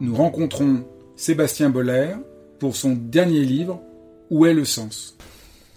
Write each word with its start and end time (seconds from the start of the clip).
nous 0.00 0.14
rencontrons 0.14 0.86
Sébastien 1.16 1.70
Boller 1.70 2.14
pour 2.58 2.76
son 2.76 2.94
dernier 2.94 3.44
livre 3.44 3.80
Où 4.30 4.46
est 4.46 4.54
le 4.54 4.64
sens? 4.64 5.16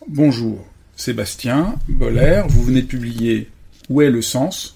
Bonjour 0.07 0.65
Sébastien 0.95 1.75
Boller, 1.87 2.43
vous 2.47 2.63
venez 2.63 2.81
de 2.81 2.87
publier 2.87 3.49
Où 3.89 4.01
est 4.01 4.09
le 4.09 4.21
sens? 4.21 4.75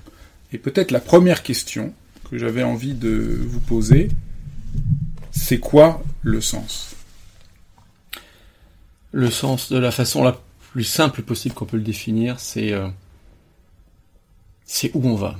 Et 0.53 0.57
peut-être 0.57 0.91
la 0.91 0.99
première 0.99 1.43
question 1.43 1.93
que 2.29 2.37
j'avais 2.37 2.63
envie 2.63 2.93
de 2.93 3.39
vous 3.41 3.59
poser, 3.59 4.09
c'est 5.31 5.59
quoi 5.59 6.03
le 6.21 6.41
sens? 6.41 6.95
Le 9.11 9.29
sens, 9.29 9.71
de 9.71 9.77
la 9.77 9.91
façon 9.91 10.23
la 10.23 10.39
plus 10.71 10.83
simple 10.83 11.21
possible 11.21 11.55
qu'on 11.55 11.65
peut 11.65 11.77
le 11.77 11.83
définir, 11.83 12.39
c'est 12.39 12.71
euh, 12.71 12.87
c'est 14.65 14.91
où 14.93 15.05
on 15.05 15.15
va. 15.15 15.37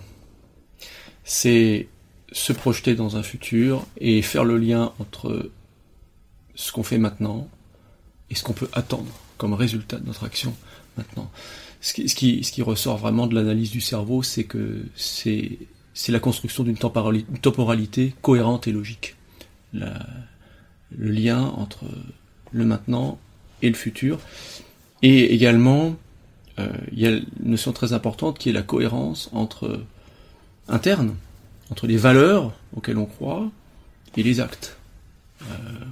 C'est 1.23 1.87
se 2.31 2.53
projeter 2.53 2.95
dans 2.95 3.17
un 3.17 3.23
futur 3.23 3.85
et 3.97 4.21
faire 4.21 4.43
le 4.43 4.57
lien 4.57 4.93
entre 4.99 5.51
ce 6.55 6.71
qu'on 6.71 6.83
fait 6.83 6.97
maintenant 6.97 7.47
et 8.29 8.35
ce 8.35 8.43
qu'on 8.43 8.53
peut 8.53 8.69
attendre 8.73 9.11
comme 9.37 9.53
résultat 9.53 9.97
de 9.97 10.05
notre 10.05 10.23
action 10.23 10.55
maintenant. 10.97 11.29
Ce 11.81 11.93
qui, 11.93 12.61
ressort 12.61 12.97
vraiment 12.97 13.25
de 13.25 13.33
l'analyse 13.33 13.71
du 13.71 13.81
cerveau, 13.81 14.21
c'est 14.21 14.43
que 14.43 14.85
c'est, 14.95 15.57
la 16.09 16.19
construction 16.19 16.63
d'une 16.63 16.77
temporalité, 16.77 18.13
cohérente 18.21 18.67
et 18.67 18.71
logique. 18.71 19.15
Le 19.73 19.89
lien 20.91 21.41
entre 21.41 21.85
le 22.51 22.65
maintenant 22.65 23.19
et 23.63 23.69
le 23.69 23.75
futur. 23.75 24.19
Et 25.01 25.33
également, 25.33 25.95
euh, 26.59 26.69
il 26.91 26.99
y 26.99 27.07
a 27.07 27.11
une 27.11 27.25
notion 27.43 27.71
très 27.71 27.93
importante 27.93 28.37
qui 28.37 28.49
est 28.49 28.53
la 28.53 28.61
cohérence 28.61 29.29
entre 29.33 29.81
interne, 30.67 31.15
entre 31.71 31.87
les 31.87 31.97
valeurs 31.97 32.51
auxquelles 32.75 32.97
on 32.97 33.05
croit 33.05 33.49
et 34.17 34.23
les 34.23 34.39
actes 34.39 34.77
euh, 35.43 35.45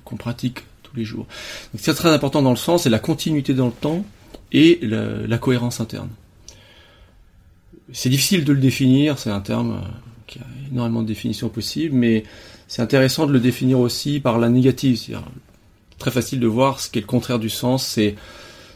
qu'on 0.04 0.18
pratique 0.18 0.64
tous 0.84 0.96
les 0.96 1.06
jours. 1.06 1.26
Donc 1.74 1.82
c'est 1.82 1.94
très 1.94 2.10
important 2.10 2.42
dans 2.42 2.50
le 2.52 2.58
sens, 2.58 2.84
c'est 2.84 2.90
la 2.90 3.00
continuité 3.00 3.54
dans 3.54 3.68
le 3.68 3.72
temps 3.72 4.06
et 4.52 4.80
la, 4.82 5.38
cohérence 5.38 5.80
interne. 5.80 6.10
C'est 7.92 8.10
difficile 8.10 8.44
de 8.46 8.54
le 8.54 8.60
définir, 8.60 9.18
c'est 9.18 9.32
un 9.32 9.40
terme 9.40 9.72
euh, 9.72 9.88
qui 10.28 10.40
a 10.40 10.46
énormément 10.72 11.02
de 11.02 11.08
définitions 11.08 11.50
possibles, 11.50 11.96
mais 11.96 12.24
c'est 12.68 12.82
intéressant 12.82 13.26
de 13.26 13.32
le 13.32 13.40
définir 13.40 13.80
aussi 13.80 14.20
par 14.20 14.38
la 14.38 14.50
négative. 14.50 14.98
C'est 14.98 15.16
très 15.98 16.12
facile 16.12 16.40
de 16.40 16.48
voir 16.48 16.80
ce 16.80 16.90
qui 16.90 17.00
est 17.00 17.02
le 17.02 17.08
contraire 17.08 17.40
du 17.40 17.50
sens, 17.50 17.86
c'est 17.86 18.16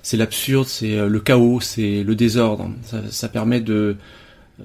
c'est 0.04 0.18
l'absurde, 0.18 0.68
c'est 0.68 0.98
euh, 0.98 1.08
le 1.08 1.20
chaos, 1.22 1.62
c'est 1.62 2.04
le 2.04 2.14
désordre. 2.14 2.70
Ça, 3.10 3.30
permet 3.30 3.62
de 3.62 3.96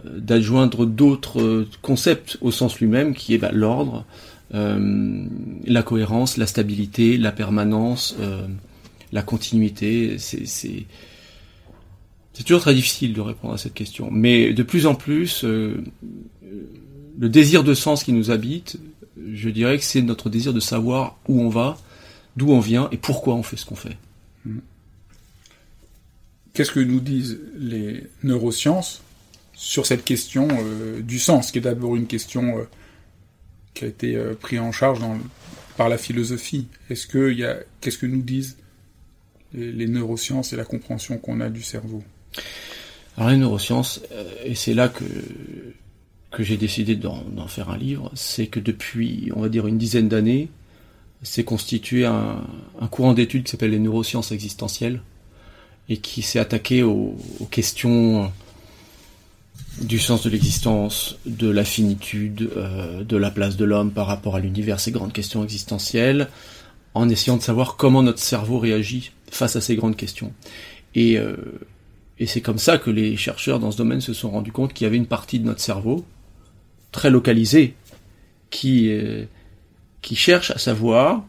d'adjoindre 0.05 0.87
d'autres 0.87 1.41
euh, 1.41 1.69
concepts 1.83 2.39
au 2.41 2.51
sens 2.51 2.79
lui-même, 2.79 3.15
qui 3.15 3.35
est 3.35 3.39
bah, 3.39 3.51
l'ordre, 3.53 4.05
euh, 4.55 5.27
la 5.65 5.83
cohérence, 5.83 6.39
la 6.39 6.47
stabilité, 6.47 7.19
la 7.19 7.33
permanence, 7.33 8.17
euh, 8.21 8.47
la 9.13 9.23
continuité. 9.23 10.17
C'est, 10.19 10.87
toujours 12.45 12.61
très 12.61 12.75
difficile 12.75 13.13
de 13.13 13.21
répondre 13.21 13.55
à 13.55 13.59
cette 13.59 13.75
question. 13.75 14.11
Mais 14.11 14.53
de 14.55 14.63
plus 14.63 14.87
en 14.87 14.95
plus, 14.95 15.45
euh, 15.45 15.85
le 17.19 17.29
désir 17.29 17.65
de 17.65 17.75
sens 17.75 18.05
qui 18.05 18.13
nous 18.13 18.31
habite, 18.31 18.79
je 19.33 19.51
dirais 19.51 19.77
que 19.77 19.85
c'est 19.85 20.03
notre 20.03 20.31
désir 20.31 20.55
de 20.55 20.61
savoir 20.61 21.19
où 21.29 21.41
on 21.43 21.49
va, 21.49 21.77
d'où 22.37 22.51
on 22.51 22.61
vient 22.61 22.89
et 22.93 22.97
pourquoi 22.97 23.35
on 23.35 23.43
fait 23.43 23.57
ce 23.57 23.67
qu'on 23.67 23.75
fait. 23.75 23.97
Qu'est-ce 26.55 26.71
que 26.71 26.81
nous 26.81 27.01
disent 27.01 27.39
les 27.59 28.05
neurosciences 28.23 29.03
sur 29.59 29.87
cette 29.87 30.05
question 30.05 30.47
euh, 30.53 31.03
du 31.03 31.19
sens, 31.19 31.51
qui 31.51 31.59
est 31.59 31.63
d'abord 31.63 31.97
une 31.97 32.07
question 32.07 32.59
euh, 32.59 32.69
qui 33.75 33.85
a 33.85 33.89
été 33.89 34.15
euh, 34.15 34.35
prise 34.35 34.61
en 34.61 34.71
charge 34.71 35.01
par 35.77 35.89
la 35.89 35.99
philosophie. 35.99 36.69
Est-ce 36.89 37.09
que 37.09 37.33
y 37.33 37.45
a, 37.45 37.57
qu'est-ce 37.81 37.99
que 37.99 38.07
nous 38.07 38.23
disent 38.23 38.57
les, 39.53 39.89
neurosciences 39.89 40.53
et 40.53 40.57
la 40.57 40.65
compréhension 40.65 41.19
qu'on 41.19 41.41
a 41.41 41.49
du 41.49 41.63
cerveau? 41.63 42.05
Alors 43.17 43.31
les 43.31 43.37
neurosciences, 43.37 44.01
et 44.45 44.55
c'est 44.55 44.75
là 44.75 44.89
que 44.89 46.43
j'ai 46.43 46.57
décidé 46.57 46.95
d'en, 46.95 47.49
faire 47.49 47.71
un 47.71 47.79
livre, 47.79 48.13
c'est 48.15 48.47
que 48.47 48.61
depuis, 48.61 49.33
on 49.35 49.41
va 49.41 49.49
dire, 49.49 49.67
une 49.67 49.79
dizaine 49.79 50.09
d'années, 50.09 50.51
s'est 51.25 51.43
constitué 51.43 52.05
un, 52.05 52.47
courant 52.93 53.13
d'études 53.13 53.43
qui 53.43 53.51
s'appelle 53.51 53.73
les 53.73 53.81
neurosciences 53.81 54.31
existentielles 54.31 55.01
et 55.89 55.97
qui 55.97 56.23
s'est 56.23 56.39
attaqué 56.39 56.85
aux 56.85 57.17
questions 57.51 58.31
du 59.81 59.99
sens 59.99 60.25
de 60.25 60.31
l'existence, 60.31 61.19
de 61.27 61.49
la 61.49 61.65
finitude, 61.65 62.51
euh, 62.57 63.05
de 63.05 63.17
la 63.17 63.31
place 63.31 63.57
de 63.57 63.65
l'homme 63.65 63.93
par 63.93 64.07
rapport 64.07 64.37
à 64.37 64.41
l'univers, 64.41 64.81
ces 64.81 64.91
grandes 64.91 65.13
questions 65.13 65.45
existentielles, 65.45 66.29
en 66.95 67.09
essayant 67.09 67.37
de 67.37 67.43
savoir 67.43 67.77
comment 67.77 68.03
notre 68.03 68.19
cerveau 68.19 68.59
réagit 68.59 69.13
face 69.31 69.57
à 69.57 69.61
ces 69.61 69.77
grandes 69.77 69.97
questions. 69.97 70.33
Et, 70.95 71.19
euh, 71.19 71.37
c'est 72.27 72.41
comme 72.41 72.59
ça 72.59 72.79
que 72.79 72.91
les 72.91 73.17
chercheurs 73.17 73.61
dans 73.61 73.71
ce 73.71 73.77
domaine 73.77 74.01
se 74.01 74.13
sont 74.13 74.31
rendus 74.31 74.51
compte 74.51 74.73
qu'il 74.73 74.85
y 74.85 74.89
avait 74.89 74.97
une 74.97 75.07
partie 75.07 75.39
de 75.39 75.45
notre 75.45 75.61
cerveau, 75.61 76.05
très 76.91 77.11
localisée, 77.11 77.75
qui, 78.51 78.91
euh, 78.91 79.25
qui 80.03 80.17
cherche 80.17 80.51
à 80.51 80.59
savoir 80.59 81.25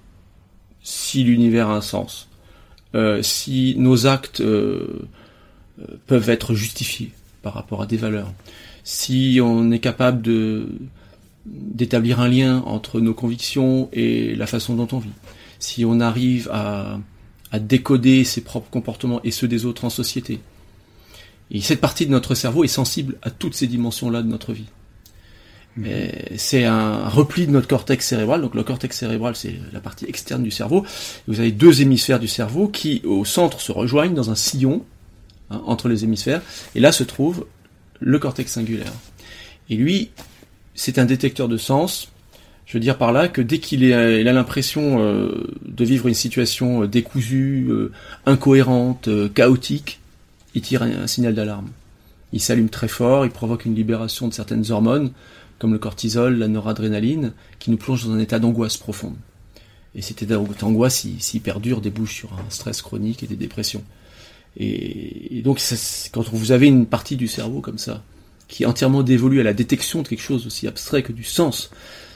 si 0.81 1.23
l'univers 1.23 1.69
a 1.69 1.75
un 1.75 1.81
sens, 1.81 2.27
si 3.21 3.75
nos 3.77 4.07
actes 4.07 4.41
peuvent 6.07 6.29
être 6.29 6.55
justifiés 6.55 7.11
par 7.41 7.53
rapport 7.53 7.81
à 7.81 7.85
des 7.85 7.97
valeurs. 7.97 8.31
Si 8.83 9.39
on 9.41 9.72
est 9.72 9.79
capable 9.79 10.22
de 10.22 10.67
d'établir 11.45 12.19
un 12.19 12.27
lien 12.27 12.61
entre 12.66 13.00
nos 13.00 13.13
convictions 13.13 13.89
et 13.91 14.35
la 14.35 14.45
façon 14.45 14.75
dont 14.75 14.88
on 14.91 15.00
vit. 15.00 15.09
Si 15.57 15.83
on 15.83 15.99
arrive 15.99 16.47
à, 16.51 16.99
à 17.51 17.59
décoder 17.59 18.23
ses 18.23 18.41
propres 18.41 18.69
comportements 18.69 19.22
et 19.23 19.31
ceux 19.31 19.47
des 19.47 19.66
autres 19.66 19.85
en 19.85 19.89
société. 19.89 20.39
Et 21.52 21.61
cette 21.61 21.81
partie 21.81 22.05
de 22.05 22.11
notre 22.11 22.35
cerveau 22.35 22.64
est 22.64 22.67
sensible 22.67 23.17
à 23.23 23.31
toutes 23.31 23.55
ces 23.55 23.67
dimensions-là 23.67 24.22
de 24.22 24.28
notre 24.28 24.53
vie. 24.53 24.67
C'est 26.35 26.66
un 26.66 27.08
repli 27.08 27.47
de 27.47 27.52
notre 27.52 27.67
cortex 27.67 28.05
cérébral. 28.05 28.41
Donc 28.41 28.53
le 28.53 28.64
cortex 28.64 28.97
cérébral, 28.97 29.35
c'est 29.35 29.55
la 29.72 29.79
partie 29.79 30.05
externe 30.05 30.43
du 30.43 30.52
cerveau. 30.52 30.85
Vous 31.28 31.40
avez 31.40 31.52
deux 31.52 31.81
hémisphères 31.81 32.19
du 32.19 32.28
cerveau 32.28 32.67
qui, 32.67 33.02
au 33.05 33.23
centre, 33.23 33.61
se 33.61 33.72
rejoignent 33.72 34.14
dans 34.14 34.29
un 34.29 34.35
sillon 34.35 34.84
hein, 35.49 35.61
entre 35.66 35.87
les 35.87 36.03
hémisphères. 36.03 36.41
Et 36.75 36.79
là 36.79 36.91
se 36.91 37.03
trouve 37.03 37.46
le 37.99 38.19
cortex 38.19 38.51
singulaire. 38.51 38.93
Et 39.69 39.75
lui, 39.75 40.11
c'est 40.73 40.97
un 40.97 41.05
détecteur 41.05 41.47
de 41.47 41.57
sens. 41.57 42.09
Je 42.66 42.73
veux 42.73 42.79
dire 42.79 42.97
par 42.97 43.11
là 43.11 43.28
que 43.28 43.41
dès 43.41 43.59
qu'il 43.59 43.84
il 43.84 43.93
a 43.93 44.34
l'impression 44.34 45.01
euh, 45.01 45.47
de 45.66 45.85
vivre 45.85 46.07
une 46.07 46.13
situation 46.13 46.84
euh, 46.84 46.87
décousue, 46.87 47.67
euh, 47.69 47.91
incohérente, 48.25 49.07
euh, 49.07 49.28
chaotique, 49.28 49.99
il 50.53 50.61
tire 50.61 50.84
un, 50.84 51.07
signal 51.07 51.34
d'alarme. 51.34 51.69
Il 52.31 52.40
s'allume 52.40 52.69
très 52.69 52.87
fort, 52.87 53.25
il 53.25 53.31
provoque 53.31 53.66
une 53.66 53.75
libération 53.75 54.28
de 54.28 54.34
certaines 54.34 54.72
hormones, 54.72 55.11
comme 55.57 55.73
le 55.73 55.79
cortisol, 55.79 56.37
la 56.37 56.47
noradrénaline, 56.47 57.34
qui 57.57 57.72
nous 57.72 57.78
plonge 57.78 58.05
dans 58.05 58.13
un 58.13 58.19
état 58.19 58.40
d'angoisse 58.40 58.78
profonde. 58.78 59.16
Et 59.95 60.02
cet 60.02 60.22
état 60.22 60.37
d'angoisse, 60.59 60.97
s'il 60.97 61.22
si, 61.22 61.40
perdure, 61.40 61.81
débouche 61.81 62.13
sur 62.13 62.34
un 62.34 62.49
stress 62.49 62.81
chronique 62.81 63.23
et 63.23 63.28
des 63.28 63.35
dépressions. 63.35 63.84
Et, 64.57 65.41
donc, 65.43 65.61
quand 66.11 66.28
vous 66.29 66.51
avez 66.51 66.67
une 66.67 66.85
partie 66.85 67.16
du 67.16 67.28
cerveau 67.28 67.61
comme 67.61 67.78
ça, 67.78 68.03
qui 68.47 68.63
est 68.63 68.66
entièrement 68.66 69.03
dévolue 69.03 69.40
à 69.40 69.43
la 69.43 69.53
détection 69.53 70.01
de 70.01 70.07
quelque 70.07 70.22
chose 70.22 70.47
aussi 70.47 70.67
abstrait 70.67 71.03
que 71.03 71.11
du 71.11 71.23
sens, 71.23 71.69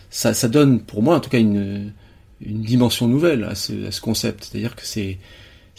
ça, 0.10 0.34
ça 0.34 0.48
donne, 0.48 0.82
pour 0.82 1.04
moi 1.04 1.16
en 1.16 1.20
tout 1.20 1.30
cas, 1.30 1.40
une, 1.40 1.94
une 2.46 2.62
dimension 2.62 3.08
nouvelle 3.08 3.44
à 3.44 3.56
ce, 3.56 4.02
concept. 4.02 4.46
C'est-à-dire 4.46 4.76
que 4.76 4.86
c'est 4.86 5.20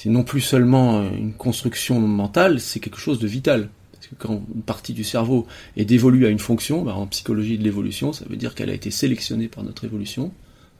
non 0.06 0.22
plus 0.22 0.40
seulement 0.40 1.02
une 1.10 1.32
construction 1.32 1.98
mentale, 2.00 2.60
c'est 2.60 2.80
quelque 2.80 2.98
chose 2.98 3.18
de 3.18 3.26
vital. 3.26 3.68
Parce 3.92 4.06
que 4.06 4.14
quand 4.16 4.42
une 4.54 4.62
partie 4.62 4.92
du 4.92 5.04
cerveau 5.04 5.46
est 5.76 5.84
dévolue 5.84 6.26
à 6.26 6.28
une 6.28 6.38
fonction, 6.38 6.82
bah, 6.82 6.94
en 6.94 7.06
psychologie 7.06 7.58
de 7.58 7.64
l'évolution, 7.64 8.12
ça 8.12 8.24
veut 8.28 8.36
dire 8.36 8.54
qu'elle 8.54 8.70
a 8.70 8.74
été 8.74 8.90
sélectionnée 8.90 9.48
par 9.48 9.64
notre 9.64 9.84
évolution 9.84 10.32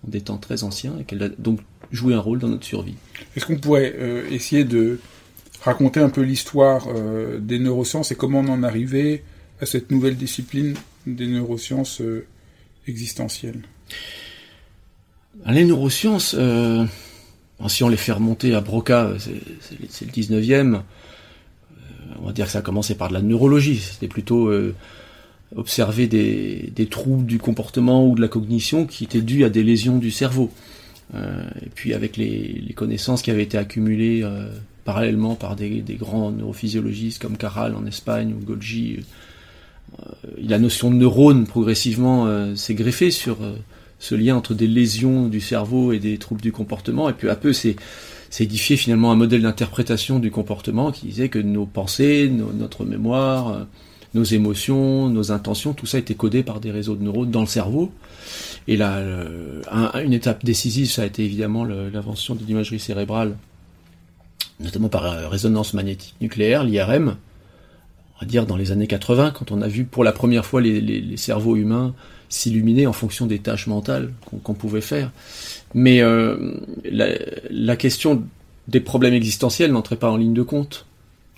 en 0.07 0.11
des 0.11 0.21
temps 0.21 0.37
très 0.37 0.63
anciens 0.63 0.95
et 1.01 1.05
qu'elle 1.05 1.23
a 1.23 1.29
donc 1.29 1.61
joué 1.91 2.15
un 2.15 2.19
rôle 2.19 2.39
dans 2.39 2.49
notre 2.49 2.67
survie. 2.67 2.95
Est-ce 3.37 3.47
qu'on 3.47 3.57
pourrait 3.57 3.95
euh, 3.97 4.29
essayer 4.31 4.65
de 4.65 4.99
raconter 5.65 6.01
un 6.01 6.11
peu 6.11 6.23
l'histoire 6.23 6.87
euh, 6.89 7.39
des 7.39 7.59
neurosciences 7.59 8.13
et 8.13 8.17
comment 8.17 8.41
on 8.41 8.49
en 8.49 8.63
arrivé 8.63 9.23
à 9.61 9.67
cette 9.67 9.91
nouvelle 9.91 10.17
discipline 10.17 10.75
des 11.07 11.27
neurosciences 11.27 12.01
euh, 12.01 12.27
existentielles 12.87 13.63
Les 15.47 15.65
neurosciences, 15.65 16.37
si 17.69 17.85
on 17.85 17.89
les 17.89 17.97
fait 17.97 18.13
remonter 18.13 18.55
à 18.55 18.61
Broca, 18.61 19.13
c'est 19.19 20.05
le 20.05 20.13
19e, 20.13 20.83
on 22.21 22.27
va 22.27 22.33
dire 22.33 22.47
que 22.47 22.53
ça 22.53 22.59
a 22.59 22.63
commencé 22.63 22.95
par 22.95 23.09
de 23.09 23.15
la 23.15 23.23
neurologie, 23.23 23.79
c'était 23.79 24.09
plutôt 24.09 24.51
observer 25.57 26.07
des, 26.07 26.87
troubles 26.91 27.27
du 27.27 27.39
comportement 27.39 28.07
ou 28.07 28.15
de 28.15 28.21
la 28.21 28.29
cognition 28.29 28.87
qui 28.87 29.05
étaient 29.05 29.21
dus 29.21 29.45
à 29.45 29.51
des 29.51 29.63
lésions 29.63 29.99
du 29.99 30.11
cerveau. 30.11 30.51
Euh, 31.15 31.45
et 31.65 31.69
puis 31.69 31.95
avec 31.95 32.17
les, 32.17 32.73
connaissances 32.75 33.23
qui 33.23 33.31
avaient 33.31 33.43
été 33.43 33.59
accumulées 33.59 34.23
euh, 34.25 34.49
parallèlement 34.85 35.35
par 35.35 35.57
des, 35.57 35.83
grands 35.99 36.31
neurophysiologistes 36.31 37.21
comme 37.21 37.37
Caral 37.37 37.75
en 37.75 37.87
Espagne 37.87 38.35
ou 38.35 38.45
Golgi, 38.45 38.99
euh, 40.01 40.05
la 40.39 40.59
notion 40.59 40.91
de 40.91 40.97
neurone 40.97 41.47
progressivement 41.47 42.27
euh, 42.27 42.55
s'est 42.55 42.75
greffée 42.75 43.11
sur 43.11 43.43
euh, 43.43 43.55
ce 43.99 44.15
lien 44.15 44.37
entre 44.37 44.55
des 44.55 44.67
lésions 44.67 45.29
du 45.29 45.41
cerveau 45.41 45.93
et 45.93 45.99
des 45.99 46.19
troubles 46.19 46.43
du 46.43 46.53
comportement. 46.53 47.09
Et 47.09 47.13
puis 47.13 47.29
à 47.31 47.37
peu, 47.37 47.53
c'est 47.53 47.77
édifié 48.39 48.77
finalement 48.77 49.13
un 49.13 49.17
modèle 49.17 49.43
d'interprétation 49.43 50.19
du 50.19 50.31
comportement 50.31 50.93
qui 50.93 51.07
disait 51.07 51.29
que 51.29 51.39
nos 51.39 51.67
pensées, 51.67 52.29
notre 52.29 52.85
mémoire, 52.85 53.67
nos 54.13 54.25
émotions, 54.25 55.09
nos 55.09 55.31
intentions, 55.31 55.73
tout 55.73 55.87
ça 55.87 55.99
était 55.99 56.15
codé 56.15 56.43
par 56.43 56.61
des 56.61 56.73
réseaux 56.73 56.97
de 56.97 57.05
neurones 57.05 57.31
dans 57.31 57.41
le 57.41 57.47
cerveau. 57.47 57.93
Et 58.67 58.77
là, 58.77 59.01
une 60.05 60.13
étape 60.13 60.45
décisive, 60.45 60.91
ça 60.91 61.03
a 61.03 61.07
été 61.07 61.25
évidemment 61.25 61.65
l'invention 61.65 62.35
de 62.35 62.45
l'imagerie 62.45 62.81
cérébrale, 62.81 63.37
notamment 64.61 64.89
par 64.89 65.07
euh, 65.07 65.29
résonance 65.29 65.75
magnétique 65.75 66.15
nucléaire, 66.21 66.65
l'IRM, 66.65 67.17
on 68.17 68.21
va 68.21 68.27
dire 68.27 68.47
dans 68.47 68.57
les 68.57 68.73
années 68.73 68.87
80, 68.87 69.33
quand 69.33 69.51
on 69.53 69.63
a 69.63 69.69
vu 69.69 69.85
pour 69.85 70.05
la 70.05 70.13
première 70.13 70.45
fois 70.45 70.61
les, 70.61 71.17
cerveaux 71.17 71.57
humains 71.57 71.95
s'illuminer 72.29 72.87
en 72.87 72.93
fonction 72.93 73.27
des 73.27 73.39
tâches 73.39 73.67
mentales 73.67 74.13
qu'on 74.43 74.55
pouvait 74.55 74.81
faire. 74.81 75.13
Mais 75.75 76.01
euh, 76.01 76.55
la, 76.85 77.77
question 77.77 78.25
des 78.67 78.81
problèmes 78.81 79.15
existentiels 79.15 79.71
n'entrait 79.73 79.97
pas 79.97 80.11
en 80.11 80.17
ligne 80.17 80.35
de 80.35 80.43
compte 80.43 80.87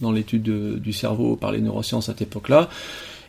dans 0.00 0.12
l'étude 0.12 0.78
du 0.78 0.92
cerveau 0.92 1.36
par 1.36 1.52
les 1.52 1.60
neurosciences 1.60 2.08
à 2.08 2.12
cette 2.12 2.22
époque-là. 2.22 2.68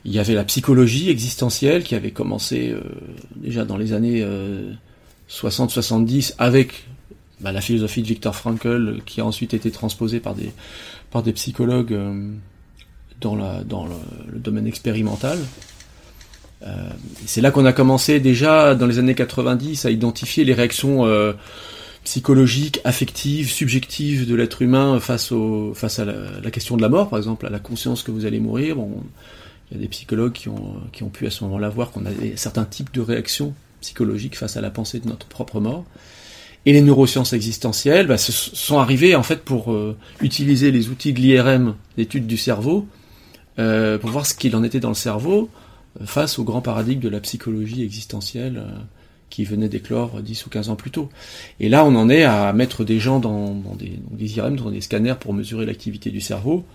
Il 0.05 0.13
y 0.13 0.19
avait 0.19 0.33
la 0.33 0.43
psychologie 0.43 1.09
existentielle 1.09 1.83
qui 1.83 1.95
avait 1.95 2.11
commencé 2.11 2.71
euh, 2.71 2.81
déjà 3.35 3.65
dans 3.65 3.77
les 3.77 3.93
années 3.93 4.25
60-70 5.29 6.31
euh, 6.31 6.35
avec 6.37 6.87
bah, 7.41 7.51
la 7.51 7.61
philosophie 7.61 8.01
de 8.01 8.07
Viktor 8.07 8.35
Frankl 8.35 9.01
qui 9.05 9.21
a 9.21 9.25
ensuite 9.25 9.53
été 9.53 9.71
transposée 9.71 10.19
par 10.19 10.35
des, 10.35 10.51
par 11.11 11.23
des 11.23 11.33
psychologues 11.33 11.93
euh, 11.93 12.31
dans, 13.21 13.35
la, 13.35 13.63
dans 13.63 13.85
le, 13.85 14.39
domaine 14.39 14.67
expérimental. 14.67 15.39
c'est 17.25 17.41
là 17.41 17.51
qu'on 17.51 17.65
a 17.65 17.73
commencé 17.73 18.19
déjà 18.19 18.75
dans 18.75 18.87
les 18.87 18.99
années 18.99 19.15
90 19.15 19.85
à 19.85 19.91
identifier 19.91 20.43
les 20.43 20.53
réactions 20.53 21.05
psychologique, 22.07 22.79
affective, 22.85 23.51
subjective 23.51 24.25
de 24.29 24.33
l'être 24.33 24.61
humain 24.61 24.97
face, 25.01 25.33
au, 25.33 25.73
face 25.73 25.99
à 25.99 26.05
la, 26.05 26.51
question 26.51 26.77
de 26.77 26.81
la 26.81 26.87
mort, 26.87 27.09
par 27.09 27.19
exemple, 27.19 27.45
à 27.45 27.49
la 27.49 27.59
conscience 27.59 28.01
que 28.01 28.11
vous 28.11 28.25
allez 28.25 28.39
mourir. 28.39 28.77
Bon, 28.77 29.03
il 29.69 29.75
y 29.75 29.77
a 29.77 29.81
des 29.83 29.89
psychologues 29.89 30.31
qui 30.31 30.47
ont, 30.47 30.75
qui 30.93 31.03
ont 31.03 31.09
pu 31.09 31.27
à 31.27 31.29
ce 31.29 31.43
moment-là 31.43 31.67
voir 31.67 31.91
qu'on 31.91 32.05
a 32.05 32.11
certains 32.37 32.63
types 32.63 32.93
de 32.93 33.01
réactions 33.01 33.53
psychologiques 33.81 34.37
face 34.37 34.55
à 34.55 34.61
la 34.61 34.69
pensée 34.69 35.01
de 35.01 35.07
notre 35.09 35.27
propre 35.27 35.59
mort. 35.59 35.83
Et 36.65 36.73
les 36.73 36.81
neurosciences 36.81 37.33
existentielles 37.33 38.07
bah, 38.07 38.17
sont 38.17 38.79
arrivées 38.79 39.15
en 39.15 39.23
fait 39.23 39.43
pour 39.43 39.71
euh, 39.71 39.95
utiliser 40.21 40.71
les 40.71 40.89
outils 40.89 41.13
de 41.13 41.19
l'IRM, 41.19 41.75
l'étude 41.97 42.27
du 42.27 42.37
cerveau, 42.37 42.87
euh, 43.59 43.97
pour 43.97 44.09
voir 44.09 44.25
ce 44.25 44.33
qu'il 44.33 44.55
en 44.55 44.63
était 44.63 44.79
dans 44.79 44.89
le 44.89 44.95
cerveau 44.95 45.49
euh, 46.01 46.05
face 46.05 46.39
au 46.39 46.43
grand 46.43 46.61
paradigme 46.61 46.99
de 46.99 47.09
la 47.09 47.21
psychologie 47.21 47.83
existentielle 47.83 48.63
qui 49.29 49.43
venait 49.43 49.69
d'éclore 49.69 50.21
10 50.21 50.45
ou 50.45 50.49
15 50.49 50.69
ans 50.69 50.75
plus 50.75 50.91
tôt. 50.91 51.09
Et 51.59 51.69
là, 51.69 51.85
on 51.85 51.95
en 51.95 52.09
est 52.09 52.23
à 52.23 52.51
mettre 52.53 52.83
des 52.83 52.99
gens 52.99 53.19
dans, 53.19 53.55
des, 53.77 54.37
IRM, 54.37 54.55
dans 54.55 54.71
des 54.71 54.81
scanners 54.81 55.15
pour 55.19 55.33
mesurer 55.33 55.65
l'activité 55.65 56.09
du 56.11 56.21
cerveau. 56.21 56.65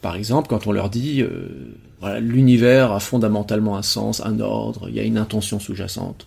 Par 0.00 0.16
exemple, 0.16 0.48
quand 0.48 0.66
on 0.66 0.72
leur 0.72 0.90
dit, 0.90 1.24
voilà, 2.00 2.18
l'univers 2.18 2.90
a 2.90 2.98
fondamentalement 2.98 3.76
un 3.76 3.82
sens, 3.82 4.20
un 4.20 4.40
ordre, 4.40 4.88
il 4.88 4.96
y 4.96 5.00
a 5.00 5.04
une 5.04 5.18
intention 5.18 5.60
sous-jacente. 5.60 6.26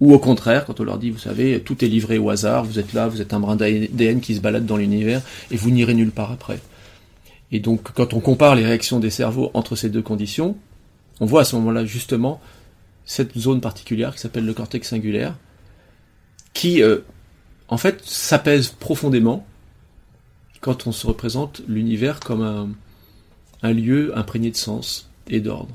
Ou 0.00 0.12
au 0.12 0.18
contraire, 0.18 0.64
quand 0.64 0.80
on 0.80 0.84
leur 0.84 0.98
dit, 0.98 1.10
vous 1.10 1.18
savez, 1.18 1.60
tout 1.60 1.84
est 1.84 1.88
livré 1.88 2.18
au 2.18 2.30
hasard, 2.30 2.64
vous 2.64 2.78
êtes 2.78 2.92
là, 2.92 3.08
vous 3.08 3.20
êtes 3.20 3.32
un 3.32 3.40
brin 3.40 3.56
d'ADN 3.56 4.20
qui 4.20 4.34
se 4.34 4.40
balade 4.40 4.66
dans 4.66 4.76
l'univers, 4.76 5.22
et 5.50 5.56
vous 5.56 5.70
n'irez 5.70 5.94
nulle 5.94 6.10
part 6.10 6.32
après. 6.32 6.58
Et 7.52 7.60
donc, 7.60 7.92
quand 7.92 8.14
on 8.14 8.20
compare 8.20 8.56
les 8.56 8.64
réactions 8.64 8.98
des 8.98 9.10
cerveaux 9.10 9.50
entre 9.54 9.76
ces 9.76 9.88
deux 9.88 10.02
conditions, 10.02 10.56
on 11.20 11.26
voit 11.26 11.42
à 11.42 11.44
ce 11.44 11.54
moment-là 11.56 11.84
justement 11.84 12.40
cette 13.04 13.38
zone 13.38 13.60
particulière 13.60 14.14
qui 14.14 14.20
s'appelle 14.20 14.44
le 14.44 14.54
cortex 14.54 14.88
singulaire, 14.88 15.36
qui 16.52 16.82
euh, 16.82 16.98
en 17.68 17.76
fait 17.76 18.02
s'apaise 18.04 18.68
profondément 18.68 19.46
quand 20.60 20.86
on 20.86 20.92
se 20.92 21.06
représente 21.06 21.60
l'univers 21.68 22.20
comme 22.20 22.42
un, 22.42 22.70
un, 23.62 23.72
lieu 23.72 24.16
imprégné 24.18 24.50
de 24.50 24.56
sens 24.56 25.10
et 25.28 25.40
d'ordre. 25.40 25.74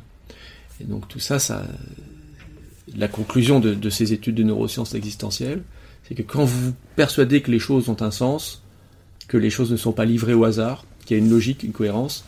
Et 0.81 0.85
donc 0.85 1.07
tout 1.07 1.19
ça, 1.19 1.39
ça 1.39 1.63
la 2.97 3.07
conclusion 3.07 3.59
de, 3.59 3.89
ces 3.89 4.13
études 4.13 4.35
de 4.35 4.43
neurosciences 4.43 4.93
existentielles, 4.93 5.63
c'est 6.03 6.15
que 6.15 6.21
quand 6.21 6.45
vous 6.45 6.73
persuadez 6.95 7.41
que 7.41 7.51
les 7.51 7.59
choses 7.59 7.89
ont 7.89 8.01
un 8.01 8.11
sens, 8.11 8.63
que 9.27 9.37
les 9.37 9.49
choses 9.49 9.71
ne 9.71 9.77
sont 9.77 9.91
pas 9.91 10.05
livrées 10.05 10.33
au 10.33 10.43
hasard, 10.43 10.85
qu'il 11.05 11.17
y 11.17 11.19
a 11.19 11.23
une 11.23 11.29
logique, 11.29 11.63
une 11.63 11.71
cohérence, 11.71 12.25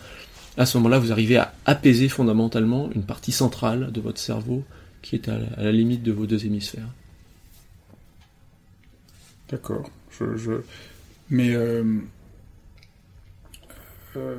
à 0.58 0.66
ce 0.66 0.78
moment-là, 0.78 1.00
vous 1.00 1.12
arrivez 1.12 1.38
à 1.38 1.54
apaiser 1.66 2.10
fondamentalement 2.10 2.90
une 2.94 3.04
partie 3.04 3.32
centrale 3.32 3.92
de 3.92 4.02
votre 4.02 4.20
cerveau 4.20 4.64
qui 5.02 5.16
est 5.16 5.30
à 5.30 5.40
la, 5.58 5.72
limite 5.72 6.04
de 6.04 6.12
vos 6.12 6.26
deux 6.26 6.46
hémisphères. 6.46 6.90
D'accord. 9.50 9.90
Mais 11.30 11.56
euh, 11.56 11.84
euh, 14.16 14.36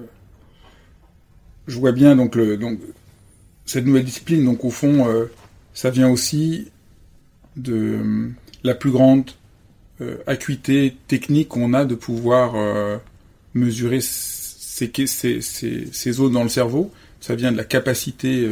je 1.67 1.79
vois 1.79 1.93
bien 1.93 2.15
donc 2.15 2.39
cette 3.65 3.87
nouvelle 3.87 4.05
discipline. 4.05 4.45
Donc 4.45 4.65
au 4.65 4.71
fond, 4.71 5.09
euh, 5.09 5.27
ça 5.75 5.91
vient 5.91 6.09
aussi 6.09 6.69
de 7.57 8.31
la 8.65 8.75
plus 8.75 8.91
grande 8.91 9.31
acuité 10.27 10.97
technique 11.07 11.49
qu'on 11.49 11.75
a 11.75 11.85
de 11.85 11.95
pouvoir 11.95 12.55
mesurer 13.55 14.01
ces, 14.01 14.91
ces, 15.07 15.41
ces, 15.41 15.89
ces, 15.93 16.13
zones 16.13 16.33
dans 16.33 16.43
le 16.43 16.49
cerveau. 16.49 16.91
Ça 17.21 17.35
vient 17.35 17.53
de 17.53 17.57
la 17.57 17.65
capacité 17.65 18.49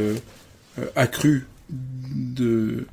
accrue 0.96 1.46
de, 1.70 2.86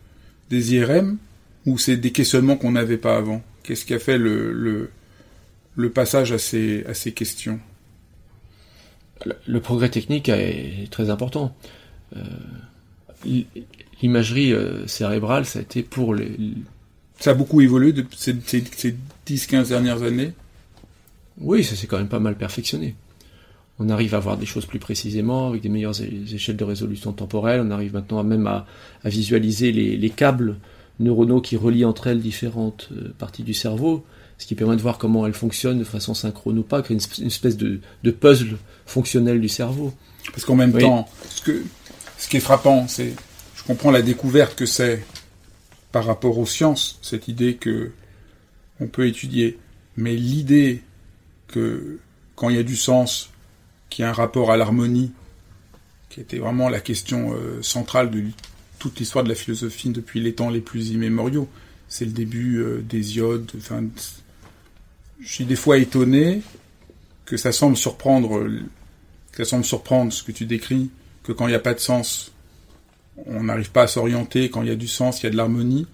des 0.50 0.76
IRM 0.76 1.18
ou 1.66 1.78
c'est 1.78 1.98
des 1.98 2.12
questionnements 2.12 2.56
qu'on 2.56 2.72
n'avait 2.72 2.98
pas 2.98 3.18
avant 3.18 3.44
Qu'est-ce 3.68 3.86
qui 3.86 3.94
a 3.94 4.00
fait 4.00 4.18
le, 4.18 4.90
le, 5.76 5.90
passage 5.90 6.32
à 6.32 6.38
ces, 6.38 6.86
à 6.86 6.94
ces 6.94 7.12
questions? 7.12 7.60
Le, 9.46 9.60
progrès 9.60 9.90
technique 9.90 10.30
est 10.30 10.90
très 10.90 11.10
important. 11.10 11.54
Euh, 12.16 12.22
l'imagerie 14.02 14.54
euh, 14.54 14.86
cérébrale, 14.88 15.46
ça 15.46 15.60
a 15.60 15.62
été 15.62 15.84
pour 15.84 16.14
les... 16.14 16.38
Ça 17.20 17.32
a 17.32 17.34
beaucoup 17.34 17.62
évolué 17.62 17.94
depuis 17.94 18.18
ces, 18.18 18.36
ces 18.46 18.96
10-15 19.28 19.70
dernières 19.70 20.04
années? 20.04 20.34
Oui, 21.40 21.64
ça 21.64 21.76
s'est 21.76 21.88
quand 21.88 21.98
même 21.98 22.08
pas 22.08 22.20
mal 22.20 22.36
perfectionné. 22.36 22.96
On 23.80 23.90
arrive 23.90 24.16
à 24.16 24.20
voir 24.20 24.38
des 24.38 24.46
choses 24.46 24.66
plus 24.66 24.80
précisément, 24.80 25.50
avec 25.50 25.62
des 25.62 25.70
meilleures 25.70 26.00
échelles 26.02 26.58
de 26.58 26.64
résolution 26.64 27.14
temporelle, 27.14 27.62
on 27.64 27.70
arrive 27.70 27.94
maintenant 27.94 28.24
même 28.24 28.48
à, 28.48 28.66
visualiser 29.06 29.72
les, 29.72 30.10
câbles 30.10 30.58
neuronaux 31.00 31.42
qui 31.42 31.58
relient 31.58 31.86
entre 31.86 32.08
elles 32.08 32.20
différentes 32.20 32.90
euh, 32.92 33.14
parties 33.20 33.44
du 33.44 33.54
cerveau, 33.54 34.04
ce 34.40 34.48
qui 34.48 34.56
permet 34.56 34.76
de 34.76 34.82
voir 34.82 34.98
comment 34.98 35.28
elles 35.28 35.34
fonctionnent 35.34 35.78
de 35.78 35.84
façon 35.84 36.16
synchrone 36.16 36.58
ou 36.58 36.64
pas, 36.64 36.82
créer 36.82 36.98
une, 37.20 37.28
espèce 37.28 37.56
de, 37.56 37.80
puzzle 38.12 38.58
fonctionnel 38.88 39.40
du 39.40 39.48
cerveau. 39.48 39.94
Parce 40.32 40.44
qu'en 40.44 40.56
même 40.56 40.74
temps, 40.74 41.08
ce, 41.30 41.42
que, 41.44 41.64
ce 42.18 42.28
qui 42.28 42.38
est 42.38 42.42
frappant, 42.42 42.88
c'est, 42.88 43.14
comprends 43.68 43.92
la 43.92 44.02
découverte 44.02 44.58
que 44.58 44.66
c'est 44.66 45.04
par 45.92 46.06
rapport 46.06 46.38
aux 46.38 46.46
sciences, 46.46 47.00
cette 47.02 47.28
idée 47.28 47.56
que 47.56 47.92
on 48.80 48.88
peut 48.88 49.08
étudier, 49.08 49.60
mais 49.98 50.16
l'idée 50.16 50.82
que 51.48 52.00
quand 52.36 52.50
il 52.50 52.56
y 52.56 52.60
a 52.60 52.64
du 52.64 52.78
sens, 52.78 53.30
qui 53.90 54.04
a 54.04 54.10
un 54.10 54.14
rapport 54.14 54.52
à 54.52 54.58
l'harmonie, 54.58 55.12
qui 56.10 56.22
était 56.22 56.38
vraiment 56.38 56.70
la 56.70 56.80
question 56.80 57.34
euh, 57.34 57.62
centrale 57.62 58.10
de 58.10 58.24
toute 58.80 59.00
l'histoire 59.00 59.24
de 59.24 59.30
la 59.30 59.36
philosophie 59.36 59.90
depuis 59.90 60.22
les 60.22 60.34
temps 60.34 60.50
les 60.50 60.62
plus 60.62 60.92
immémoriaux. 60.92 61.50
C'est 61.90 62.06
le 62.06 62.12
début 62.12 62.60
euh, 62.60 62.82
des 62.82 63.18
iodes, 63.18 63.52
je 65.20 65.34
suis 65.34 65.46
des 65.46 65.56
fois 65.56 65.78
étonné 65.78 66.42
que 67.26 67.36
ça 67.36 67.52
semble 67.52 67.76
surprendre, 67.76 68.48
que 69.32 69.44
ça 69.44 69.50
semble 69.50 69.66
surprendre 69.66 70.14
ce 70.14 70.24
que 70.24 70.32
tu 70.32 70.46
décris, 70.46 70.90
que 71.24 71.34
quand 71.34 71.48
il 71.48 71.50
n'y 71.50 71.56
a 71.56 71.60
pas 71.60 71.74
de 71.74 71.80
sens, 71.80 72.32
on 73.26 73.44
n'arrive 73.44 73.72
pas 73.72 73.84
à 73.84 73.88
s'orienter, 73.88 74.50
quand 74.50 74.62
il 74.62 74.70
y 74.70 74.72
a 74.72 74.76
du 74.76 74.88
sens, 74.88 75.22
il 75.22 75.26
y 75.26 75.28
a 75.28 75.32
de 75.32 75.38
l'harmonie, 75.38 75.88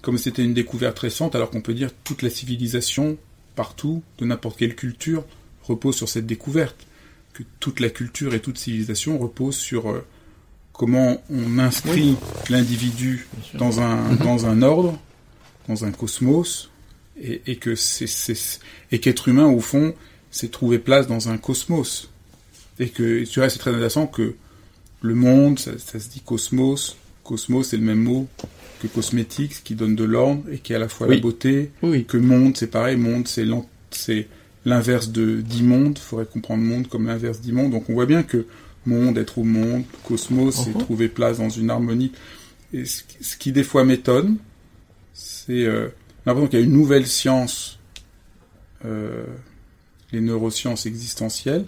comme 0.00 0.18
c'était 0.18 0.42
une 0.42 0.54
découverte 0.54 0.98
récente, 0.98 1.34
alors 1.34 1.50
qu'on 1.50 1.60
peut 1.60 1.74
dire 1.74 1.90
toute 2.04 2.22
la 2.22 2.30
civilisation, 2.30 3.16
partout, 3.54 4.02
de 4.18 4.24
n'importe 4.24 4.58
quelle 4.58 4.74
culture, 4.74 5.24
repose 5.62 5.96
sur 5.96 6.08
cette 6.08 6.26
découverte, 6.26 6.86
que 7.34 7.42
toute 7.60 7.80
la 7.80 7.88
culture 7.88 8.34
et 8.34 8.40
toute 8.40 8.58
civilisation 8.58 9.18
repose 9.18 9.56
sur 9.56 9.90
euh, 9.90 10.04
comment 10.72 11.22
on 11.30 11.58
inscrit 11.58 12.16
l'individu 12.50 13.28
dans 13.54 13.80
un, 13.80 14.14
dans 14.16 14.46
un 14.46 14.62
ordre, 14.62 14.98
dans 15.68 15.84
un 15.84 15.92
cosmos, 15.92 16.70
et, 17.20 17.42
et 17.46 17.56
que 17.56 17.74
c'est, 17.74 18.06
et 18.90 18.98
qu'être 18.98 19.28
humain, 19.28 19.46
au 19.46 19.60
fond, 19.60 19.94
c'est 20.30 20.50
trouver 20.50 20.78
place 20.78 21.06
dans 21.06 21.28
un 21.28 21.38
cosmos. 21.38 22.10
Et 22.78 22.88
que, 22.88 23.24
tu 23.24 23.38
vois, 23.38 23.48
c'est 23.50 23.58
très 23.58 23.70
intéressant 23.70 24.06
que 24.06 24.34
le 25.02 25.14
monde, 25.14 25.58
ça, 25.58 25.76
se 25.78 26.08
dit 26.08 26.20
cosmos, 26.20 26.96
cosmos 27.24 27.68
c'est 27.68 27.76
le 27.76 27.82
même 27.82 28.02
mot 28.02 28.28
que 28.80 28.86
cosmétique, 28.86 29.62
qui 29.62 29.74
donne 29.74 29.94
de 29.94 30.04
l'ordre 30.04 30.42
et 30.50 30.58
qui 30.58 30.72
est 30.72 30.76
à 30.76 30.78
la 30.78 30.88
fois 30.88 31.06
la 31.06 31.18
beauté, 31.18 31.70
oui. 31.82 32.04
que 32.04 32.16
monde, 32.16 32.56
c'est 32.56 32.68
pareil, 32.68 32.96
monde, 32.96 33.28
c'est 33.28 34.26
l'inverse 34.64 35.10
de 35.10 35.40
d'immonde, 35.40 35.98
il 35.98 36.02
faudrait 36.02 36.26
comprendre 36.26 36.62
monde 36.62 36.88
comme 36.88 37.06
l'inverse 37.06 37.40
d'immonde, 37.40 37.72
donc 37.72 37.90
on 37.90 37.94
voit 37.94 38.06
bien 38.06 38.22
que 38.22 38.46
monde, 38.86 39.18
être 39.18 39.38
au 39.38 39.44
monde, 39.44 39.84
cosmos, 40.04 40.56
c'est 40.56 40.70
uh-huh. 40.70 40.78
trouver 40.78 41.08
place 41.08 41.38
dans 41.38 41.48
une 41.48 41.70
harmonie. 41.70 42.12
Et 42.72 42.84
ce, 42.84 43.36
qui 43.36 43.52
des 43.52 43.64
fois 43.64 43.84
m'étonne, 43.84 44.36
c'est 45.12 45.66
euh, 45.66 45.88
l'impression 46.26 46.48
qu'il 46.48 46.58
y 46.58 46.62
a 46.62 46.64
une 46.64 46.72
nouvelle 46.72 47.06
science, 47.06 47.78
euh, 48.84 49.24
les 50.10 50.20
neurosciences 50.20 50.86
existentielles, 50.86 51.66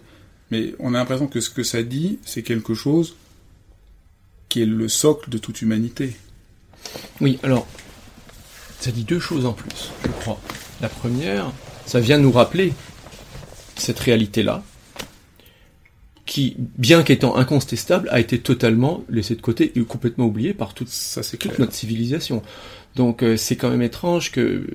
mais 0.50 0.75
on 0.79 0.95
a 0.95 0.99
l'impression 0.99 1.26
que 1.26 1.41
ce 1.41 1.50
que 1.50 1.62
ça 1.62 1.83
dit, 1.83 2.19
c'est 2.25 2.43
quelque 2.43 2.75
chose 2.75 3.17
qui 4.54 4.62
est 4.62 4.66
le 4.66 4.87
socle 4.87 5.30
de 5.30 5.38
toute 5.38 5.62
humanité. 5.62 6.12
Oui, 7.20 7.40
alors, 7.42 7.66
ça 8.78 8.92
dit 8.92 9.02
deux 9.02 9.18
choses 9.18 9.46
en 9.46 9.52
plus, 9.52 9.90
je 10.04 10.12
crois. 10.20 10.40
La 10.80 10.88
première, 10.88 11.50
ça 11.87 11.99
vient 11.99 12.18
nous 12.18 12.30
rappeler 12.30 12.73
cette 13.75 13.99
réalité-là, 13.99 14.62
qui, 16.25 16.54
bien 16.78 17.02
qu'étant 17.02 17.34
incontestable, 17.34 18.08
a 18.12 18.20
été 18.20 18.38
totalement 18.38 19.02
laissée 19.08 19.34
de 19.34 19.40
côté 19.40 19.73
et 19.75 19.80
complètement 19.82 20.26
oubliée 20.26 20.54
par 20.54 20.73
toute, 20.73 20.87
Ça, 20.88 21.23
toute 21.37 21.58
notre 21.58 21.75
civilisation. 21.75 22.40
Donc 22.94 23.25
euh, 23.25 23.37
c'est 23.37 23.56
quand 23.56 23.70
même 23.70 23.82
étrange 23.82 24.30
que 24.30 24.68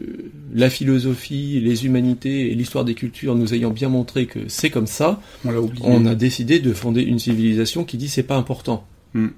la 0.53 0.69
philosophie, 0.69 1.61
les 1.61 1.85
humanités 1.85 2.51
et 2.51 2.53
l'histoire 2.53 2.83
des 2.83 2.95
cultures 2.95 3.33
nous 3.33 3.53
ayant 3.53 3.69
bien 3.69 3.87
montré 3.87 4.25
que 4.25 4.39
c'est 4.49 4.71
comme 4.71 4.87
ça, 4.87 5.21
on, 5.45 5.51
a, 5.51 5.69
on 5.83 6.05
a 6.05 6.15
décidé 6.15 6.59
de 6.59 6.73
fonder 6.73 7.01
une 7.01 7.17
civilisation 7.17 7.85
qui 7.85 7.95
dit 7.95 8.09
c'est 8.09 8.23
pas 8.23 8.35
important. 8.35 8.85
Hmm. 9.13 9.29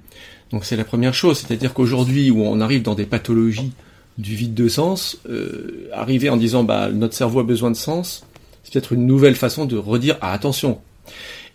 Donc 0.50 0.64
c'est 0.64 0.76
la 0.76 0.84
première 0.84 1.14
chose, 1.14 1.38
c'est-à-dire 1.38 1.72
qu'aujourd'hui 1.72 2.30
où 2.30 2.42
on 2.42 2.60
arrive 2.60 2.82
dans 2.82 2.94
des 2.94 3.06
pathologies 3.06 3.72
du 4.18 4.34
vide 4.34 4.54
de 4.54 4.68
sens, 4.68 5.18
euh, 5.28 5.88
arriver 5.92 6.28
en 6.28 6.36
disant 6.36 6.64
bah 6.64 6.90
notre 6.90 7.14
cerveau 7.14 7.40
a 7.40 7.44
besoin 7.44 7.70
de 7.70 7.76
sens, 7.76 8.24
c'est 8.62 8.72
peut-être 8.72 8.92
une 8.92 9.06
nouvelle 9.06 9.34
façon 9.34 9.64
de 9.64 9.76
redire 9.76 10.18
ah 10.20 10.32
attention. 10.32 10.80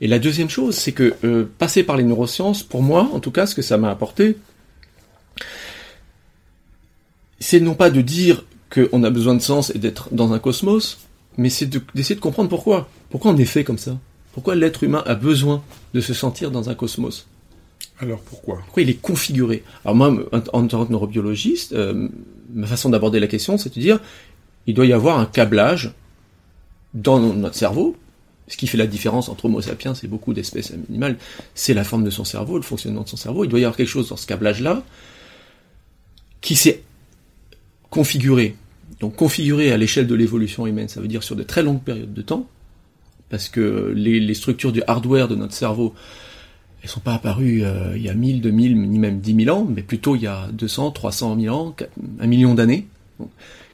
Et 0.02 0.08
la 0.08 0.20
deuxième 0.20 0.50
chose, 0.50 0.76
c'est 0.76 0.92
que 0.92 1.16
euh, 1.24 1.46
passer 1.58 1.84
par 1.84 1.98
les 1.98 2.04
neurosciences, 2.04 2.64
pour 2.64 2.82
moi 2.82 3.10
en 3.14 3.20
tout 3.20 3.32
cas, 3.32 3.46
ce 3.46 3.54
que 3.54 3.62
ça 3.62 3.78
m'a 3.78 3.92
apporté, 3.92 4.38
c'est 7.40 7.60
non 7.60 7.76
pas 7.76 7.92
de 7.92 8.02
dire 8.02 8.44
qu'on 8.74 9.04
a 9.04 9.10
besoin 9.10 9.36
de 9.36 9.42
sens 9.42 9.72
et 9.74 9.80
d'être 9.80 10.10
dans 10.12 10.34
un 10.34 10.40
cosmos, 10.40 10.98
mais 11.38 11.50
c'est 11.50 11.68
d'essayer 11.68 12.16
de, 12.16 12.20
comprendre 12.20 12.50
pourquoi. 12.50 12.90
Pourquoi 13.10 13.32
on 13.32 13.38
est 13.38 13.46
fait 13.46 13.64
comme 13.64 13.78
ça? 13.78 13.98
Pourquoi 14.34 14.56
l'être 14.56 14.84
humain 14.84 15.04
a 15.06 15.16
besoin 15.16 15.64
de 15.94 16.02
se 16.02 16.14
sentir 16.14 16.52
dans 16.52 16.70
un 16.70 16.76
cosmos? 16.76 17.28
Alors 18.00 18.20
pourquoi 18.22 18.60
Pourquoi 18.66 18.84
il 18.84 18.90
est 18.90 19.02
configuré 19.02 19.64
Alors 19.84 19.96
moi, 19.96 20.16
en, 20.32 20.68
tant 20.68 20.86
que 20.86 20.92
neurobiologiste, 20.92 21.74
euh, 21.74 22.08
ma 22.54 22.68
façon 22.68 22.90
d'aborder 22.90 23.20
la 23.20 23.28
question, 23.28 23.58
c'est 23.58 23.74
de 23.74 23.80
dire, 23.80 24.00
il 24.68 24.74
doit 24.74 24.86
y 24.86 24.94
avoir 24.94 25.20
un 25.20 25.26
câblage 25.26 25.94
dans 26.94 27.20
notre 27.20 27.56
cerveau. 27.56 27.96
Ce 28.48 28.56
qui 28.56 28.68
fait 28.68 28.78
la 28.78 28.88
différence 28.88 29.28
entre 29.28 29.46
Homo 29.46 29.62
sapiens 29.62 29.94
et 29.94 30.08
beaucoup 30.08 30.34
d'espèces 30.34 30.72
animales, 30.72 31.18
c'est 31.54 31.74
la 31.74 31.84
forme 31.84 32.04
de 32.04 32.10
son 32.10 32.24
cerveau, 32.24 32.56
le 32.56 32.64
fonctionnement 32.64 33.02
de 33.02 33.10
son 33.10 33.18
cerveau. 33.18 33.44
Il 33.44 33.50
doit 33.50 33.60
y 33.60 33.64
avoir 33.64 33.76
quelque 33.76 33.90
chose 33.90 34.10
dans 34.10 34.16
ce 34.16 34.26
câblage-là 34.26 34.84
qui 36.40 36.56
s'est 36.56 36.84
configuré. 37.90 38.56
Donc 39.00 39.16
configuré 39.16 39.72
à 39.72 39.78
l'échelle 39.78 40.08
de 40.08 40.16
l'évolution 40.16 40.66
humaine, 40.66 40.88
ça 40.88 41.02
veut 41.02 41.08
dire 41.08 41.24
sur 41.24 41.36
de 41.36 41.44
très 41.44 41.62
longues 41.62 41.82
périodes 41.82 42.14
de 42.14 42.22
temps, 42.22 42.48
parce 43.30 43.50
que 43.50 43.92
les, 43.96 44.34
structures 44.34 44.72
du 44.72 44.82
hardware 44.88 45.28
de 45.28 45.36
notre 45.36 45.54
cerveau, 45.54 45.94
elles 46.88 46.94
sont 46.94 47.00
pas 47.02 47.14
apparues 47.14 47.64
euh, 47.64 47.98
il 47.98 48.02
y 48.02 48.10
a 48.10 48.14
1000, 48.14 48.42
2000, 48.42 48.82
ni 48.90 48.98
même 48.98 49.20
10 49.20 49.46
000 49.46 49.58
ans, 49.58 49.68
mais 49.70 49.82
plutôt 49.82 50.16
il 50.16 50.22
y 50.22 50.28
a 50.28 50.48
200, 50.54 50.92
300 50.92 51.38
000 51.40 51.56
ans, 51.56 51.76
un 52.20 52.28
million 52.28 52.54
d'années. 52.54 52.88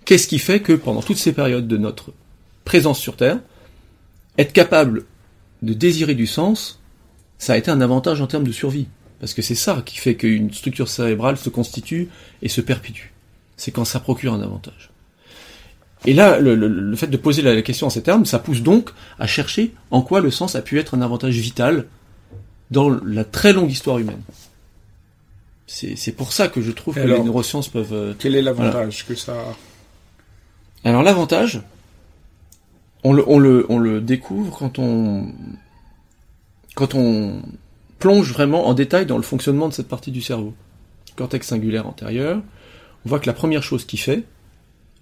Qu'est-ce 0.05 0.27
qui 0.27 0.39
fait 0.39 0.61
que 0.61 0.73
pendant 0.73 1.01
toutes 1.01 1.17
ces 1.17 1.31
périodes 1.31 1.67
de 1.67 1.77
notre 1.77 2.11
présence 2.65 2.99
sur 2.99 3.15
Terre, 3.15 3.39
être 4.37 4.51
capable 4.51 5.05
de 5.61 5.73
désirer 5.73 6.15
du 6.15 6.27
sens, 6.27 6.81
ça 7.37 7.53
a 7.53 7.57
été 7.57 7.71
un 7.71 7.81
avantage 7.81 8.19
en 8.19 8.27
termes 8.27 8.47
de 8.47 8.51
survie. 8.51 8.87
Parce 9.19 9.33
que 9.33 9.41
c'est 9.41 9.55
ça 9.55 9.81
qui 9.85 9.97
fait 9.97 10.15
qu'une 10.15 10.51
structure 10.51 10.89
cérébrale 10.89 11.37
se 11.37 11.49
constitue 11.49 12.09
et 12.41 12.49
se 12.49 12.61
perpétue 12.61 13.13
c'est 13.57 13.71
quand 13.71 13.85
ça 13.85 13.99
procure 13.99 14.33
un 14.33 14.41
avantage. 14.41 14.89
Et 16.05 16.13
là, 16.13 16.37
le, 16.39 16.95
fait 16.97 17.07
de 17.07 17.15
poser 17.15 17.41
la, 17.41 17.61
question 17.61 17.87
en 17.87 17.89
ces 17.89 18.03
termes, 18.03 18.25
ça 18.25 18.39
pousse 18.39 18.61
donc 18.61 18.89
à 19.19 19.27
chercher 19.27 19.73
en 19.89 20.01
quoi 20.01 20.19
le 20.19 20.31
sens 20.31 20.55
a 20.55 20.61
pu 20.61 20.77
être 20.79 20.95
un 20.95 21.01
avantage 21.01 21.35
vital 21.35 21.85
dans 22.73 22.89
la 22.89 23.23
très 23.23 23.53
longue 23.53 23.71
histoire 23.71 23.99
humaine. 23.99 24.21
C'est 25.67 26.15
pour 26.15 26.33
ça 26.33 26.49
que 26.49 26.61
je 26.61 26.71
trouve 26.71 26.95
que 26.95 26.99
les 26.99 27.19
neurosciences 27.19 27.69
peuvent... 27.69 27.93
Euh, 27.93 28.13
quel 28.19 28.35
est 28.35 28.41
l'avantage 28.41 29.05
que 29.07 29.15
ça 29.15 29.33
a 29.33 30.89
Alors 30.89 31.01
l'avantage, 31.03 31.61
on 33.03 33.13
le, 33.13 33.23
on, 33.27 33.39
le, 33.39 33.65
on 33.69 33.79
le 33.79 34.01
découvre 34.01 34.55
quand 34.57 34.77
on, 34.77 35.33
quand 36.75 36.93
on 36.95 37.41
plonge 37.99 38.31
vraiment 38.33 38.67
en 38.67 38.73
détail 38.73 39.05
dans 39.05 39.17
le 39.17 39.23
fonctionnement 39.23 39.69
de 39.69 39.73
cette 39.73 39.87
partie 39.87 40.11
du 40.11 40.21
cerveau. 40.21 40.53
Cortex 41.15 41.47
singulaire 41.47 41.87
antérieur, 41.87 42.41
on 43.05 43.09
voit 43.09 43.19
que 43.19 43.27
la 43.27 43.33
première 43.33 43.63
chose 43.63 43.85
qu'il 43.85 43.99
fait, 43.99 44.23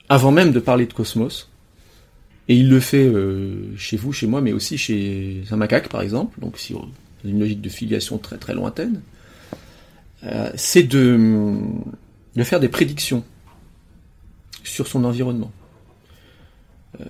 avant 0.09 0.31
même 0.31 0.51
de 0.51 0.59
parler 0.59 0.85
de 0.85 0.93
cosmos, 0.93 1.49
et 2.47 2.55
il 2.55 2.69
le 2.69 2.79
fait 2.79 3.05
euh, 3.05 3.75
chez 3.77 3.97
vous, 3.97 4.13
chez 4.13 4.27
moi, 4.27 4.41
mais 4.41 4.51
aussi 4.51 4.77
chez 4.77 5.43
un 5.51 5.55
macaque, 5.55 5.89
par 5.89 6.01
exemple, 6.01 6.39
donc 6.39 6.57
si 6.57 6.75
une 7.23 7.39
logique 7.39 7.61
de 7.61 7.69
filiation 7.69 8.17
très 8.17 8.37
très 8.37 8.53
lointaine, 8.53 9.01
euh, 10.23 10.51
c'est 10.55 10.83
de, 10.83 11.57
de, 12.35 12.43
faire 12.43 12.59
des 12.59 12.69
prédictions 12.69 13.23
sur 14.63 14.87
son 14.87 15.03
environnement. 15.03 15.51
Euh, 16.99 17.05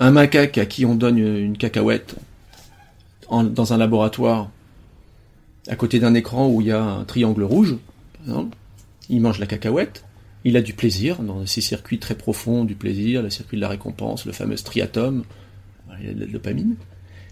un 0.00 0.10
macaque 0.10 0.58
à 0.58 0.66
qui 0.66 0.84
on 0.84 0.94
donne 0.94 1.18
une 1.18 1.56
cacahuète 1.56 2.16
dans 3.30 3.72
un 3.72 3.76
laboratoire, 3.76 4.50
à 5.68 5.76
côté 5.76 5.98
d'un 5.98 6.14
écran 6.14 6.48
où 6.48 6.60
il 6.60 6.68
y 6.68 6.72
a 6.72 6.82
un 6.82 7.04
triangle 7.04 7.42
rouge, 7.42 7.76
par 8.12 8.22
exemple, 8.22 8.56
il 9.08 9.20
mange 9.20 9.38
la 9.38 9.46
cacahuète, 9.46 10.04
il 10.44 10.56
a 10.56 10.62
du 10.62 10.74
plaisir 10.74 11.22
dans 11.22 11.44
ces 11.46 11.60
circuits 11.60 11.98
très 11.98 12.14
profonds 12.14 12.64
du 12.64 12.76
plaisir, 12.76 13.22
le 13.22 13.30
circuit 13.30 13.56
de 13.56 13.62
la 13.62 13.68
récompense, 13.68 14.26
le 14.26 14.32
fameux 14.32 14.56
striatum, 14.56 15.24
il 16.00 16.18
la 16.18 16.26
dopamine. 16.26 16.76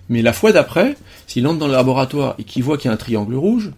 Mais 0.08 0.23
la 0.23 0.32
fois 0.32 0.52
d'après, 0.52 0.96
s'il 1.26 1.46
entre 1.46 1.58
dans 1.58 1.66
le 1.66 1.73
laboratoire 1.73 2.34
et 2.38 2.44
qu'il 2.44 2.62
voit 2.62 2.76
qu'il 2.76 2.88
y 2.88 2.90
a 2.90 2.94
un 2.94 2.99
triangle 2.99 3.34
rouge, 3.34 3.70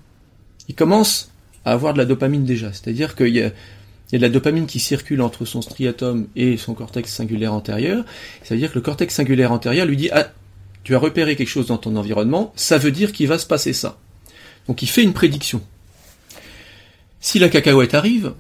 il 0.69 0.75
commence 0.75 1.31
à 1.65 1.73
avoir 1.73 1.93
de 1.93 1.99
la 1.99 2.05
dopamine 2.05 2.45
déjà. 2.45 2.73
C'est-à-dire 2.73 3.15
qu'il 3.15 3.35
y 3.35 3.43
a, 3.43 3.51
de 3.51 4.19
la 4.19 4.29
dopamine 4.29 4.67
qui 4.67 4.81
circule 4.81 5.21
entre 5.23 5.45
son 5.45 5.63
striatum 5.63 6.27
et 6.37 6.57
son 6.57 6.75
cortex 6.75 7.13
singulaire 7.13 7.53
antérieur. 7.53 8.05
C'est-à-dire 8.43 8.71
que 8.71 8.77
le 8.77 8.81
cortex 8.81 9.15
singulaire 9.15 9.53
antérieur 9.53 9.87
lui 9.87 9.97
dit 9.97 10.11
Ah, 10.13 10.33
tu 10.85 10.95
as 10.95 10.99
repéré 10.99 11.37
quelque 11.37 11.49
chose 11.49 11.67
dans 11.67 11.79
ton 11.79 11.97
environnement, 11.97 12.53
ça 12.57 12.79
veut 12.79 12.93
dire 12.93 13.13
qu'il 13.13 13.27
va 13.29 13.39
se 13.39 13.47
passer 13.47 13.73
ça. 13.73 13.99
Donc 14.69 14.83
il 14.83 14.87
fait 14.87 15.03
une 15.03 15.13
prédiction. 15.13 15.61
Si 17.21 17.39
la 17.39 17.49
cacahuète 17.49 17.95
arrive, 17.95 18.35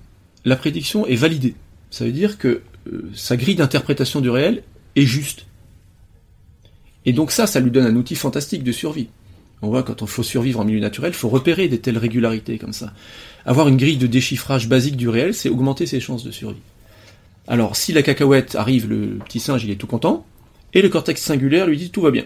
la 0.45 0.55
prédiction 0.57 1.07
est 1.07 1.17
validée. 1.17 1.55
Ça 1.91 2.05
veut 2.05 2.13
dire 2.13 2.39
que 2.39 2.63
euh, 2.93 3.11
sa 3.15 3.37
grille 3.37 3.57
d'interprétation 3.57 4.21
du 4.21 4.31
réel 4.31 4.63
est 4.95 5.07
juste. 5.07 5.47
Et 7.07 7.13
donc 7.13 7.31
ça, 7.31 7.47
ça 7.47 7.61
lui 7.61 7.71
donne 7.71 7.87
un 7.87 7.97
outil 7.97 8.17
fantastique 8.17 8.65
de 8.65 8.73
survie. 8.73 9.09
On 9.63 9.69
voit 9.69 9.83
quand 9.83 10.03
on 10.03 10.07
faut 10.07 10.23
survivre 10.23 10.61
en 10.61 10.65
milieu 10.65 10.81
naturel, 10.81 11.13
il 11.13 11.17
faut 11.17 11.29
repérer 11.29 11.69
des 11.69 11.79
telles 11.79 11.97
régularités 11.97 12.59
comme 12.59 12.75
ça. 12.75 12.93
Avoir 13.47 13.69
une 13.69 13.79
grille 13.79 13.97
de 13.97 14.07
déchiffrage 14.07 14.69
basique 14.69 14.97
du 14.97 15.09
réel, 15.09 15.33
c'est 15.33 15.49
augmenter 15.49 15.87
ses 15.87 16.01
chances 16.01 16.25
de 16.25 16.31
survie. 16.31 16.61
Alors, 17.49 17.77
si 17.77 17.93
la 17.93 18.03
cacahuète 18.03 18.57
arrive, 18.57 18.89
le 18.89 19.19
petit 19.25 19.41
singe, 19.41 19.65
il 19.65 19.71
est 19.71 19.77
tout 19.77 19.87
content, 19.87 20.27
et 20.75 20.83
le 20.83 20.89
cortex 20.89 21.23
singulaire 21.23 21.67
lui 21.67 21.79
dit 21.79 21.91
tout 21.91 22.03
va 22.03 22.11
bien. 22.11 22.25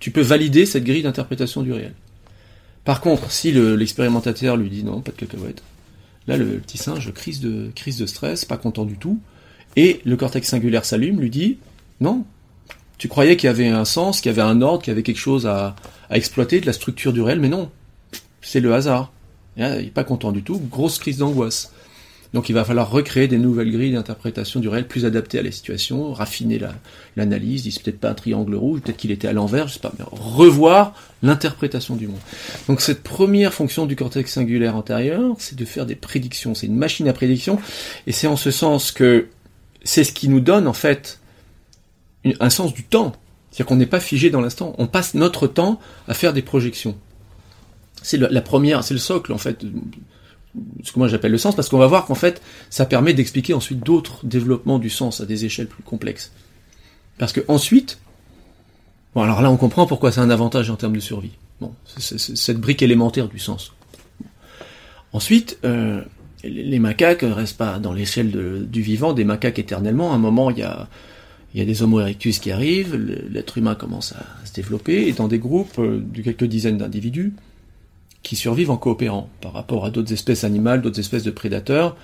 Tu 0.00 0.10
peux 0.10 0.22
valider 0.22 0.66
cette 0.66 0.84
grille 0.84 1.02
d'interprétation 1.02 1.62
du 1.62 1.72
réel. 1.72 1.94
Par 2.84 3.00
contre, 3.00 3.30
si 3.30 3.52
l'expérimentateur 3.52 4.56
lui 4.56 4.70
dit 4.70 4.82
non, 4.82 5.00
pas 5.02 5.12
de 5.12 5.16
cacahuète, 5.16 5.62
Là, 6.26 6.36
le 6.36 6.58
petit 6.58 6.78
singe, 6.78 7.12
crise 7.12 7.40
de, 7.40 7.70
crise 7.76 7.98
de 7.98 8.06
stress, 8.06 8.44
pas 8.44 8.56
content 8.56 8.84
du 8.84 8.96
tout, 8.96 9.20
Et 9.76 10.00
le 10.04 10.16
cortex 10.16 10.48
singulaire 10.48 10.84
s'allume, 10.84 11.20
lui 11.20 11.30
dit 11.30 11.58
non, 12.00 12.24
tu 12.98 13.08
croyais 13.08 13.36
qu'il 13.36 13.48
y 13.48 13.50
avait 13.50 13.68
un 13.68 13.84
sens, 13.84 14.20
qu'il 14.20 14.30
y 14.30 14.34
avait 14.34 14.48
un 14.48 14.62
ordre, 14.62 14.82
qu'il 14.82 14.90
y 14.90 14.94
avait 14.94 15.02
quelque 15.02 15.18
chose 15.18 15.46
à, 15.46 15.76
exploiter 16.10 16.60
de 16.60 16.66
la 16.66 16.72
structure 16.72 17.12
du 17.12 17.20
réel, 17.20 17.40
mais 17.40 17.48
non, 17.48 17.70
c'est 18.40 18.60
le 18.60 18.72
hasard. 18.74 19.12
il 19.56 19.64
n'est 19.64 19.84
pas 19.86 20.04
content 20.04 20.32
du 20.32 20.42
tout, 20.42 20.58
grosse 20.70 20.98
crise 20.98 21.18
d'angoisse. 21.18 21.72
Donc 22.32 22.48
il 22.48 22.52
va 22.52 22.64
falloir 22.64 22.90
recréer 22.90 23.28
des 23.28 23.38
nouvelles 23.38 23.70
grilles 23.70 23.92
d'interprétation 23.92 24.60
du 24.60 24.68
réel 24.68 24.86
plus 24.86 25.04
adaptées 25.04 25.38
à 25.38 25.42
la 25.42 25.50
situation, 25.50 26.12
raffiner 26.12 26.60
l'analyse, 27.16 27.64
la, 27.64 27.70
c'est 27.70 27.82
peut-être 27.82 28.00
pas 28.00 28.10
un 28.10 28.14
triangle 28.14 28.54
rouge, 28.54 28.80
peut-être 28.80 28.96
qu'il 28.96 29.10
était 29.10 29.28
à 29.28 29.32
l'envers, 29.32 29.68
je 29.68 29.74
sais 29.74 29.80
pas, 29.80 29.92
mais 29.98 30.04
revoir 30.10 30.92
l'interprétation 31.22 31.96
du 31.96 32.08
monde. 32.08 32.18
Donc 32.68 32.80
cette 32.80 33.02
première 33.02 33.54
fonction 33.54 33.86
du 33.86 33.96
cortex 33.96 34.32
singulaire 34.32 34.76
antérieur, 34.76 35.34
c'est 35.38 35.56
de 35.56 35.64
faire 35.64 35.86
des 35.86 35.94
prédictions, 35.94 36.54
c'est 36.54 36.66
une 36.66 36.76
machine 36.76 37.08
à 37.08 37.12
prédiction, 37.12 37.58
et 38.06 38.12
c'est 38.12 38.26
en 38.26 38.36
ce 38.36 38.50
sens 38.50 38.90
que 38.90 39.28
c'est 39.84 40.04
ce 40.04 40.12
qui 40.12 40.28
nous 40.28 40.40
donne 40.40 40.66
en 40.66 40.72
fait 40.72 41.20
un 42.40 42.50
sens 42.50 42.74
du 42.74 42.84
temps. 42.84 43.12
C'est-à-dire 43.50 43.66
qu'on 43.66 43.76
n'est 43.76 43.86
pas 43.86 44.00
figé 44.00 44.30
dans 44.30 44.40
l'instant, 44.40 44.74
on 44.78 44.86
passe 44.86 45.14
notre 45.14 45.46
temps 45.46 45.80
à 46.08 46.14
faire 46.14 46.32
des 46.32 46.42
projections. 46.42 46.96
C'est 48.02 48.18
la 48.18 48.40
première, 48.42 48.84
c'est 48.84 48.94
le 48.94 49.00
socle 49.00 49.32
en 49.32 49.38
fait, 49.38 49.64
ce 50.82 50.92
que 50.92 50.98
moi 50.98 51.08
j'appelle 51.08 51.32
le 51.32 51.38
sens, 51.38 51.56
parce 51.56 51.68
qu'on 51.68 51.78
va 51.78 51.86
voir 51.86 52.06
qu'en 52.06 52.14
fait, 52.14 52.42
ça 52.70 52.84
permet 52.86 53.14
d'expliquer 53.14 53.54
ensuite 53.54 53.80
d'autres 53.80 54.24
développements 54.24 54.78
du 54.78 54.90
sens 54.90 55.20
à 55.20 55.26
des 55.26 55.44
échelles 55.44 55.66
plus 55.68 55.82
complexes. 55.82 56.32
Parce 57.18 57.32
que 57.32 57.40
ensuite, 57.48 57.98
bon 59.14 59.22
alors 59.22 59.40
là 59.42 59.50
on 59.50 59.56
comprend 59.56 59.86
pourquoi 59.86 60.12
c'est 60.12 60.20
un 60.20 60.30
avantage 60.30 60.70
en 60.70 60.76
termes 60.76 60.94
de 60.94 61.00
survie. 61.00 61.32
Bon, 61.60 61.72
c'est 61.96 62.18
cette 62.18 62.60
brique 62.60 62.82
élémentaire 62.82 63.28
du 63.28 63.38
sens. 63.38 63.72
Ensuite, 65.12 65.58
euh, 65.64 66.02
les 66.44 66.78
macaques 66.78 67.22
restent 67.22 67.56
pas 67.56 67.78
dans 67.78 67.94
l'échelle 67.94 68.68
du 68.68 68.82
vivant 68.82 69.14
des 69.14 69.24
macaques 69.24 69.58
éternellement. 69.58 70.12
À 70.12 70.16
un 70.16 70.18
moment, 70.18 70.50
il 70.50 70.58
y 70.58 70.62
a, 70.62 70.88
il 71.54 71.60
y 71.60 71.62
a 71.62 71.64
des 71.64 71.82
Homo 71.82 72.00
erectus 72.00 72.38
qui 72.38 72.50
arrivent, 72.50 72.96
l'être 72.96 73.58
humain 73.58 73.74
commence 73.74 74.12
à 74.12 74.46
se 74.46 74.52
développer, 74.52 75.08
et 75.08 75.12
dans 75.12 75.28
des 75.28 75.38
groupes 75.38 75.78
euh, 75.78 76.02
de 76.02 76.22
quelques 76.22 76.44
dizaines 76.44 76.78
d'individus, 76.78 77.32
qui 78.22 78.36
survivent 78.36 78.70
en 78.70 78.76
coopérant 78.76 79.30
par 79.40 79.52
rapport 79.52 79.84
à 79.84 79.90
d'autres 79.90 80.12
espèces 80.12 80.44
animales, 80.44 80.82
d'autres 80.82 80.98
espèces 80.98 81.22
de 81.22 81.30
prédateurs. 81.30 81.96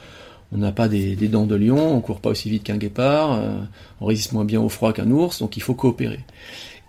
On 0.53 0.59
n'a 0.59 0.71
pas 0.71 0.89
des, 0.89 1.17
dents 1.29 1.47
de 1.47 1.55
lion, 1.57 1.97
on 1.97 2.01
court 2.01 2.21
pas 2.21 2.31
aussi 2.31 2.49
vite 2.49 2.63
qu'un 2.63 2.77
guépard, 2.77 3.33
euh, 3.33 3.59
on 4.01 4.07
résiste 4.07 4.33
moins 4.33 4.45
bien 4.45 4.61
au 4.61 4.69
froid 4.69 4.93
qu'un 4.93 5.11
ours, 5.11 5.41
donc 5.41 5.57
il 5.57 5.63
faut 5.63 5.75
coopérer. 5.75 6.21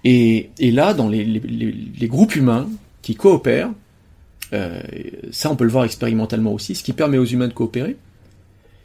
Et, 0.04 0.50
là, 0.60 0.94
dans 0.94 1.08
les, 1.08 1.42
groupes 2.04 2.36
humains 2.36 2.68
qui 3.02 3.16
coopèrent, 3.16 3.72
euh, 4.52 4.82
ça 5.32 5.50
on 5.50 5.56
peut 5.56 5.64
le 5.64 5.72
voir 5.72 5.86
expérimentalement 5.86 6.54
aussi, 6.54 6.76
ce 6.76 6.84
qui 6.84 6.94
permet 6.94 7.18
aux 7.18 7.26
humains 7.26 7.48
de 7.48 7.54
coopérer, 7.54 7.96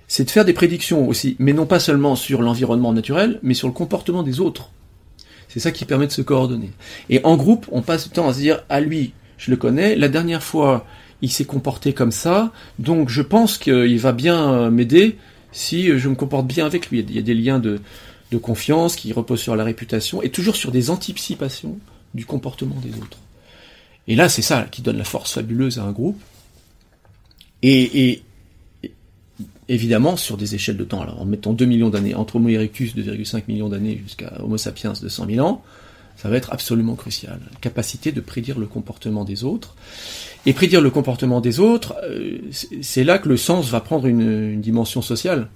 c'est 0.09 0.25
de 0.25 0.31
faire 0.31 0.45
des 0.45 0.55
prédictions 0.55 1.07
aussi, 1.07 1.37
mais 1.39 1.53
non 1.53 1.67
pas 1.67 1.79
seulement 1.79 2.17
sur 2.17 2.43
l'environnement 2.43 2.93
naturel, 2.93 3.39
mais 3.43 3.55
sur 3.55 3.69
le 3.69 3.75
comportement 3.75 4.23
des 4.23 4.41
autres. 4.41 4.71
C'est 5.49 5.61
ça 5.61 5.71
qui 5.71 5.85
permet 5.85 6.07
de 6.07 6.13
se 6.13 6.23
coordonner. 6.23 6.71
Et 7.11 7.21
en 7.25 7.37
groupe, 7.37 7.67
on 7.71 7.83
passe 7.83 8.07
le 8.07 8.13
temps 8.13 8.29
à 8.29 8.35
se 8.35 8.39
dire, 8.39 8.65
à 8.69 8.81
lui, 8.81 9.13
je 9.37 9.51
le 9.51 9.57
connais. 9.57 9.97
La 9.97 10.09
dernière 10.09 10.43
fois, 10.43 10.87
il 11.23 11.31
s'est 11.31 11.45
comporté 11.45 11.93
comme 11.93 12.13
ça, 12.13 12.53
donc 12.79 13.09
je 13.09 13.23
pense 13.23 13.59
qu'il 13.59 13.99
va 13.99 14.13
bien 14.13 14.71
m'aider 14.71 15.17
si 15.53 15.99
je 15.99 16.09
me 16.09 16.15
comporte 16.15 16.47
bien 16.47 16.67
avec 16.67 16.91
lui. 16.91 17.01
Il 17.01 17.15
y 17.15 17.19
a 17.19 17.23
des 17.23 17.35
liens 17.35 17.59
de, 17.59 17.81
confiance 18.43 18.95
qui 18.95 19.13
reposent 19.13 19.41
sur 19.41 19.57
la 19.57 19.65
réputation 19.65 20.23
et 20.23 20.29
toujours 20.29 20.55
sur 20.55 20.71
des 20.71 20.91
anticipations 20.91 21.79
du 22.15 22.27
comportement 22.27 22.77
des 22.77 22.97
autres. 22.99 23.19
Et 24.07 24.17
là, 24.17 24.29
c'est 24.29 24.43
ça 24.43 24.67
qui 24.71 24.83
donne 24.83 24.99
la 24.99 25.05
force 25.05 25.33
fabuleuse 25.33 25.79
à 25.79 25.83
un 25.83 25.93
groupe. 25.93 26.21
Et, 27.63 28.23
évidemment, 29.69 30.17
sur 30.17 30.37
des 30.37 30.55
échelles 30.55 30.77
de 30.77 30.85
temps, 30.85 31.03
alors 31.03 31.21
en 31.21 31.25
mettant 31.25 31.53
2 31.53 31.65
millions 31.65 31.91
d'années, 31.91 32.15
entre 32.15 32.37
Homo 32.37 32.49
erectus 32.49 32.95
2,5 32.97 33.45
millions 33.49 33.69
d'années 33.69 34.01
jusqu'à 34.03 34.33
Homo 34.43 34.57
sapiens 34.57 34.93
de 35.01 35.09
100 35.09 35.27
000 35.27 35.47
ans, 35.47 35.63
ça 36.17 36.29
va 36.29 36.37
être 36.37 36.53
absolument 36.53 36.97
crucial. 36.97 37.39
Capacité 37.61 38.11
de 38.11 38.21
prédire 38.21 38.59
le 38.59 38.67
comportement 38.67 39.25
des 39.25 39.45
autres. 39.45 39.77
Et 40.47 40.53
prédire 40.53 40.81
le 40.81 40.91
comportement 40.91 41.41
des 41.41 41.61
autres, 41.61 41.95
euh, 42.05 42.39
c'est 42.83 43.05
là 43.05 43.19
que 43.19 43.29
le 43.29 43.37
sens 43.37 43.69
va 43.69 43.81
prendre 43.81 44.07
une, 44.07 44.61
dimension 44.61 45.01
sociale. 45.01 45.49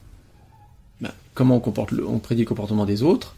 Ben, 1.01 1.11
comment 1.35 1.61
on 1.65 2.19
prédit 2.19 2.43
le 2.43 2.47
comportement 2.47 2.85
des 2.85 3.03
autres? 3.03 3.35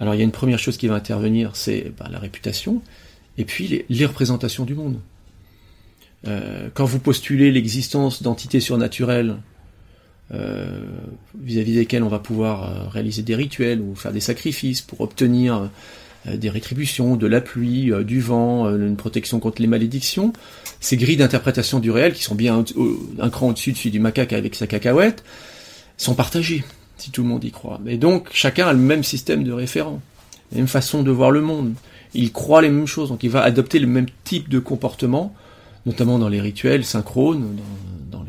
Alors 0.00 0.14
il 0.14 0.18
y 0.18 0.22
a 0.22 0.24
une 0.24 0.32
première 0.32 0.58
chose 0.58 0.76
qui 0.76 0.88
va 0.88 0.94
intervenir, 0.94 1.54
c'est 1.54 1.92
ben, 1.98 2.08
la 2.10 2.18
réputation, 2.18 2.82
et 3.38 3.44
puis 3.44 3.84
les, 3.88 4.06
représentations 4.06 4.64
du 4.64 4.74
monde. 4.74 4.98
Euh, 6.26 6.68
quand 6.74 6.84
vous 6.84 6.98
postulez 6.98 7.52
l'existence 7.52 8.22
d'entités 8.22 8.60
surnaturelles 8.60 9.36
euh, 10.32 10.84
vis-à-vis 11.40 11.74
desquelles 11.74 12.02
on 12.02 12.08
va 12.08 12.18
pouvoir 12.18 12.90
réaliser 12.90 13.22
des 13.22 13.34
rituels 13.34 13.80
ou 13.80 13.94
faire 13.94 14.12
des 14.12 14.20
sacrifices 14.20 14.80
pour 14.80 15.00
obtenir 15.00 15.70
euh, 16.28 16.36
des 16.36 16.50
rétributions, 16.50 17.16
de 17.16 17.26
la 17.26 17.40
pluie, 17.40 17.92
euh, 17.92 18.04
du 18.04 18.20
vent, 18.20 18.66
euh, 18.66 18.76
une 18.76 18.96
protection 18.96 19.40
contre 19.40 19.62
les 19.62 19.68
malédictions. 19.68 20.34
Ces 20.78 20.98
grilles 20.98 21.16
d'interprétation 21.16 21.78
du 21.78 21.90
réel, 21.90 22.12
qui 22.12 22.22
sont 22.22 22.34
bien 22.34 22.62
un 23.18 23.30
cran 23.30 23.48
au-dessus 23.48 23.72
de 23.72 23.76
celui 23.78 23.90
du 23.90 24.00
macaque 24.00 24.34
avec 24.34 24.54
sa 24.54 24.66
cacahuète, 24.66 25.24
sont 25.96 26.14
partagées, 26.14 26.62
si 26.98 27.10
tout 27.10 27.22
le 27.22 27.28
monde 27.28 27.42
y 27.44 27.50
croit. 27.50 27.80
Et 27.86 27.96
donc, 27.96 28.28
chacun 28.32 28.66
a 28.66 28.72
le 28.74 28.78
même 28.78 29.02
système 29.02 29.44
de 29.44 29.52
référent, 29.52 30.02
la 30.52 30.58
même 30.58 30.68
façon 30.68 31.02
de 31.02 31.10
voir 31.10 31.30
le 31.30 31.40
monde. 31.40 31.72
Il 32.12 32.32
croit 32.32 32.60
les 32.60 32.70
mêmes 32.70 32.86
choses, 32.86 33.08
donc 33.08 33.22
il 33.22 33.30
va 33.30 33.42
adopter 33.42 33.78
le 33.78 33.86
même 33.86 34.06
type 34.24 34.50
de 34.50 34.58
comportement, 34.58 35.34
notamment 35.86 36.18
dans 36.18 36.28
les 36.28 36.40
rituels 36.40 36.84
synchrones, 36.84 37.56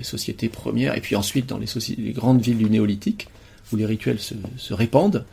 sociétés 0.04 0.50
premières, 0.50 0.96
et 0.96 1.02
puis 1.02 1.16
ensuite 1.16 1.48
dans 1.48 1.58
les, 1.58 1.68
les, 1.98 2.12
grandes 2.12 2.42
villes 2.42 2.58
du 2.58 2.70
néolithique, 2.70 3.28
où 3.72 3.76
les 3.76 3.86
rituels 3.86 4.20
se, 4.20 4.34
se 4.58 4.74
répandent 4.74 5.26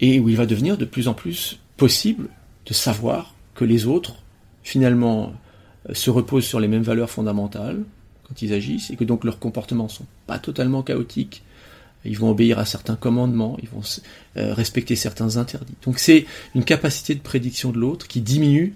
et 0.00 0.18
où 0.20 0.28
il 0.28 0.36
va 0.36 0.46
devenir 0.46 0.76
de 0.76 0.84
plus 0.84 1.08
en 1.08 1.14
plus 1.14 1.58
possible 1.76 2.28
de 2.66 2.74
savoir 2.74 3.34
que 3.54 3.64
les 3.64 3.86
autres, 3.86 4.16
finalement, 4.62 5.32
euh, 5.88 5.94
se 5.94 6.10
reposent 6.10 6.46
sur 6.46 6.60
les 6.60 6.68
mêmes 6.68 6.82
valeurs 6.82 7.10
fondamentales 7.10 7.82
quand 8.28 8.40
ils 8.40 8.52
agissent, 8.52 8.90
et 8.90 8.96
que 8.96 9.04
donc 9.04 9.24
leurs 9.24 9.38
comportements 9.38 9.88
sont 9.88 10.06
pas 10.26 10.38
totalement 10.38 10.82
chaotiques, 10.82 11.42
ils 12.06 12.18
vont 12.18 12.30
obéir 12.30 12.58
à 12.58 12.64
certains 12.64 12.96
commandements, 12.96 13.58
ils 13.62 13.68
vont 13.68 13.82
euh, 14.36 14.52
respecter 14.54 14.96
certains 14.96 15.36
interdits. 15.36 15.74
Donc 15.84 15.98
c'est 15.98 16.26
une 16.54 16.64
capacité 16.64 17.14
de 17.14 17.20
prédiction 17.20 17.70
de 17.70 17.78
l'autre 17.78 18.06
qui 18.08 18.20
diminue 18.20 18.74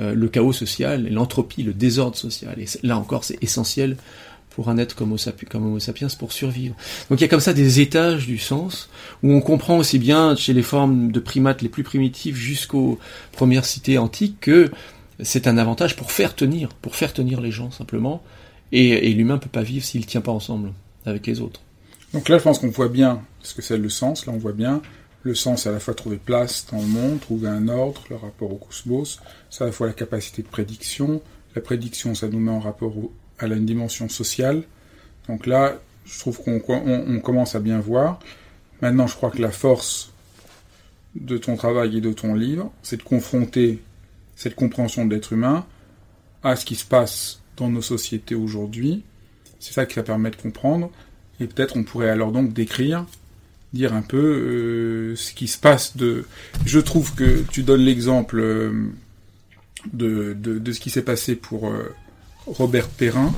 euh, 0.00 0.14
le 0.14 0.28
chaos 0.28 0.52
social, 0.52 1.08
l'entropie, 1.10 1.62
le 1.62 1.72
désordre 1.72 2.16
social. 2.16 2.58
Et 2.58 2.66
là 2.82 2.98
encore, 2.98 3.24
c'est 3.24 3.42
essentiel 3.42 3.96
pour 4.50 4.68
un 4.68 4.78
être 4.78 4.94
comme 4.94 5.12
Homo, 5.12 5.78
sapiens 5.78 6.08
pour 6.18 6.32
survivre. 6.32 6.74
Donc 7.08 7.20
il 7.20 7.22
y 7.22 7.24
a 7.24 7.28
comme 7.28 7.40
ça 7.40 7.54
des 7.54 7.80
étages 7.80 8.26
du 8.26 8.38
sens 8.38 8.90
où 9.22 9.32
on 9.32 9.40
comprend 9.40 9.78
aussi 9.78 9.98
bien 9.98 10.36
chez 10.36 10.52
les 10.52 10.62
formes 10.62 11.10
de 11.10 11.20
primates 11.20 11.62
les 11.62 11.68
plus 11.68 11.82
primitives 11.82 12.36
jusqu'aux 12.36 12.98
premières 13.32 13.64
cités 13.64 13.98
antiques 13.98 14.40
que 14.40 14.70
c'est 15.22 15.46
un 15.46 15.56
avantage 15.56 15.96
pour 15.96 16.10
faire 16.10 16.34
tenir, 16.34 16.68
pour 16.80 16.96
faire 16.96 17.12
tenir 17.12 17.40
les 17.40 17.50
gens 17.50 17.70
simplement. 17.70 18.22
Et, 18.72 19.10
et 19.10 19.14
l'humain 19.14 19.38
peut 19.38 19.48
pas 19.48 19.62
vivre 19.62 19.84
s'il 19.84 20.06
tient 20.06 20.20
pas 20.20 20.32
ensemble 20.32 20.72
avec 21.06 21.26
les 21.26 21.40
autres. 21.40 21.60
Donc 22.12 22.28
là, 22.28 22.38
je 22.38 22.42
pense 22.42 22.58
qu'on 22.58 22.68
voit 22.68 22.88
bien 22.88 23.22
ce 23.42 23.54
que 23.54 23.62
c'est 23.62 23.78
le 23.78 23.88
sens. 23.88 24.26
Là, 24.26 24.32
on 24.34 24.38
voit 24.38 24.52
bien 24.52 24.82
le 25.22 25.34
sens 25.34 25.66
à 25.66 25.72
la 25.72 25.80
fois 25.80 25.94
trouver 25.94 26.16
place 26.16 26.66
dans 26.70 26.80
le 26.80 26.86
monde, 26.86 27.20
trouver 27.20 27.48
un 27.48 27.68
ordre, 27.68 28.02
le 28.10 28.16
rapport 28.16 28.52
au 28.52 28.56
cosmos. 28.56 29.20
C'est 29.50 29.62
à 29.62 29.66
la 29.66 29.72
fois 29.72 29.86
la 29.86 29.92
capacité 29.92 30.42
de 30.42 30.48
prédiction. 30.48 31.22
La 31.54 31.62
prédiction, 31.62 32.14
ça 32.14 32.28
nous 32.28 32.40
met 32.40 32.50
en 32.50 32.60
rapport 32.60 32.94
a 33.38 33.46
une 33.46 33.66
dimension 33.66 34.08
sociale. 34.08 34.62
Donc 35.28 35.46
là, 35.46 35.80
je 36.04 36.18
trouve 36.18 36.40
qu'on 36.42 37.20
commence 37.20 37.54
à 37.54 37.60
bien 37.60 37.80
voir. 37.80 38.20
Maintenant, 38.80 39.06
je 39.06 39.14
crois 39.14 39.30
que 39.30 39.40
la 39.40 39.50
force 39.50 40.12
de 41.14 41.36
ton 41.38 41.56
travail 41.56 41.98
et 41.98 42.00
de 42.00 42.12
ton 42.12 42.34
livre, 42.34 42.72
c'est 42.82 42.96
de 42.96 43.02
confronter 43.02 43.80
cette 44.36 44.54
compréhension 44.54 45.04
de 45.04 45.14
l'être 45.14 45.32
humain 45.32 45.66
à 46.42 46.56
ce 46.56 46.64
qui 46.64 46.74
se 46.74 46.84
passe 46.84 47.40
dans 47.56 47.68
nos 47.68 47.82
sociétés 47.82 48.34
aujourd'hui. 48.34 49.04
C'est 49.60 49.72
ça 49.72 49.86
qui 49.86 49.96
va 49.96 50.02
permettre 50.02 50.38
de 50.38 50.42
comprendre. 50.42 50.90
Et 51.38 51.46
peut-être 51.46 51.76
on 51.76 51.84
pourrait 51.84 52.10
alors 52.10 52.32
donc 52.32 52.52
décrire, 52.52 53.06
dire 53.72 53.94
un 53.94 54.02
peu 54.02 54.18
euh, 54.18 55.16
ce 55.16 55.32
qui 55.32 55.48
se 55.48 55.58
passe 55.58 55.96
de... 55.96 56.24
Je 56.66 56.78
trouve 56.78 57.14
que 57.14 57.42
tu 57.50 57.62
donnes 57.62 57.80
l'exemple 57.80 58.40
euh, 58.40 58.72
de, 59.92 60.34
de, 60.34 60.72
ce 60.72 60.80
qui 60.80 60.90
s'est 60.90 61.02
passé 61.02 61.36
pour... 61.36 61.68
Euh, 61.68 61.94
Robert 62.46 62.88
Perrin, 62.88 63.32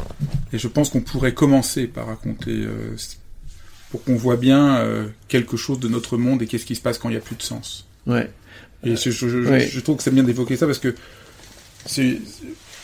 et 0.54 0.58
je 0.58 0.66
pense 0.66 0.88
qu'on 0.88 1.02
pourrait 1.02 1.34
commencer 1.34 1.86
par 1.86 2.06
raconter, 2.06 2.52
euh, 2.52 2.96
pour 3.90 4.02
qu'on 4.02 4.16
voit 4.16 4.38
bien 4.38 4.82
quelque 5.28 5.58
chose 5.58 5.78
de 5.78 5.88
notre 5.88 6.16
monde 6.16 6.40
et 6.40 6.46
qu'est-ce 6.46 6.64
qui 6.64 6.74
se 6.74 6.80
passe 6.80 6.96
quand 6.96 7.10
il 7.10 7.12
n'y 7.12 7.18
a 7.18 7.20
plus 7.20 7.36
de 7.36 7.42
sens. 7.42 7.86
Ouais. 8.06 8.30
Et 8.82 8.96
je, 8.96 9.10
je, 9.10 9.80
trouve 9.80 9.98
que 9.98 10.02
c'est 10.02 10.10
bien 10.10 10.22
d'évoquer 10.22 10.56
ça 10.56 10.64
parce 10.64 10.78
que 10.78 10.94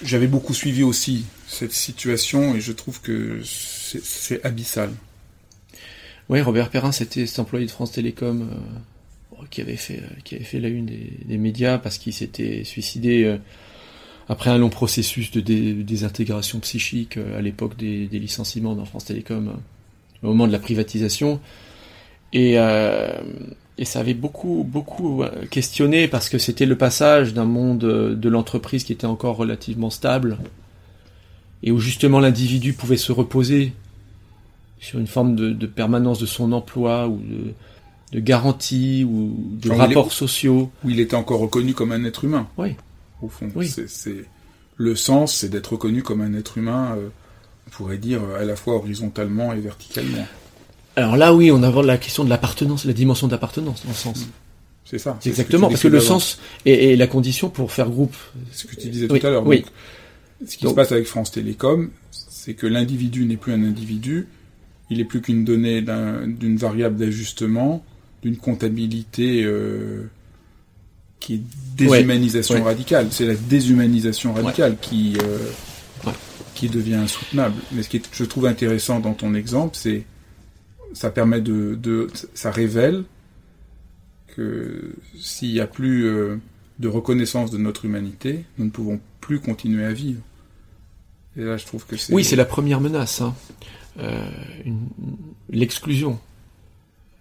j'avais 0.02 0.26
beaucoup 0.26 0.52
suivi 0.52 0.82
aussi 0.82 1.24
cette 1.48 1.72
situation 1.72 2.54
et 2.54 2.60
je 2.60 2.72
trouve 2.72 3.00
que 3.00 3.40
c'est 3.42 4.44
abyssal. 4.44 4.90
Robert 6.30 6.70
Perrin, 6.70 6.92
c'était 6.92 7.26
cet 7.26 7.40
employé 7.40 7.66
de 7.66 7.70
France 7.70 7.92
Télécom 7.92 8.42
euh, 8.42 9.44
qui 9.50 9.60
avait 9.60 9.76
fait 9.76 10.00
qui 10.22 10.36
avait 10.36 10.44
fait 10.44 10.60
la 10.60 10.68
une 10.68 10.86
des, 10.86 11.38
médias 11.38 11.78
parce 11.78 11.98
qu'il 11.98 12.12
s'était 12.12 12.62
suicidé 12.64 13.38
après 14.30 14.50
un 14.50 14.58
long 14.58 14.70
processus 14.70 15.32
de 15.32 15.40
désintégration 15.40 16.60
psychique 16.60 17.16
euh, 17.16 17.36
à 17.36 17.42
l'époque 17.42 17.76
des, 17.76 18.06
licenciements 18.06 18.76
dans 18.76 18.84
France 18.84 19.06
Télécom, 19.06 19.48
euh, 19.48 19.52
au 20.22 20.28
moment 20.28 20.46
de 20.46 20.52
la 20.52 20.60
privatisation, 20.60 21.40
Et, 22.32 22.56
euh, 22.56 23.10
et 23.76 23.84
ça 23.84 23.98
avait 23.98 24.14
beaucoup, 24.14 24.64
beaucoup 24.68 25.24
euh, 25.24 25.46
questionné 25.50 26.06
parce 26.06 26.28
que 26.28 26.38
c'était 26.38 26.64
le 26.64 26.78
passage 26.78 27.34
d'un 27.34 27.44
monde 27.44 27.82
euh, 27.82 28.14
de 28.14 28.28
l'entreprise 28.28 28.84
qui 28.84 28.92
était 28.92 29.06
encore 29.06 29.36
relativement 29.36 29.90
stable 29.90 30.38
et 31.64 31.72
où 31.72 31.80
justement 31.80 32.20
l'individu 32.20 32.72
pouvait 32.72 32.96
se 32.96 33.10
reposer 33.10 33.72
sur 34.80 34.98
une 34.98 35.06
forme 35.06 35.36
de, 35.36 35.50
de 35.50 35.66
permanence 35.66 36.18
de 36.18 36.26
son 36.26 36.52
emploi 36.52 37.06
ou 37.08 37.18
de, 37.18 37.52
de 38.12 38.20
garantie 38.20 39.04
ou 39.04 39.36
de 39.60 39.70
Enfin, 39.70 39.84
est- 39.84 39.86
rapports 39.88 40.12
sociaux. 40.12 40.70
Où 40.84 40.90
il 40.90 40.98
était 41.00 41.16
encore 41.16 41.40
reconnu 41.40 41.74
comme 41.74 41.92
un 41.92 42.02
être 42.04 42.24
humain, 42.24 42.48
Oui. 42.56 42.74
au 43.22 43.28
fond. 43.28 43.48
Oui. 43.54 43.68
C'est, 43.68 44.24
le 44.76 44.96
sens, 44.96 45.34
c'est 45.36 45.48
d'être 45.50 45.72
reconnu 45.72 46.02
comme 46.02 46.22
un 46.22 46.32
être 46.34 46.56
humain, 46.58 46.94
euh, 46.96 47.08
on 47.66 47.70
pourrait 47.70 47.98
dire, 47.98 48.20
à 48.40 48.44
la 48.44 48.56
fois 48.56 48.74
horizontalement 48.76 49.52
et 49.52 49.60
verticalement. 49.60 50.26
Alors 50.96 51.16
là, 51.16 51.34
oui, 51.34 51.50
on 51.52 51.62
aborde 51.62 51.86
la 51.86 51.98
question 51.98 52.24
de 52.24 52.30
l'appartenance, 52.30 52.84
la 52.86 52.92
dimension 52.94 53.28
d'appartenance 53.28 53.82
dans 53.84 53.90
le 53.90 53.94
sens. 53.94 54.26
C'est 54.86 54.98
ça. 54.98 55.16
C'est 55.20 55.28
exactement, 55.30 55.68
parce 55.68 55.82
que 55.82 55.88
le 55.88 56.00
sens 56.00 56.40
est, 56.66 56.92
est 56.92 56.96
la 56.96 57.06
condition 57.06 57.48
pour 57.48 57.70
faire 57.70 57.90
groupe. 57.90 58.16
ce 58.50 58.66
que 58.66 58.74
tu 58.74 58.88
disais 58.88 59.06
Oui, 59.10 59.20
tout 59.20 59.26
à 59.26 59.30
l'heure. 59.30 59.46
oui. 59.46 59.60
Donc, 59.60 59.66
ce 60.48 60.56
qui 60.56 60.64
Donc- 60.64 60.70
se 60.72 60.76
passe 60.76 60.90
avec 60.92 61.06
France 61.06 61.30
Télécom, 61.30 61.90
c'est 62.10 62.54
que 62.54 62.66
l'individu 62.66 63.24
n'est 63.26 63.36
plus 63.36 63.52
un 63.52 63.62
individu, 63.62 64.26
il 64.90 65.00
est 65.00 65.04
plus 65.04 65.20
qu'une 65.20 65.44
donnée 65.44 65.80
d'un- 65.82 66.26
d'une 66.26 66.56
variable 66.56 66.96
d'ajustement, 66.96 67.84
d'une 68.22 68.36
comptabilité 68.36 69.42
euh, 69.44 70.04
qui 71.20 71.34
est 71.34 71.42
déshumanisation 71.76 72.56
Ouais. 72.56 72.62
radicale. 72.62 73.08
C'est 73.10 73.26
la 73.26 73.34
déshumanisation 73.34 74.32
radicale 74.34 74.76
qui 74.80 75.16
euh, 75.22 75.38
Ouais. 76.06 76.12
qui 76.54 76.68
devient 76.68 76.94
insoutenable. 76.94 77.54
Mais 77.72 77.82
ce 77.82 77.88
qui 77.88 77.98
est, 77.98 78.08
je 78.12 78.24
trouve 78.24 78.46
intéressant 78.46 79.00
dans 79.00 79.14
ton 79.14 79.34
exemple, 79.34 79.76
c'est 79.76 80.04
ça 80.92 81.10
permet 81.10 81.40
de, 81.40 81.76
de 81.80 82.08
ça 82.34 82.50
révèle 82.50 83.04
que 84.36 84.92
s'il 85.18 85.52
n'y 85.52 85.60
a 85.60 85.66
plus 85.66 86.04
euh, 86.06 86.36
de 86.78 86.88
reconnaissance 86.88 87.50
de 87.50 87.58
notre 87.58 87.84
humanité, 87.84 88.44
nous 88.58 88.64
ne 88.66 88.70
pouvons 88.70 89.00
plus 89.20 89.40
continuer 89.40 89.84
à 89.84 89.92
vivre. 89.92 90.20
Et 91.36 91.42
là, 91.44 91.56
je 91.56 91.64
trouve 91.66 91.86
que 91.86 91.96
c'est... 91.96 92.12
Oui, 92.12 92.24
c'est 92.24 92.36
la 92.36 92.44
première 92.44 92.80
menace. 92.80 93.20
Hein. 93.20 93.34
Euh, 94.00 94.24
une- 94.64 94.88
L'exclusion. 95.50 96.18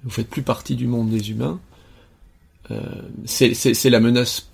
Vous 0.04 0.10
faites 0.12 0.30
plus 0.30 0.44
partie 0.44 0.76
du 0.76 0.88
monde 0.88 1.10
des 1.10 1.32
humains. 1.32 1.60
Euh, 2.72 2.80
c'est 3.26 3.54
c'est- 3.54 3.74
c'est 3.74 3.90
la 3.90 4.00
menace 4.00 4.48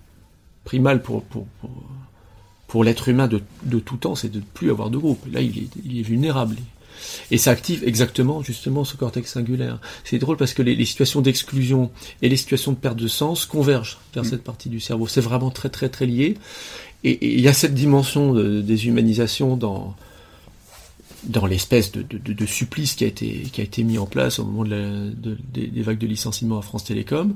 primale 0.63 1.01
pour, 1.01 1.23
pour, 1.23 1.45
pour, 1.59 1.69
pour 2.67 2.83
l'être 2.83 3.09
humain 3.09 3.27
de, 3.27 3.41
de 3.63 3.79
tout 3.79 3.97
temps, 3.97 4.15
c'est 4.15 4.29
de 4.29 4.39
ne 4.39 4.43
plus 4.53 4.71
avoir 4.71 4.89
de 4.89 4.97
groupe. 4.97 5.23
Là, 5.31 5.41
il 5.41 5.57
est, 5.59 5.67
il 5.85 5.99
est 5.99 6.03
vulnérable. 6.03 6.55
Et 7.29 7.37
ça 7.37 7.51
active 7.51 7.83
exactement, 7.85 8.41
justement, 8.41 8.85
ce 8.85 8.95
cortex 8.95 9.33
singulaire. 9.33 9.79
C'est 10.05 10.17
drôle 10.17 10.37
parce 10.37 10.53
que 10.53 10.61
les, 10.63 10.75
les 10.75 10.85
situations 10.85 11.21
d'exclusion 11.21 11.91
et 12.21 12.29
les 12.29 12.37
situations 12.37 12.71
de 12.71 12.77
perte 12.77 12.97
de 12.97 13.07
sens 13.09 13.45
convergent 13.45 13.99
vers 14.13 14.23
Mm. 14.23 14.27
cette 14.27 14.43
partie 14.43 14.69
du 14.69 14.79
cerveau. 14.79 15.05
C'est 15.05 15.21
vraiment 15.21 15.51
très, 15.51 15.69
très, 15.69 15.89
très 15.89 16.05
lié. 16.05 16.37
Et 17.03 17.11
et 17.11 17.33
il 17.35 17.41
y 17.41 17.47
a 17.49 17.53
cette 17.53 17.73
dimension 17.75 18.33
de 18.33 18.61
déshumanisation 18.61 19.57
dans, 19.57 19.93
dans 21.25 21.45
l'espèce 21.45 21.91
de, 21.91 22.01
de, 22.01 22.17
de- 22.17 22.33
de 22.33 22.45
supplice 22.45 22.93
qui 22.95 23.03
a, 23.03 23.07
été, 23.07 23.43
qui 23.51 23.61
a 23.61 23.63
été 23.63 23.83
mis 23.83 23.97
en 23.97 24.05
place 24.05 24.39
au 24.39 24.45
moment 24.45 24.63
de 24.63 24.69
la- 24.69 25.09
de- 25.11 25.37
des, 25.53 25.67
des 25.67 25.81
vagues 25.81 25.97
de 25.97 26.07
licenciement 26.07 26.57
à 26.59 26.61
France 26.61 26.83
Télécom. 26.85 27.35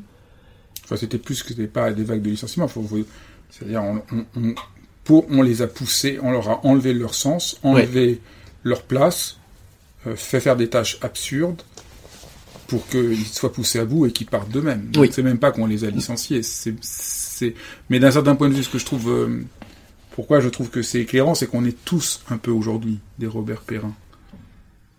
Enfin, 0.83 0.95
c'était 0.97 1.17
plus 1.17 1.43
que 1.43 1.49
c'était 1.49 1.67
pas 1.67 1.91
des 1.91 2.03
vagues 2.03 2.21
de 2.21 2.29
licenciement. 2.29 2.67
C'est-à-dire, 3.49 3.83
on, 3.83 4.01
on, 4.11 4.25
on- 4.35 4.55
pour, 5.03 5.25
on 5.31 5.41
les 5.41 5.61
a 5.61 5.67
poussés, 5.67 6.19
on 6.21 6.31
leur 6.31 6.49
a 6.49 6.65
enlevé 6.65 6.93
leur 6.93 7.13
sens, 7.15 7.57
enlevé 7.63 8.21
leur 8.63 8.83
place, 8.83 9.37
euh, 10.07 10.15
fait 10.15 10.39
faire 10.39 10.55
des 10.55 10.67
tâches 10.69 10.97
absurdes 11.01 11.61
pour 12.67 12.87
qu'ils 12.87 13.25
soient 13.25 13.51
poussés 13.51 13.79
à 13.79 13.85
bout 13.85 14.05
et 14.05 14.11
qu'ils 14.11 14.27
partent 14.27 14.51
d'eux-mêmes. 14.51 14.91
Oui. 14.97 15.09
C'est 15.11 15.23
même 15.23 15.39
pas 15.39 15.51
qu'on 15.51 15.65
les 15.65 15.83
a 15.83 15.89
licenciés. 15.89 16.41
C'est... 16.43 17.55
Mais 17.89 17.99
d'un 17.99 18.11
certain 18.11 18.35
point 18.35 18.49
de 18.49 18.53
vue, 18.53 18.63
ce 18.63 18.69
que 18.69 18.77
je 18.77 18.85
trouve, 18.85 19.09
euh, 19.09 19.41
pourquoi 20.11 20.39
je 20.39 20.49
trouve 20.49 20.69
que 20.69 20.81
c'est 20.81 21.01
éclairant, 21.01 21.35
c'est 21.35 21.47
qu'on 21.47 21.65
est 21.65 21.77
tous 21.85 22.21
un 22.29 22.37
peu 22.37 22.51
aujourd'hui 22.51 22.99
des 23.19 23.27
Robert 23.27 23.61
Perrin. 23.61 23.93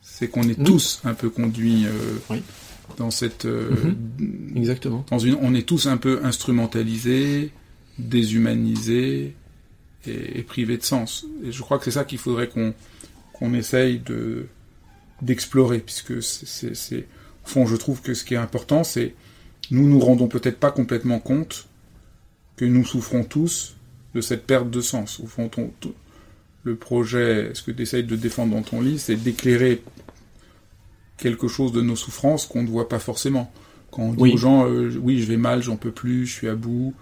C'est 0.03 0.29
qu'on 0.29 0.42
est 0.44 0.59
Oui. 0.59 0.64
tous 0.64 1.01
un 1.05 1.14
peu 1.14 1.31
conduits 1.31 1.85
euh, 1.87 2.16
Oui. 2.31 2.42
dans 2.96 3.11
cette 3.11 3.44
euh, 3.44 3.92
Exactement. 4.57 5.05
dans 5.11 5.18
une, 5.18 5.37
on 5.40 5.55
est 5.55 5.66
tous 5.66 5.87
un 5.87 5.96
peu 5.96 6.20
instrumentalisés, 6.25 7.51
déshumanisés 7.99 9.35
et, 10.07 10.38
et 10.38 10.42
privés 10.42 10.77
de 10.79 10.83
sens. 10.83 11.27
Et 11.44 11.53
je 11.53 11.62
crois 11.62 11.79
que 11.79 11.85
c'est 11.85 11.90
ça 11.90 12.05
qu'il 12.05 12.18
faudrait 12.18 12.49
qu'on 12.49 12.75
qu'on 13.33 13.55
essaye 13.55 13.99
de 13.99 14.46
d'explorer, 15.23 15.81
puisque 15.81 16.23
c'est- 16.23 16.46
c'est, 16.46 16.75
c'est, 16.75 17.07
au 17.44 17.49
fond, 17.49 17.66
je 17.66 17.77
trouve 17.77 18.01
que 18.01 18.14
ce 18.14 18.25
qui 18.25 18.35
est 18.35 18.38
important, 18.38 18.85
c'est 18.85 19.14
nous 19.70 19.87
nous 19.88 20.01
rendons 20.01 20.29
peut-être 20.29 20.59
pas 20.59 20.70
complètement 20.70 21.18
compte 21.18 21.66
que 22.57 22.64
nous 22.64 22.85
souffrons 22.85 23.25
tous 23.25 23.77
de 24.14 24.20
cette 24.20 24.46
perte 24.46 24.70
de 24.70 24.81
sens. 24.81 25.20
Au 25.20 25.27
fond, 25.27 25.49
ton- 25.49 25.73
ton- 25.81 25.94
le 26.64 26.75
projet, 26.77 27.51
ce 27.55 27.62
que 27.62 27.70
tu 27.70 27.83
essayes 27.83 28.05
de 28.05 28.16
défendre 28.16 28.55
dans 28.55 28.62
ton 28.62 28.81
livre, 28.81 29.01
c'est 29.01 29.16
d'éclairer 29.16 29.83
quelque 31.16 31.49
chose 31.49 31.73
de 31.73 31.81
nos 31.81 31.96
souffrances 31.96 32.46
qu'on 32.46 32.62
ne 32.62 32.68
voit 32.68 32.88
pas 32.88 32.99
forcément. 32.99 33.53
Quand 33.90 34.03
on 34.03 34.12
dit 34.12 34.23
Oui. 34.23 34.33
aux 34.35 34.37
gens, 34.37 34.66
euh, 34.68 34.92
oui, 35.03 35.20
je 35.20 35.27
vais 35.27 35.37
mal, 35.37 35.62
j'en 35.62 35.77
peux 35.77 35.90
plus, 35.90 36.27
je 36.27 36.33
suis 36.33 36.49
à 36.49 36.55
bout, 36.55 36.94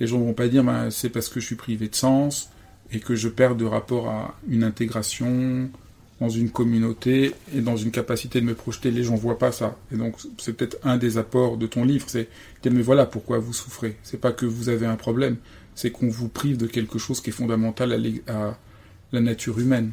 les 0.00 0.06
gens 0.06 0.18
vont 0.18 0.34
pas 0.34 0.48
dire, 0.48 0.62
ben, 0.64 0.90
c'est 0.90 1.08
parce 1.10 1.28
que 1.28 1.40
je 1.40 1.46
suis 1.46 1.54
privé 1.56 1.88
de 1.88 1.94
sens 1.94 2.50
et 2.92 3.00
que 3.00 3.14
je 3.14 3.28
perds 3.28 3.56
de 3.56 3.64
rapport 3.64 4.08
à 4.08 4.34
une 4.48 4.62
intégration 4.64 5.68
dans 6.20 6.28
une 6.28 6.50
communauté 6.50 7.32
et 7.54 7.60
dans 7.60 7.76
une 7.76 7.90
capacité 7.90 8.40
de 8.40 8.46
me 8.46 8.54
projeter. 8.54 8.90
Les 8.90 9.02
gens 9.02 9.16
voient 9.16 9.38
pas 9.38 9.50
ça. 9.52 9.76
Et 9.92 9.96
donc, 9.96 10.14
c'est 10.38 10.52
peut-être 10.52 10.76
un 10.84 10.96
des 10.96 11.18
apports 11.18 11.56
de 11.56 11.66
ton 11.66 11.84
livre, 11.84 12.04
c'est 12.08 12.28
mais 12.64 12.82
voilà 12.82 13.04
pourquoi 13.06 13.38
vous 13.38 13.52
souffrez. 13.52 13.96
C'est 14.02 14.20
pas 14.20 14.32
que 14.32 14.46
vous 14.46 14.68
avez 14.68 14.86
un 14.86 14.96
problème, 14.96 15.36
c'est 15.74 15.90
qu'on 15.90 16.08
vous 16.08 16.28
prive 16.28 16.56
de 16.56 16.66
quelque 16.66 16.98
chose 16.98 17.20
qui 17.20 17.30
est 17.30 17.32
fondamental 17.32 17.92
à, 18.28 18.58
la 19.12 19.20
nature 19.20 19.58
humaine. 19.58 19.92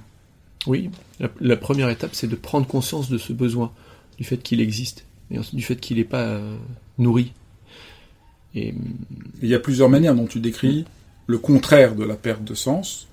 Oui, 0.67 0.89
la, 1.19 1.29
la 1.39 1.57
première 1.57 1.89
étape, 1.89 2.11
c'est 2.13 2.27
de 2.27 2.35
prendre 2.35 2.67
conscience 2.67 3.09
de 3.09 3.17
ce 3.17 3.33
besoin, 3.33 3.71
du 4.17 4.23
fait 4.23 4.37
qu'il 4.37 4.61
existe, 4.61 5.05
et 5.31 5.39
du 5.53 5.61
fait 5.61 5.75
qu'il 5.75 5.97
n'est 5.97 6.03
pas 6.03 6.23
euh, 6.23 6.57
nourri. 6.97 7.33
Et 8.53 8.73
Il 9.41 9.49
y 9.49 9.55
a 9.55 9.59
plusieurs 9.59 9.89
manières 9.89 10.15
dont 10.15 10.27
tu 10.27 10.39
décris 10.39 10.85
le 11.27 11.37
contraire 11.37 11.95
de 11.95 12.03
la 12.03 12.15
perte 12.15 12.43
de 12.43 12.53
sens. 12.53 13.07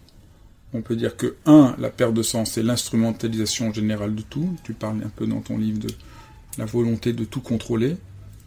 On 0.74 0.82
peut 0.82 0.96
dire 0.96 1.16
que, 1.16 1.36
un, 1.46 1.74
la 1.78 1.90
perte 1.90 2.14
de 2.14 2.22
sens, 2.22 2.52
c'est 2.52 2.62
l'instrumentalisation 2.62 3.72
générale 3.72 4.14
de 4.14 4.22
tout. 4.22 4.56
Tu 4.64 4.72
parles 4.74 5.02
un 5.04 5.08
peu 5.08 5.26
dans 5.26 5.40
ton 5.40 5.56
livre 5.56 5.78
de 5.78 5.88
la 6.58 6.64
volonté 6.64 7.12
de 7.12 7.24
tout 7.24 7.40
contrôler. 7.40 7.96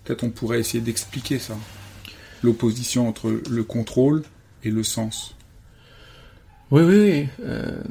Peut-être 0.03 0.23
on 0.23 0.29
pourrait 0.29 0.59
essayer 0.59 0.81
d'expliquer 0.81 1.39
ça. 1.39 1.55
L'opposition 2.43 3.07
entre 3.07 3.41
le 3.49 3.63
contrôle 3.63 4.23
et 4.63 4.71
le 4.71 4.83
sens. 4.83 5.35
oui, 6.71 6.81
oui, 6.83 6.95
oui. 6.95 7.27
euh, 7.43 7.81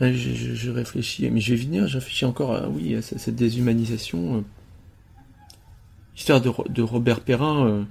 je, 0.00 0.70
réfléchis, 0.70 1.30
mais 1.30 1.40
je 1.40 1.54
vais 1.54 1.60
venir, 1.62 1.86
je 1.88 1.94
réfléchis 1.98 2.26
encore 2.26 2.54
à, 2.54 2.68
oui, 2.68 2.96
cette 3.02 3.34
déshumanisation. 3.34 4.36
euh. 4.36 4.40
L'histoire 6.14 6.40
de, 6.40 6.48
Ro- 6.50 6.66
de 6.68 6.82
Robert 6.82 7.20
Perrin, 7.20 7.66
euh, 7.66 7.82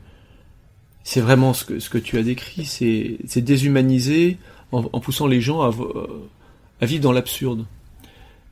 c'est 1.04 1.21
vraiment 1.21 1.54
ce 1.54 1.65
que, 1.65 1.98
tu 1.98 2.17
as 2.17 2.24
décrit, 2.24 2.65
c'est 2.65 3.41
déshumaniser 3.41 4.38
en, 4.71 4.84
poussant 5.00 5.28
les 5.28 5.41
gens 5.41 5.62
à 5.62 6.86
vivre 6.86 7.02
dans 7.04 7.12
l'absurde. 7.12 7.65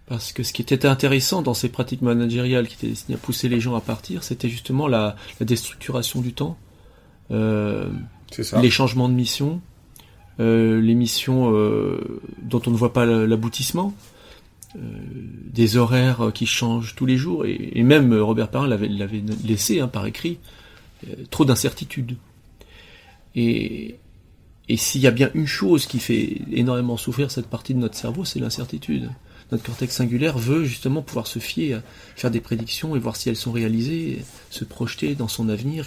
Parce 0.06 0.34
que 0.34 0.44
ce 0.44 0.52
qui 0.52 0.62
était 0.62 0.86
intéressant 0.86 1.42
dans 1.42 1.54
ces 1.54 1.70
pratiques 1.70 2.02
managériales 2.02 2.68
qui 2.68 2.76
étaient 2.76 2.88
destinées 2.88 3.16
à 3.16 3.18
pousser 3.20 3.48
les 3.48 3.60
gens 3.62 3.76
à 3.76 3.82
partir, 3.82 4.24
c'était 4.24 4.50
justement 4.50 4.88
la, 4.88 5.16
la 5.40 5.46
déstructuration 5.46 6.22
du 6.22 6.34
temps, 6.34 6.58
euh, 7.32 7.90
ça. 8.32 8.62
les 8.62 8.70
changements 8.70 9.08
de 9.08 9.14
mission, 9.14 9.62
euh, 10.42 10.82
les 10.82 10.94
missions 10.96 11.54
euh, 11.56 12.22
dont 12.42 12.62
on 12.68 12.72
ne 12.72 12.76
voit 12.76 12.92
pas 12.92 13.06
la- 13.06 13.26
l'aboutissement, 13.26 13.94
euh, 14.76 14.80
des 15.54 15.78
horaires 15.78 16.32
qui 16.34 16.48
changent 16.48 16.96
tous 16.96 17.06
les 17.06 17.16
jours, 17.16 17.46
et, 17.46 17.72
et 17.74 17.84
même 17.84 18.12
euh, 18.12 18.24
Robert 18.24 18.50
l'avait 18.68 18.90
l'avait 18.90 19.24
laissé 19.46 19.80
hein, 19.80 19.88
par 19.88 20.06
écrit, 20.06 20.38
euh, 21.08 21.14
trop 21.32 21.46
d'incertitudes. 21.46 22.18
Et, 23.36 23.96
et 24.68 24.78
s'il 24.78 25.00
y 25.02 25.08
a 25.08 25.12
bien 25.12 25.30
une 25.34 25.48
chose 25.48 25.86
qui 25.86 26.00
fait 26.00 26.42
énormément 26.52 26.98
souffrir 26.98 27.32
cette 27.32 27.48
partie 27.48 27.74
de 27.74 27.80
notre 27.80 27.96
cerveau, 27.96 28.26
c'est 28.26 28.40
l'incertitude. 28.40 29.10
Notre 29.52 29.64
cortex 29.64 29.96
singulaire 29.96 30.38
veut 30.38 30.64
justement 30.66 31.02
pouvoir 31.02 31.28
se 31.28 31.40
fier, 31.40 31.76
à 31.76 31.82
faire 32.16 32.32
des 32.32 32.40
prédictions 32.40 32.96
et 32.96 33.00
voir 33.00 33.16
si 33.16 33.30
elles 33.30 33.36
sont 33.36 33.52
réalisées, 33.52 34.24
se 34.50 34.64
projeter 34.66 35.14
dans 35.16 35.28
son 35.28 35.50
avenir, 35.50 35.86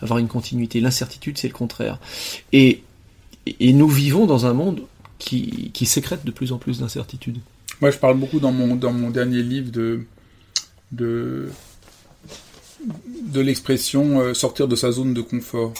avoir 0.00 0.18
une 0.18 0.26
continuité. 0.28 0.80
L'incertitude, 0.80 1.38
c'est 1.38 1.48
le 1.48 1.54
contraire. 1.54 2.00
Et, 2.52 2.82
nous 3.60 3.88
vivons 3.88 4.26
dans 4.26 4.46
un 4.46 4.54
monde 4.54 4.80
qui, 5.18 5.70
qui 5.72 5.86
sécrète 5.86 6.24
de 6.24 6.30
plus 6.30 6.50
en 6.52 6.58
plus 6.58 6.80
d'incertitudes. 6.80 7.38
Moi, 7.80 7.90
je 7.90 7.98
parle 7.98 8.16
beaucoup 8.18 8.40
dans 8.40 8.52
mon, 8.52 8.74
dans 8.74 8.92
mon 8.92 9.10
dernier 9.10 9.42
livre 9.42 9.70
de, 9.70 10.04
de, 10.92 11.48
de 13.26 13.40
l'expression 13.40 14.20
euh, 14.20 14.34
sortir 14.34 14.68
de 14.68 14.76
sa 14.76 14.92
zone 14.92 15.14
de 15.14 15.20
confort, 15.20 15.72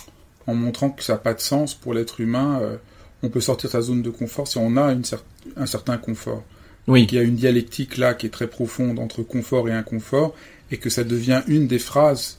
en 0.47 0.55
montrant 0.55 0.91
que 0.91 1.03
ça 1.03 1.15
n'a 1.15 1.19
pas 1.19 1.35
de 1.35 1.41
sens 1.41 1.75
pour 1.75 1.95
l'être 1.95 2.21
humain. 2.21 2.61
euh, 2.63 2.77
on 3.23 3.29
peut 3.31 3.41
sortir 3.41 3.69
de 3.71 3.73
sa 3.73 3.81
zone 3.81 4.03
de 4.03 4.11
confort 4.11 4.47
si 4.47 4.59
on 4.59 4.77
a 4.77 4.93
une 4.93 5.03
cer- 5.03 5.23
un 5.57 5.67
certain 5.67 5.97
confort. 5.97 6.43
Oui. 6.87 7.07
Il 7.11 7.15
y 7.15 7.19
a 7.19 7.23
une 7.23 7.37
dialectique 7.37 7.97
là 7.97 8.15
qui 8.15 8.27
est 8.27 8.31
très 8.31 8.49
profonde 8.49 8.99
entre 8.99 9.23
confort 9.23 9.69
et 9.69 9.73
inconfort, 9.73 10.35
et 10.71 10.77
que 10.77 10.91
ça 10.91 11.05
devient 11.05 11.43
une 11.47 11.67
des 11.67 11.79
phrases 11.79 12.39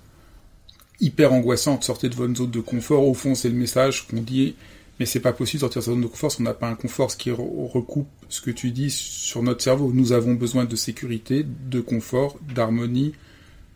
hyper 1.00 1.34
angoissantes. 1.34 1.84
Sortez 1.84 2.10
de 2.10 2.16
votre 2.16 2.36
zone 2.36 2.52
de 2.52 2.60
confort. 2.60 3.08
Au 3.08 3.14
fond, 3.14 3.36
c'est 3.36 3.50
le 3.50 3.56
message 3.56 4.08
qu'on 4.08 4.22
dit, 4.22 4.56
mais 5.00 5.06
c'est 5.06 5.20
pas 5.20 5.34
possible 5.34 5.58
de 5.58 5.62
sortir 5.62 5.82
de 5.82 5.86
sa 5.86 5.92
zone 5.92 6.02
de 6.02 6.08
confort 6.08 6.32
si 6.32 6.42
on 6.42 6.44
n'a 6.44 6.54
pas 6.54 6.70
un 6.70 6.76
confort, 6.76 7.12
ce 7.12 7.18
qui 7.18 7.32
recoupe 7.32 8.08
ce 8.30 8.42
que 8.42 8.52
tu 8.52 8.72
dis 8.72 8.92
sur 8.92 9.44
notre 9.44 9.62
cerveau. 9.62 9.92
Nous 9.94 10.12
avons 10.12 10.34
besoin 10.34 10.66
de 10.66 10.76
sécurité, 10.76 11.46
de 11.70 11.82
confort, 11.82 12.38
d'harmonie, 12.54 13.14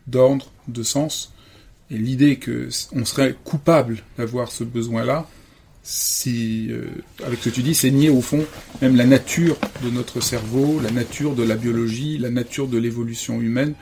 d'ordre, 0.06 0.50
de 0.68 0.82
sens. 0.82 1.32
Et 1.90 1.98
l'idée 1.98 2.36
que 2.36 2.68
on 2.92 3.04
serait 3.04 3.34
coupable 3.44 4.02
d'avoir 4.16 4.52
ce 4.52 4.64
besoin-là, 4.64 5.28
si, 5.82 6.68
euh, 6.70 6.84
avec 7.24 7.40
ce 7.40 7.48
que 7.48 7.54
tu 7.54 7.62
dis, 7.62 7.74
c'est 7.74 7.90
nier 7.90 8.10
au 8.10 8.20
fond 8.20 8.44
même 8.82 8.96
la 8.96 9.06
nature 9.06 9.56
de 9.82 9.90
notre 9.90 10.20
cerveau, 10.20 10.80
la 10.82 10.90
nature 10.90 11.34
de 11.34 11.42
la 11.42 11.56
biologie, 11.56 12.18
la 12.18 12.30
nature 12.30 12.68
de 12.68 12.78
l'évolution 12.78 13.40
humaine. 13.40 13.74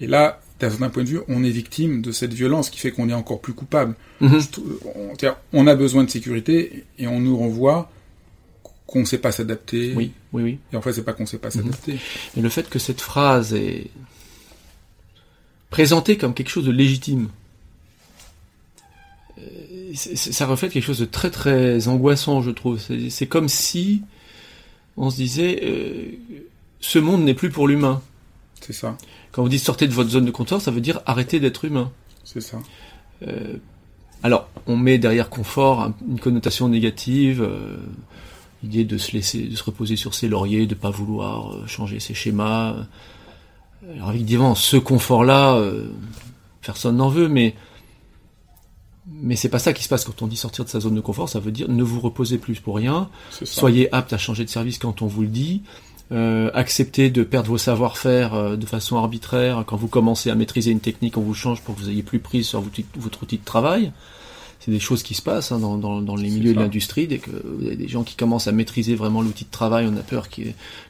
Et 0.00 0.06
là, 0.06 0.40
d'un 0.60 0.70
certain 0.70 0.88
point 0.88 1.04
de 1.04 1.08
vue, 1.08 1.20
on 1.28 1.44
est 1.44 1.50
victime 1.50 2.02
de 2.02 2.12
cette 2.12 2.32
violence 2.32 2.70
qui 2.70 2.78
fait 2.78 2.90
qu'on 2.90 3.08
est 3.08 3.14
encore 3.14 3.40
plus 3.40 3.52
coupable. 3.52 3.94
Mhm. 4.20 4.40
on, 5.52 5.66
a 5.66 5.74
besoin 5.74 6.04
de 6.04 6.10
sécurité 6.10 6.84
et 6.98 7.06
on 7.06 7.20
nous 7.20 7.36
renvoie 7.36 7.90
qu'on 8.86 9.00
ne 9.00 9.04
sait 9.04 9.18
pas 9.18 9.32
s'adapter. 9.32 9.92
Oui, 9.94 10.12
oui, 10.32 10.42
oui. 10.42 10.58
Et 10.72 10.76
en 10.76 10.82
fait, 10.82 10.92
c'est 10.92 11.04
pas 11.04 11.12
qu'on 11.12 11.24
ne 11.24 11.28
sait 11.28 11.38
pas 11.38 11.48
mhm. 11.48 11.62
s'adapter. 11.62 11.98
Et 12.36 12.40
le 12.40 12.48
fait 12.48 12.68
que 12.68 12.78
cette 12.78 13.00
phrase 13.00 13.54
est 13.54 13.90
présentée 15.70 16.16
comme 16.16 16.34
quelque 16.34 16.50
chose 16.50 16.66
de 16.66 16.72
légitime, 16.72 17.28
ça 19.94 20.46
reflète 20.46 20.72
quelque 20.72 20.84
chose 20.84 20.98
de 20.98 21.04
très 21.04 21.30
très 21.30 21.88
angoissant, 21.88 22.42
je 22.42 22.50
trouve. 22.50 22.78
C'est 23.08 23.26
comme 23.26 23.48
si 23.48 24.02
on 24.96 25.10
se 25.10 25.16
disait, 25.16 25.60
euh, 25.62 26.12
ce 26.80 26.98
monde 26.98 27.24
n'est 27.24 27.34
plus 27.34 27.50
pour 27.50 27.68
l'humain. 27.68 28.02
C'est 28.60 28.72
ça. 28.72 28.96
Quand 29.32 29.42
vous 29.42 29.48
dites 29.48 29.62
sortez 29.62 29.88
de 29.88 29.92
votre 29.92 30.10
zone 30.10 30.24
de 30.24 30.30
confort, 30.30 30.60
ça 30.60 30.70
veut 30.70 30.80
dire 30.80 31.00
arrêtez 31.06 31.40
d'être 31.40 31.64
humain. 31.64 31.90
C'est 32.24 32.40
ça. 32.40 32.58
Euh, 33.26 33.56
alors, 34.22 34.48
on 34.66 34.76
met 34.76 34.98
derrière 34.98 35.28
confort 35.28 35.92
une 36.08 36.20
connotation 36.20 36.68
négative, 36.68 37.42
euh, 37.42 37.76
l'idée 38.62 38.84
de 38.84 38.98
se 38.98 39.12
laisser, 39.12 39.42
de 39.44 39.56
se 39.56 39.64
reposer 39.64 39.96
sur 39.96 40.14
ses 40.14 40.28
lauriers, 40.28 40.66
de 40.66 40.74
pas 40.74 40.90
vouloir 40.90 41.66
changer 41.66 41.98
ses 41.98 42.14
schémas. 42.14 42.76
Alors 43.96 44.12
évidemment, 44.12 44.54
ce 44.54 44.76
confort-là, 44.76 45.60
personne 46.60 46.98
n'en 46.98 47.08
veut, 47.08 47.28
mais 47.28 47.56
mais 49.22 49.36
c'est 49.36 49.48
pas 49.48 49.58
ça 49.58 49.72
qui 49.72 49.84
se 49.84 49.88
passe 49.88 50.04
quand 50.04 50.20
on 50.20 50.26
dit 50.26 50.36
sortir 50.36 50.64
de 50.64 50.70
sa 50.70 50.80
zone 50.80 50.94
de 50.94 51.00
confort, 51.00 51.28
ça 51.28 51.40
veut 51.40 51.52
dire 51.52 51.68
ne 51.68 51.82
vous 51.82 52.00
reposez 52.00 52.38
plus 52.38 52.60
pour 52.60 52.76
rien, 52.76 53.08
soyez 53.44 53.92
apte 53.94 54.12
à 54.12 54.18
changer 54.18 54.44
de 54.44 54.50
service 54.50 54.78
quand 54.78 55.00
on 55.00 55.06
vous 55.06 55.22
le 55.22 55.28
dit, 55.28 55.62
euh, 56.12 56.50
acceptez 56.52 57.08
de 57.08 57.22
perdre 57.22 57.48
vos 57.48 57.58
savoir-faire 57.58 58.34
euh, 58.34 58.56
de 58.56 58.66
façon 58.66 58.96
arbitraire 58.96 59.64
quand 59.66 59.76
vous 59.76 59.88
commencez 59.88 60.28
à 60.28 60.34
maîtriser 60.34 60.70
une 60.70 60.80
technique, 60.80 61.16
on 61.16 61.22
vous 61.22 61.34
change 61.34 61.62
pour 61.62 61.74
que 61.74 61.80
vous 61.80 61.88
ayez 61.88 62.02
plus 62.02 62.18
prise 62.18 62.46
sur 62.46 62.62
votre 62.96 63.22
outil 63.22 63.38
de 63.38 63.44
travail. 63.44 63.92
C'est 64.60 64.70
des 64.70 64.78
choses 64.78 65.02
qui 65.02 65.14
se 65.14 65.22
passent 65.22 65.50
hein, 65.50 65.58
dans, 65.58 65.76
dans, 65.76 66.00
dans, 66.00 66.14
les 66.14 66.30
milieux 66.30 66.54
de 66.54 66.60
l'industrie. 66.60 67.08
Dès 67.08 67.18
que 67.18 67.30
vous 67.30 67.66
avez 67.66 67.74
des 67.74 67.88
gens 67.88 68.04
qui 68.04 68.14
commencent 68.14 68.46
à 68.46 68.52
maîtriser 68.52 68.94
vraiment 68.94 69.20
l'outil 69.20 69.44
de 69.44 69.50
travail, 69.50 69.88
on 69.92 69.96
a 69.96 70.02
peur 70.02 70.28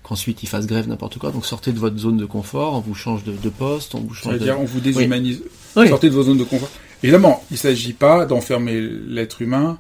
qu'ensuite 0.03 0.43
ils 0.43 0.47
fassent 0.47 0.67
grève 0.67 0.89
n'importe 0.89 1.19
quoi. 1.19 1.31
Donc 1.31 1.47
sortez 1.47 1.73
de 1.73 1.79
votre 1.79 1.97
zone 1.97 2.19
de 2.19 2.27
confort, 2.27 2.75
on 2.75 2.81
vous 2.81 2.95
change 2.95 3.25
de, 3.25 3.33
de 3.33 3.49
poste, 3.49 3.95
on 3.95 4.01
vous 4.01 4.13
change. 4.13 4.35
de... 4.35 4.39
dire 4.41 4.61
on 4.61 4.65
vous 4.65 4.81
déshumanise. 4.81 5.43
Sortez 5.75 6.11
de 6.11 6.15
vos 6.15 6.25
zones 6.25 6.37
de 6.37 6.45
confort. 6.45 6.69
Évidemment, 7.03 7.43
il 7.51 7.55
ne 7.55 7.59
s'agit 7.59 7.93
pas 7.93 8.27
d'enfermer 8.27 8.81
l'être 8.81 9.43
humain. 9.43 9.79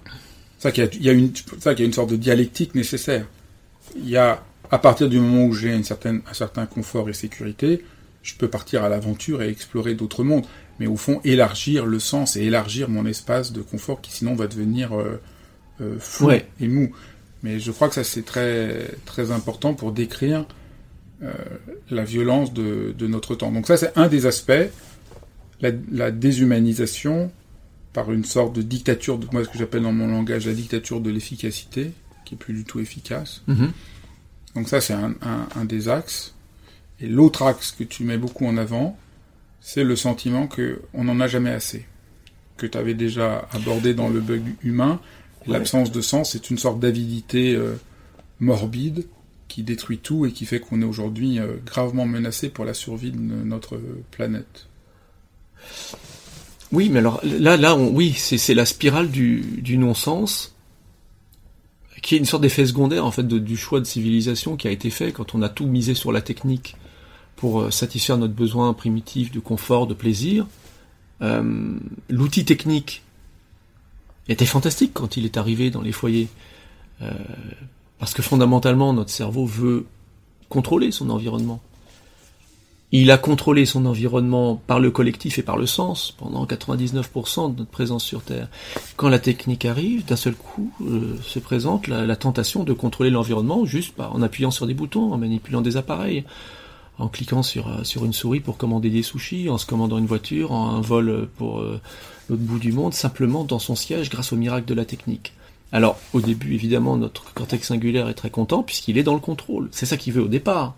Ça 0.59 0.73
qu'il 0.73 0.89
y, 1.03 1.09
a 1.09 1.13
une, 1.13 1.33
ça 1.61 1.75
qu'il 1.75 1.81
y 1.81 1.85
a 1.85 1.87
une 1.87 1.93
sorte 1.93 2.11
de 2.11 2.17
dialectique 2.17 2.75
nécessaire. 2.75 3.27
Il 3.97 4.09
y 4.09 4.17
a, 4.17 4.43
à 4.71 4.79
partir 4.79 5.09
du 5.09 5.19
moment 5.19 5.47
où 5.47 5.53
j'ai 5.53 5.75
une 5.75 5.85
certaine, 5.85 6.23
un 6.29 6.35
certain 6.35 6.67
confort 6.67 7.09
et 7.09 7.13
sécurité, 7.13 7.85
je 8.23 8.35
peux 8.35 8.49
partir 8.49 8.85
à 8.85 8.89
l'aventure 8.89 9.43
et 9.43 9.49
explorer 9.49 9.95
d'autres 9.95 10.25
mondes. 10.25 10.47
Mais 10.81 10.87
au 10.87 10.97
fond, 10.97 11.21
élargir 11.25 11.87
le 11.87 11.99
sens 11.99 12.37
et 12.37 12.43
élargir 12.43 12.89
mon 12.89 13.07
espace 13.07 13.53
de 13.53 13.61
confort 13.61 14.01
qui 14.01 14.13
sinon 14.13 14.35
va 14.35 14.47
devenir 14.47 14.99
euh, 14.99 15.21
euh 15.81 15.97
flou 15.99 16.31
et 16.33 16.69
mou. 16.69 16.93
Mais 17.43 17.59
je 17.59 17.71
crois 17.73 17.89
que 17.89 17.95
ça 17.95 18.05
c'est 18.05 18.25
très 18.25 18.87
très 19.05 19.33
important 19.33 19.75
pour 19.75 19.93
décrire 19.93 20.47
euh, 21.23 21.33
la 21.91 22.05
violence 22.05 22.53
de, 22.53 22.95
de 22.97 23.07
notre 23.07 23.35
temps. 23.35 23.51
Donc 23.51 23.67
ça 23.67 23.77
c'est 23.77 23.93
un 23.97 24.09
des 24.09 24.27
aspects 24.27 24.71
la, 25.63 26.11
déshumanisation 26.11 27.31
par 27.93 28.13
une 28.13 28.25
sorte 28.25 28.55
de 28.55 28.63
dictature, 28.63 29.19
de 29.19 29.27
moi 29.33 29.45
ce 29.45 29.49
que 29.49 29.59
j'appelle 29.59 29.83
dans 29.83 29.93
mon 29.93 30.09
langage 30.09 30.47
la 30.47 30.55
dictature 30.55 31.01
de 31.01 31.11
l'efficacité, 31.11 31.93
qui 32.25 32.35
est 32.35 32.39
plus 32.39 32.55
du 32.55 32.65
tout 32.65 32.81
efficace. 32.81 33.43
Mm-hmm. 33.49 33.71
Donc 34.55 34.69
ça 34.69 34.81
c'est 34.81 34.95
un, 34.95 35.65
des 35.65 35.89
axes. 35.89 36.35
Et 37.01 37.07
l'autre 37.07 37.43
axe 37.43 37.73
que 37.73 37.85
tu 37.85 38.05
mets 38.05 38.19
beaucoup 38.19 38.47
en 38.47 38.57
avant, 38.57 38.99
c'est 39.61 39.85
le 39.85 39.97
sentiment 39.97 40.49
qu'on 40.49 41.05
n'en 41.05 41.21
a 41.21 41.27
jamais 41.27 41.51
assez, 41.51 41.85
que 42.57 42.67
tu 42.67 42.79
avais 42.79 42.95
déjà 42.95 43.49
abordé 43.53 43.95
dans 43.95 44.09
le 44.09 44.21
bug 44.21 44.43
humain. 44.63 45.01
L'absence 45.47 45.91
de 45.91 46.01
sens 46.01 46.35
est 46.35 46.51
une 46.51 46.59
sorte 46.59 46.79
d'avidité 46.79 47.57
euh, 47.57 47.75
morbide 48.39 49.07
qui 49.49 49.65
détruit 49.65 49.99
tout 49.99 50.25
et 50.25 50.33
qui 50.33 50.47
fait 50.47 50.61
qu'on 50.61 50.81
est 50.81 50.85
aujourd'hui 50.85 51.41
euh, 51.41 51.57
gravement 51.67 52.07
menacé 52.07 52.49
pour 52.49 52.65
la 52.65 52.75
survie 52.75 53.11
de 53.11 53.19
notre 53.19 53.81
planète. 54.13 54.69
Oui, 56.73 56.89
mais 56.89 57.01
alors 57.01 57.21
là, 57.23 57.57
là, 57.57 57.77
oui, 57.77 58.13
c'est 58.13 58.55
la 58.55 58.65
spirale 58.65 59.11
du, 59.11 59.77
non-sens, 59.79 60.55
qui 62.01 62.15
est 62.15 62.19
une 62.19 62.25
sorte 62.25 62.43
d'effet 62.43 62.67
secondaire 62.67 63.05
en 63.05 63.11
fait 63.11 63.27
du 63.27 63.57
choix 63.57 63.79
de 63.79 63.85
civilisation 63.85 64.57
qui 64.57 64.69
a 64.69 64.71
été 64.71 64.91
fait 64.91 65.13
quand 65.13 65.35
on 65.35 65.43
a 65.43 65.49
tout 65.49 65.67
misé 65.67 65.95
sur 65.95 66.13
la 66.13 66.23
technique 66.23 66.77
pour 67.37 67.61
euh, 67.61 67.71
satisfaire 67.71 68.19
notre 68.19 68.35
besoin 68.35 68.73
primitif 68.73 69.31
de 69.31 69.39
confort, 69.39 69.87
de 69.87 69.95
plaisir. 69.95 70.47
Euh, 71.21 71.79
l'outil 72.09 72.45
technique 72.45 73.03
était 74.29 74.47
fantastique 74.47 74.93
quand 74.95 75.17
il 75.17 75.25
est 75.25 75.37
arrivé 75.37 75.71
dans 75.71 75.83
les 75.83 75.93
foyers, 75.93 76.29
euh, 77.03 77.11
parce 77.99 78.15
que 78.15 78.23
fondamentalement 78.23 78.93
notre 78.93 79.11
cerveau 79.11 79.45
veut 79.45 79.87
contrôler 80.49 80.91
son 80.91 81.11
environnement. 81.11 81.61
Il 82.95 83.11
a 83.11 83.17
contrôlé 83.17 83.65
son 83.65 83.87
environnement 83.87 84.55
par 84.67 84.79
le 84.79 84.91
collectif 84.91 85.39
et 85.39 85.43
par 85.43 85.57
le 85.57 85.65
sens 85.65 86.15
pendant 86.19 86.45
99% 86.45 87.55
de 87.55 87.61
notre 87.61 87.71
présence 87.71 88.05
sur 88.05 88.21
Terre. 88.21 88.49
Quand 88.97 89.09
la 89.09 89.19
technique 89.19 89.65
arrive, 89.65 90.05
d'un 90.05 90.17
seul 90.17 90.35
coup 90.35 90.71
euh, 90.83 91.17
se 91.23 91.39
présente 91.39 91.87
la, 91.89 92.17
tentation 92.17 92.65
de 92.65 92.73
contrôler 92.75 93.09
l'environnement 93.09 93.65
juste 93.65 93.99
en 93.99 94.21
appuyant 94.21 94.51
sur 94.51 94.67
des 94.67 94.75
boutons, 94.75 95.11
en 95.11 95.17
manipulant 95.17 95.63
des 95.63 95.79
appareils, 95.79 96.25
en 96.99 97.09
cliquant 97.09 97.43
sur, 97.43 97.69
euh, 97.69 97.83
sur 97.83 98.05
une 98.05 98.13
souris 98.13 98.41
pour 98.41 98.59
commander 98.59 98.91
des 98.91 99.03
sushis, 99.03 99.49
en 99.49 99.57
se 99.57 99.65
commandant 99.65 99.97
une 99.97 100.05
voiture, 100.05 100.53
en 100.53 100.77
un 100.77 100.83
vol 100.83 101.31
pour 101.39 101.61
euh, 101.61 101.81
l'autre 102.29 102.43
bout 102.43 102.59
du 102.59 102.73
monde, 102.73 102.93
simplement 102.93 103.45
dans 103.45 103.59
son 103.59 103.75
siège 103.75 104.11
grâce 104.11 104.35
au 104.35 104.37
miracle 104.37 104.67
de 104.67 104.75
la 104.75 104.85
technique. 104.85 105.33
Alors, 105.73 105.99
au 106.13 106.21
début, 106.21 106.53
évidemment, 106.55 106.99
notre 106.99 107.33
cortex 107.33 107.69
singulaire 107.69 108.11
est 108.11 108.15
très 108.15 108.29
content 108.29 108.63
puisqu'il 108.63 108.99
est 108.99 109.03
dans 109.03 109.15
le 109.15 109.21
contrôle. 109.21 109.71
C'est 109.73 109.87
ça 109.87 109.97
qu'il 109.97 110.13
veut 110.13 110.23
au 110.23 110.29
départ. 110.29 110.75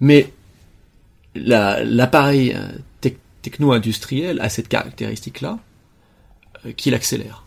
Mais 0.00 0.32
l'appareil 1.34 2.54
euh, 2.54 3.10
techno-industriel 3.42 4.40
a 4.40 4.48
cette 4.48 4.68
caractéristique-là 4.68 5.58
euh, 6.66 6.72
qu'il 6.72 6.94
accélère. 6.94 7.44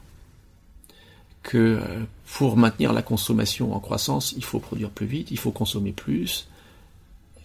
Que 1.41 1.58
euh, 1.58 2.04
pour 2.26 2.58
maintenir 2.58 2.93
la 2.93 3.02
consommation 3.02 3.74
en 3.74 3.80
croissance, 3.80 4.34
il 4.38 4.43
faut 4.43 4.60
produire 4.60 4.89
plus 4.89 5.06
vite, 5.06 5.32
il 5.32 5.38
faut 5.38 5.52
consommer 5.52 5.91
plus, 5.91 6.48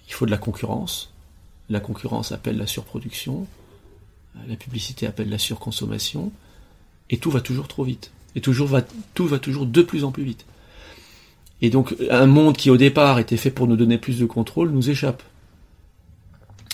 il 0.09 0.15
faut 0.15 0.27
de 0.27 0.31
la 0.31 0.39
concurrence. 0.39 1.13
La 1.69 1.81
concurrence 1.81 2.33
appelle 2.33 2.57
la 2.57 2.67
surproduction, 2.67 3.47
la 4.47 4.57
publicité 4.57 5.07
appelle 5.07 5.29
la 5.29 5.39
surconsommation, 5.39 6.33
et 7.11 7.19
tout 7.19 7.31
va 7.31 7.41
toujours 7.41 7.69
trop 7.69 7.85
vite. 7.85 8.11
Et 8.35 8.41
toujours 8.41 8.69
va, 8.69 8.83
tout 9.15 9.27
va 9.27 9.39
toujours 9.39 9.67
de 9.67 9.83
plus 9.83 10.05
en 10.05 10.13
plus 10.13 10.25
vite. 10.25 10.47
Et 11.61 11.71
donc 11.71 11.95
un 12.11 12.27
monde 12.27 12.57
qui 12.57 12.71
au 12.71 12.77
départ 12.77 13.19
était 13.19 13.37
fait 13.37 13.51
pour 13.51 13.67
nous 13.67 13.77
donner 13.77 13.99
plus 13.99 14.19
de 14.19 14.27
contrôle 14.27 14.71
nous 14.71 14.91
échappe 14.91 15.23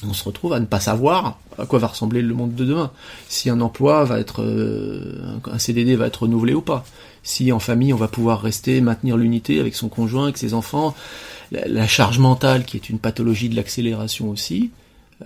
on 0.08 0.12
se 0.12 0.24
retrouve 0.24 0.52
à 0.52 0.60
ne 0.60 0.66
pas 0.66 0.80
savoir 0.80 1.38
à 1.58 1.66
quoi 1.66 1.78
va 1.78 1.88
ressembler 1.88 2.22
le 2.22 2.34
monde 2.34 2.54
de 2.54 2.64
demain. 2.64 2.90
Si 3.28 3.50
un 3.50 3.60
emploi 3.60 4.04
va 4.04 4.18
être, 4.18 4.42
euh, 4.42 5.38
un 5.44 5.58
CDD 5.58 5.96
va 5.96 6.06
être 6.06 6.22
renouvelé 6.22 6.54
ou 6.54 6.60
pas. 6.60 6.84
Si 7.22 7.52
en 7.52 7.58
famille 7.58 7.92
on 7.92 7.96
va 7.96 8.08
pouvoir 8.08 8.42
rester, 8.42 8.80
maintenir 8.80 9.16
l'unité 9.16 9.60
avec 9.60 9.74
son 9.74 9.88
conjoint, 9.88 10.24
avec 10.24 10.38
ses 10.38 10.54
enfants. 10.54 10.94
La, 11.50 11.86
charge 11.86 12.18
mentale, 12.18 12.64
qui 12.64 12.76
est 12.76 12.88
une 12.88 12.98
pathologie 12.98 13.48
de 13.48 13.54
l'accélération 13.54 14.30
aussi, 14.30 14.70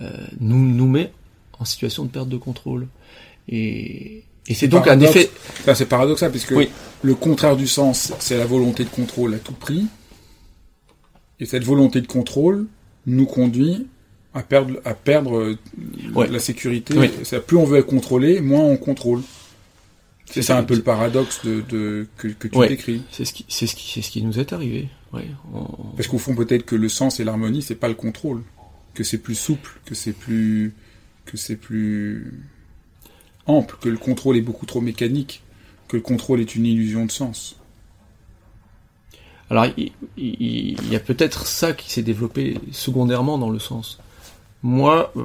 euh, 0.01 0.11
nous, 0.39 0.59
nous 0.59 0.87
met 0.87 1.11
en 1.59 1.65
situation 1.65 2.05
de 2.05 2.09
perte 2.09 2.29
de 2.29 2.37
contrôle. 2.37 2.87
Et, 3.47 4.23
c'est 4.51 4.67
donc 4.67 4.87
un 4.87 4.99
effet. 4.99 5.29
c'est 5.73 5.87
paradoxal, 5.87 6.31
puisque 6.31 6.53
le 7.01 7.15
contraire 7.15 7.55
du 7.55 7.67
sens, 7.67 8.13
c'est 8.19 8.37
la 8.37 8.45
volonté 8.45 8.83
de 8.83 8.89
contrôle 8.89 9.33
à 9.33 9.37
tout 9.37 9.53
prix. 9.53 9.85
Et 11.39 11.45
cette 11.45 11.63
volonté 11.63 12.01
de 12.01 12.07
contrôle 12.07 12.67
nous 13.05 13.25
conduit 13.25 13.87
à 14.33 14.43
perdre, 14.43 14.79
à 14.85 14.93
perdre 14.93 15.37
euh, 15.37 15.57
la 16.29 16.39
sécurité. 16.39 16.93
Plus 17.47 17.57
on 17.57 17.65
veut 17.65 17.79
être 17.79 17.87
contrôlé, 17.87 18.41
moins 18.41 18.63
on 18.63 18.77
contrôle. 18.77 19.21
C'est 20.25 20.43
ça 20.43 20.57
un 20.57 20.63
peu 20.63 20.75
le 20.75 20.83
paradoxe 20.83 21.43
de, 21.43 21.61
de 21.61 22.07
que, 22.17 22.27
que, 22.27 22.47
tu 22.47 22.67
décris. 22.67 23.01
C'est 23.11 23.25
ce 23.25 23.33
qui, 23.33 23.45
c'est 23.47 23.65
ce 23.65 23.75
qui, 23.75 23.91
c'est 23.91 24.01
ce 24.03 24.11
qui 24.11 24.21
nous 24.21 24.39
est 24.39 24.53
arrivé. 24.53 24.87
Ouais. 25.11 25.25
Parce 25.95 26.07
qu'au 26.07 26.19
fond, 26.19 26.35
peut-être 26.35 26.65
que 26.65 26.75
le 26.75 26.87
sens 26.87 27.19
et 27.19 27.23
l'harmonie, 27.23 27.63
c'est 27.63 27.75
pas 27.75 27.87
le 27.87 27.95
contrôle. 27.95 28.43
que 28.93 29.03
c'est 29.03 29.17
plus 29.17 29.35
souple, 29.35 29.79
que 29.85 29.95
c'est 29.95 30.13
plus, 30.13 30.75
que 31.25 31.35
c'est 31.35 31.55
plus 31.55 32.31
ample, 33.47 33.75
que 33.81 33.89
le 33.89 33.97
contrôle 33.97 34.37
est 34.37 34.41
beaucoup 34.41 34.67
trop 34.67 34.81
mécanique, 34.81 35.41
que 35.87 35.97
le 35.97 36.03
contrôle 36.03 36.41
est 36.41 36.55
une 36.55 36.67
illusion 36.67 37.05
de 37.07 37.11
sens. 37.11 37.55
Alors, 39.49 39.65
il, 40.17 40.91
y 40.91 40.95
a 40.95 40.99
peut-être 40.99 41.47
ça 41.47 41.73
qui 41.73 41.89
s'est 41.91 42.03
développé 42.03 42.59
secondairement 42.71 43.39
dans 43.39 43.49
le 43.49 43.57
sens. 43.57 43.99
Moi, 44.63 45.11
euh, 45.15 45.23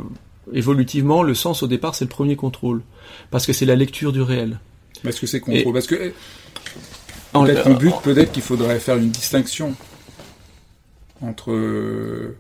évolutivement, 0.53 1.23
le 1.23 1.35
sens 1.35 1.63
au 1.63 1.67
départ, 1.67 1.95
c'est 1.95 2.05
le 2.05 2.11
premier 2.11 2.37
contrôle, 2.37 2.83
parce 3.31 3.47
que 3.47 3.53
c'est 3.53 3.67
la 3.67 3.77
lecture 3.77 4.13
du 4.13 4.23
réel. 4.23 4.59
Parce 5.03 5.19
que 5.19 5.27
c'est 5.27 5.41
contrôle, 5.41 5.73
parce 5.73 5.87
que 5.87 5.97
eh, 5.97 6.15
peut-être 7.33 7.65
qu'on 7.65 7.75
but, 7.75 7.95
peut-être 8.03 8.33
qu'il 8.33 8.43
faudrait 8.43 8.79
faire 8.79 8.97
une 8.97 9.11
distinction 9.11 9.75
entre 11.21 12.35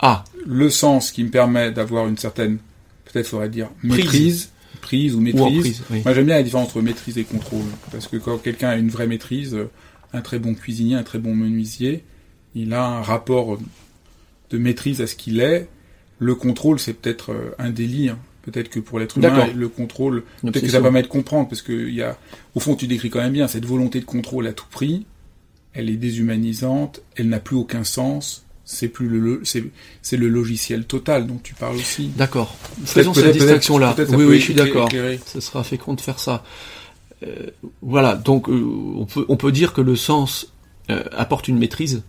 ah. 0.00 0.24
le 0.46 0.70
sens 0.70 1.10
qui 1.10 1.24
me 1.24 1.30
permet 1.30 1.72
d'avoir 1.72 2.06
une 2.06 2.16
certaine, 2.16 2.58
peut-être 3.04 3.26
faudrait 3.26 3.48
dire 3.48 3.68
maîtrise, 3.82 4.50
prise, 4.80 5.14
ou 5.14 5.20
maîtrise. 5.20 5.82
Moi 5.90 6.14
j'aime 6.14 6.26
bien 6.26 6.36
la 6.36 6.42
différence 6.42 6.68
entre 6.68 6.80
maîtrise 6.80 7.18
et 7.18 7.24
contrôle, 7.24 7.66
parce 7.90 8.06
que 8.06 8.16
quand 8.16 8.38
quelqu'un 8.38 8.70
a 8.70 8.76
une 8.76 8.90
vraie 8.90 9.06
maîtrise, 9.06 9.56
un 10.12 10.20
très 10.20 10.38
bon 10.38 10.54
cuisinier, 10.54 10.94
un 10.94 11.02
très 11.02 11.18
bon 11.18 11.34
menuisier, 11.34 12.04
il 12.54 12.72
a 12.72 12.84
un 12.84 13.02
rapport 13.02 13.58
de 14.50 14.58
maîtrise 14.58 15.00
à 15.00 15.06
ce 15.06 15.14
qu'il 15.14 15.40
est. 15.40 15.68
Le 16.18 16.34
contrôle, 16.34 16.78
c'est 16.78 16.94
peut-être 16.94 17.32
euh, 17.32 17.54
un 17.58 17.70
délire. 17.70 18.16
Peut-être 18.42 18.70
que 18.70 18.80
pour 18.80 18.98
l'être 18.98 19.18
humain, 19.18 19.48
le 19.54 19.68
contrôle, 19.68 20.24
peut-être 20.42 20.62
que 20.62 20.70
ça 20.70 20.80
va 20.80 20.90
m'être 20.90 21.08
comprendre, 21.08 21.48
parce 21.48 21.60
que 21.60 21.90
y 21.90 22.02
a, 22.02 22.16
au 22.54 22.60
fond, 22.60 22.76
tu 22.76 22.86
décris 22.86 23.10
quand 23.10 23.20
même 23.20 23.34
bien 23.34 23.46
cette 23.46 23.66
volonté 23.66 24.00
de 24.00 24.06
contrôle 24.06 24.46
à 24.46 24.52
tout 24.54 24.64
prix. 24.70 25.04
Elle 25.74 25.90
est 25.90 25.96
déshumanisante, 25.96 27.02
elle 27.16 27.28
n'a 27.28 27.40
plus 27.40 27.56
aucun 27.56 27.84
sens. 27.84 28.46
C'est 28.64 28.88
plus 28.88 29.08
le, 29.08 29.42
c'est 29.44 30.16
le 30.16 30.28
logiciel 30.28 30.84
total 30.84 31.26
dont 31.26 31.38
tu 31.42 31.54
parles 31.54 31.76
aussi. 31.76 32.08
D'accord. 32.16 32.56
Faisons 32.84 33.14
cette 33.14 33.32
distinction-là. 33.32 33.94
Oui, 34.10 34.24
oui, 34.24 34.38
je 34.38 34.44
suis 34.44 34.54
d'accord. 34.54 34.88
Ce 35.26 35.40
sera 35.40 35.62
fécond 35.64 35.94
de 35.94 36.00
faire 36.00 36.18
ça. 36.18 36.42
Euh, 37.22 37.50
voilà, 37.82 38.14
donc 38.14 38.48
euh, 38.48 38.64
on, 38.96 39.04
peut, 39.04 39.24
on 39.28 39.36
peut 39.36 39.52
dire 39.52 39.72
que 39.72 39.80
le 39.80 39.96
sens 39.96 40.52
euh, 40.90 41.02
apporte 41.12 41.48
une 41.48 41.58
maîtrise 41.58 42.02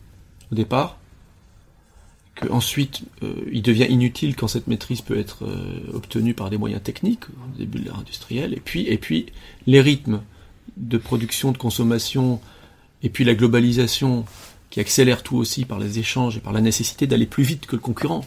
au 0.51 0.55
départ, 0.55 0.99
que 2.39 2.51
ensuite 2.51 3.01
il 3.51 3.61
devient 3.61 3.87
inutile 3.89 4.35
quand 4.35 4.47
cette 4.47 4.67
maîtrise 4.67 5.01
peut 5.01 5.17
être 5.17 5.45
obtenue 5.93 6.33
par 6.33 6.49
des 6.49 6.57
moyens 6.57 6.81
techniques 6.81 7.25
au 7.29 7.57
début 7.57 7.79
de 7.79 7.85
l'ère 7.85 7.99
industrielle, 7.99 8.53
et 8.53 8.59
puis, 8.59 8.87
et 8.87 8.97
puis 8.97 9.27
les 9.67 9.81
rythmes 9.81 10.21
de 10.77 10.97
production, 10.97 11.51
de 11.51 11.57
consommation, 11.57 12.39
et 13.03 13.09
puis 13.09 13.23
la 13.23 13.35
globalisation 13.35 14.25
qui 14.69 14.79
accélère 14.79 15.23
tout 15.23 15.37
aussi 15.37 15.65
par 15.65 15.79
les 15.79 15.99
échanges 15.99 16.37
et 16.37 16.39
par 16.39 16.53
la 16.53 16.61
nécessité 16.61 17.07
d'aller 17.07 17.25
plus 17.25 17.43
vite 17.43 17.65
que 17.65 17.75
le 17.75 17.81
concurrent, 17.81 18.25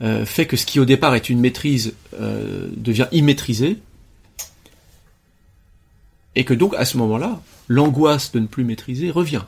fait 0.00 0.46
que 0.46 0.56
ce 0.56 0.66
qui 0.66 0.80
au 0.80 0.84
départ 0.84 1.14
est 1.14 1.28
une 1.28 1.40
maîtrise 1.40 1.94
devient 2.18 3.08
immaîtrisé, 3.12 3.78
et 6.38 6.44
que 6.44 6.52
donc, 6.52 6.74
à 6.74 6.84
ce 6.84 6.98
moment-là, 6.98 7.40
l'angoisse 7.66 8.30
de 8.32 8.40
ne 8.40 8.46
plus 8.46 8.62
maîtriser 8.62 9.10
revient. 9.10 9.44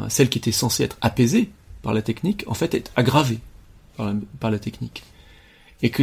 Hein, 0.00 0.08
celle 0.08 0.28
qui 0.28 0.38
était 0.38 0.50
censée 0.50 0.82
être 0.82 0.98
apaisée 1.00 1.50
par 1.84 1.94
la 1.94 2.02
technique, 2.02 2.44
en 2.48 2.54
fait, 2.54 2.74
est 2.74 2.90
aggravée 2.96 3.38
par 3.96 4.50
la, 4.50 4.58
technique. 4.58 5.04
Et 5.82 5.90
que 5.90 6.02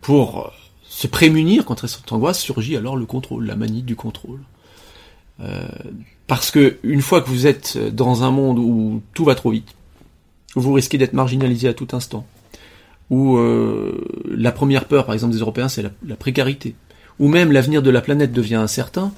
pour 0.00 0.52
se 0.84 1.08
prémunir 1.08 1.64
contre 1.64 1.88
cette 1.88 2.12
angoisse, 2.12 2.38
surgit 2.38 2.76
alors 2.76 2.96
le 2.96 3.06
contrôle, 3.06 3.46
la 3.46 3.56
manie 3.56 3.82
du 3.82 3.96
contrôle. 3.96 4.40
Euh, 5.40 5.66
parce 6.28 6.52
que 6.52 6.78
une 6.84 7.02
fois 7.02 7.22
que 7.22 7.28
vous 7.28 7.48
êtes 7.48 7.76
dans 7.76 8.22
un 8.22 8.30
monde 8.30 8.60
où 8.60 9.02
tout 9.14 9.24
va 9.24 9.34
trop 9.34 9.50
vite, 9.50 9.74
où 10.54 10.60
vous 10.60 10.74
risquez 10.74 10.98
d'être 10.98 11.14
marginalisé 11.14 11.66
à 11.66 11.74
tout 11.74 11.88
instant, 11.92 12.24
où 13.10 13.36
euh, 13.36 14.00
la 14.30 14.52
première 14.52 14.84
peur, 14.84 15.06
par 15.06 15.14
exemple, 15.14 15.32
des 15.32 15.40
Européens, 15.40 15.68
c'est 15.68 15.82
la 15.82 16.16
précarité, 16.16 16.76
ou 17.18 17.28
même 17.28 17.50
l'avenir 17.50 17.82
de 17.82 17.90
la 17.90 18.00
planète 18.00 18.32
devient 18.32 18.56
incertain, 18.56 19.12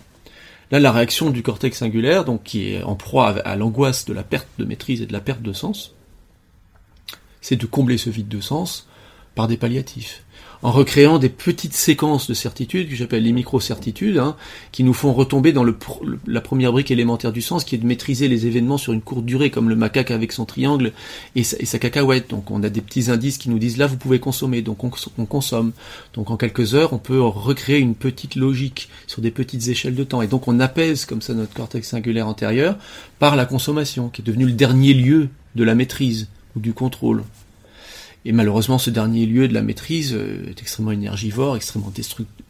là 0.71 0.81
la 0.81 0.93
réaction 0.93 1.31
du 1.31 1.43
cortex 1.43 1.79
singulaire, 1.79 2.25
donc 2.25 2.45
qui 2.45 2.73
est 2.73 2.83
en 2.83 2.95
proie 2.95 3.37
à 3.45 3.57
l'angoisse 3.57 4.05
de 4.05 4.15
la 4.15 4.23
perte 4.23 4.49
de 4.59 4.65
maîtrise 4.65 5.03
et 5.03 5.07
de 5.07 5.13
la 5.13 5.21
perte 5.21 5.43
de 5.43 5.53
sens, 5.53 5.96
c'est 7.47 7.55
de 7.55 7.67
combler 7.67 7.97
ce 7.97 8.11
vide 8.11 8.27
de 8.27 8.41
sens 8.41 8.89
par 9.37 9.47
des 9.47 9.57
palliatifs 9.57 10.25
en 10.63 10.73
recréant 10.73 11.19
des 11.19 11.29
petites 11.29 11.75
séquences 11.75 12.29
de 12.29 12.35
certitudes 12.35 12.89
que 12.89 12.97
j'appelle 12.97 13.23
les 13.23 13.33
micro-certitudes, 13.33 14.19
hein, 14.19 14.35
qui 14.73 14.83
nous 14.83 14.95
font 14.95 15.13
retomber 15.13 15.53
dans 15.53 15.63
le, 15.63 15.77
la 16.27 16.41
première 16.41 16.73
brique 16.73 16.91
élémentaire 16.91 17.31
du 17.31 17.43
sens, 17.43 17.63
qui 17.63 17.77
est 17.77 17.79
de 17.79 17.87
maîtriser 17.87 18.27
les 18.27 18.47
événements 18.47 18.79
sur 18.79 18.93
une 18.93 19.01
courte 19.01 19.25
durée, 19.25 19.51
comme 19.51 19.69
le 19.69 19.77
macaque 19.77 20.11
avec 20.11 20.33
son 20.33 20.45
triangle 20.45 20.93
et 21.37 21.45
sa, 21.45 21.79
cacahuète. 21.79 22.31
Donc 22.31 22.51
on 22.51 22.65
a 22.65 22.69
des 22.69 22.81
petits 22.81 23.11
indices 23.11 23.39
qui 23.39 23.49
nous 23.49 23.61
disent 23.61 23.77
là 23.77 23.87
vous 23.87 23.97
pouvez 23.97 24.19
consommer, 24.19 24.63
donc 24.63 24.83
on, 24.83 24.91
on, 25.19 25.27
consomme. 25.27 25.73
Donc 26.15 26.33
en 26.33 26.37
quelques 26.37 26.75
heures 26.75 26.93
on 26.93 26.99
peut 26.99 27.21
recréer 27.21 27.79
une 27.79 27.95
petite 27.95 28.35
logique 28.35 28.89
sur 29.07 29.23
des 29.23 29.31
petites 29.31 29.69
échelles 29.69 29.95
de 29.95 30.05
temps, 30.05 30.23
et 30.23 30.27
donc 30.27 30.49
on 30.49 30.59
apaise 30.59 31.05
comme 31.05 31.23
ça 31.23 31.35
notre 31.35 31.55
cortex 31.55 31.89
singulaire 31.89 32.27
antérieur 32.27 32.77
par 33.19 33.37
la 33.37 33.45
consommation, 33.45 34.09
qui 34.09 34.23
est 34.23 34.25
devenu 34.25 34.47
le 34.47 34.53
dernier 34.53 34.95
lieu 34.95 35.29
de 35.55 35.65
la 35.65 35.75
maîtrise 35.75 36.29
ou 36.57 36.61
du 36.61 36.73
contrôle. 36.73 37.23
Et 38.25 38.33
malheureusement, 38.33 38.79
ce 38.79 38.91
dernier 38.91 39.25
lieu 39.25 39.47
de 39.47 39.55
la 39.55 39.63
maîtrise 39.63 40.13
euh, 40.13 40.51
est 40.51 40.61
extrêmement 40.61 40.91
énergivore, 40.91 41.55
extrêmement 41.55 41.93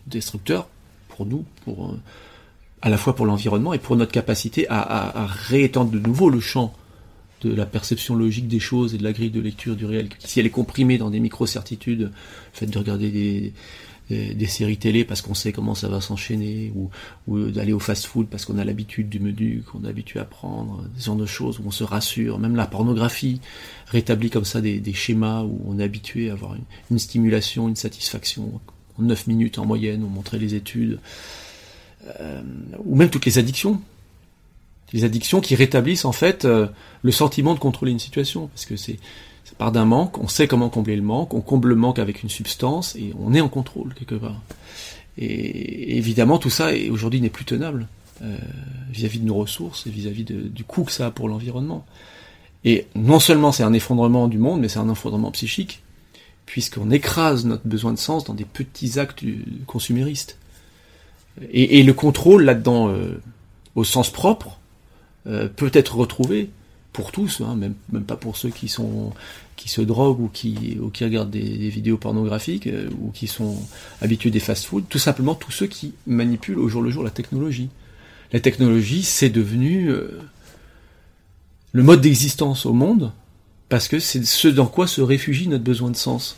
destructeur 0.07 0.69
pour 1.09 1.27
nous, 1.27 1.45
pour 1.65 1.91
euh, 1.91 2.01
à 2.81 2.89
la 2.89 2.97
fois 2.97 3.15
pour 3.15 3.27
l'environnement 3.27 3.75
et 3.75 3.79
pour 3.79 3.97
notre 3.97 4.13
capacité 4.13 4.67
à, 4.71 5.27
réétendre 5.29 5.91
de 5.91 5.99
nouveau 5.99 6.31
le 6.31 6.41
champ 6.41 6.73
de 7.43 7.55
la 7.55 7.67
perception 7.67 8.15
logique 8.15 8.49
des 8.49 8.61
choses 8.61 8.95
et 8.95 8.99
de 8.99 9.05
la 9.05 9.13
grille 9.13 9.31
de 9.31 9.41
lecture 9.41 9.77
du 9.77 9.85
réel. 9.85 10.09
Si 10.21 10.41
elle 10.41 10.47
est 10.47 10.51
comprimée 10.51 10.97
dans 10.97 11.11
des 11.11 11.21
micro-certitudes, 11.21 12.01
le 12.01 12.11
fait 12.55 12.67
de 12.67 12.79
regarder 12.79 13.11
des, 13.11 13.53
des, 14.09 14.47
séries 14.47 14.77
télé 14.77 15.05
parce 15.05 15.21
qu'on 15.21 15.35
sait 15.35 15.53
comment 15.53 15.75
ça 15.75 15.89
va 15.89 16.01
s'enchaîner, 16.01 16.73
ou, 16.75 16.91
d'aller 17.51 17.73
au 17.73 17.79
fast-food 17.79 18.29
parce 18.29 18.45
qu'on 18.45 18.59
a 18.59 18.65
l'habitude 18.65 19.09
du 19.09 19.21
menu, 19.21 19.63
qu'on 19.71 19.85
est 19.85 19.89
habitué 19.89 20.21
à 20.21 20.25
prendre, 20.25 20.85
des 20.95 21.03
genre 21.03 21.17
de 21.17 21.27
choses 21.27 21.59
où 21.59 21.65
on 21.67 21.71
se 21.71 21.85
rassure, 21.85 22.39
même 22.39 22.57
la 22.57 22.67
pornographie 22.67 23.41
rétablit 23.87 24.31
comme 24.31 24.45
ça 24.45 24.61
des, 24.61 24.93
schémas 24.93 25.43
où 25.43 25.61
on 25.67 25.79
est 25.79 25.85
habitué 25.85 26.31
à 26.31 26.35
avoir 26.35 26.57
une, 26.91 26.99
stimulation, 26.99 27.69
une 27.69 27.77
satisfaction 27.77 28.61
en 28.99 29.03
9 29.03 29.27
minutes 29.27 29.59
en 29.59 29.67
moyenne, 29.67 30.05
on 30.05 30.09
montrait 30.09 30.39
les 30.39 30.55
études, 30.55 31.01
euh, 32.21 32.43
ou 32.85 32.97
même 32.97 33.11
toutes 33.11 33.27
les 33.27 33.39
addictions, 33.39 33.81
les 34.93 35.05
addictions 35.05 35.41
qui 35.41 35.55
rétablissent 35.57 36.05
en 36.05 36.13
fait 36.13 36.45
euh, 36.45 36.69
le 37.03 37.11
sentiment 37.11 37.55
de 37.55 37.59
contrôler 37.59 37.93
une 37.93 37.99
situation, 37.99 38.47
parce 38.49 38.67
que 38.67 38.77
c'est 38.77 38.99
part 39.59 39.73
d'un 39.73 39.85
manque, 39.85 40.19
on 40.19 40.29
sait 40.29 40.49
comment 40.49 40.69
combler 40.69 40.97
le 40.97 41.03
manque, 41.03 41.35
on 41.35 41.41
comble 41.41 41.69
le 41.69 41.77
manque 41.77 41.99
avec 41.99 42.23
une 42.23 42.29
substance 42.29 42.95
et 42.97 43.13
on 43.19 43.35
est 43.35 43.41
en 43.41 43.49
contrôle 43.49 43.95
quelque 43.95 44.15
part. 44.15 44.41
Et 45.19 45.97
évidemment, 45.97 46.39
tout 46.39 46.51
ça 46.51 46.71
aujourd'hui 46.91 47.21
n'est 47.21 47.31
plus 47.31 47.47
tenable 47.47 47.89
euh, 48.23 48.37
vis-à-vis 48.91 49.19
de 49.19 49.25
nos 49.25 49.35
ressources 49.35 49.87
et 49.87 49.91
vis-à-vis 49.91 50.25
du 50.25 50.65
coût 50.65 50.85
que 50.85 50.93
ça 50.93 51.07
a 51.07 51.11
pour 51.11 51.29
l'environnement. 51.29 51.87
Et 52.65 52.87
non 52.95 53.21
seulement 53.21 53.53
c'est 53.53 53.63
un 53.63 53.73
effondrement 53.73 54.29
du 54.29 54.39
monde, 54.39 54.61
mais 54.61 54.69
c'est 54.69 54.79
un 54.79 54.91
effondrement 54.91 55.31
psychique, 55.31 55.83
puisqu'on 56.45 56.91
écrase 56.91 57.47
notre 57.47 57.67
besoin 57.67 57.93
de 57.93 57.99
sens 57.99 58.25
dans 58.25 58.35
des 58.35 58.45
petits 58.45 58.99
actes 58.99 59.25
consuméristes. 59.67 60.39
Et, 61.53 61.83
le 61.83 61.93
contrôle 61.93 62.45
là-dedans, 62.45 62.89
euh, 62.89 63.21
au 63.75 63.85
sens 63.85 64.11
propre, 64.11 64.59
euh, 65.27 65.49
peut 65.55 65.71
être 65.75 65.97
retrouvé 65.97 66.49
pour 66.95 67.13
tous, 67.13 67.43
hein, 67.43 67.57
même, 67.57 67.75
même 67.93 68.05
pas 68.05 68.17
pour 68.17 68.39
ceux 68.39 68.49
qui 68.49 68.69
sont 68.69 69.13
qui 69.57 69.69
se 69.69 69.81
droguent 69.81 70.21
ou 70.21 70.29
qui, 70.29 70.79
regardent 71.01 71.31
des, 71.31 71.69
vidéos 71.69 71.97
pornographiques 71.97 72.67
euh, 72.67 72.89
ou 73.01 73.11
qui 73.11 73.27
sont 73.27 73.57
habitués 74.01 74.31
des 74.31 74.41
fast-food, 74.41 74.85
tout 74.89 74.99
simplement 74.99 75.35
tous 75.35 75.51
ceux 75.51 75.67
qui 75.67 75.95
manipulent 76.07 76.59
au 76.59 76.69
jour 76.69 76.83
le 76.83 76.91
jour 76.91 77.03
la 77.03 77.11
technologie. 77.11 77.71
La 78.33 78.41
technologie, 78.41 79.03
c'est 79.03 79.31
devenu 79.31 79.91
euh, 79.91 80.21
le 81.73 81.83
mode 81.83 82.01
d'existence 82.01 82.67
au 82.67 82.73
monde 82.73 83.13
parce 83.69 83.89
que 83.89 83.99
c'est 83.99 84.25
ce 84.25 84.49
dans 84.49 84.67
quoi 84.67 84.87
se 84.87 85.01
réfugie 85.01 85.49
notre 85.49 85.65
besoin 85.65 85.91
de 85.91 85.97
sens. 85.97 86.37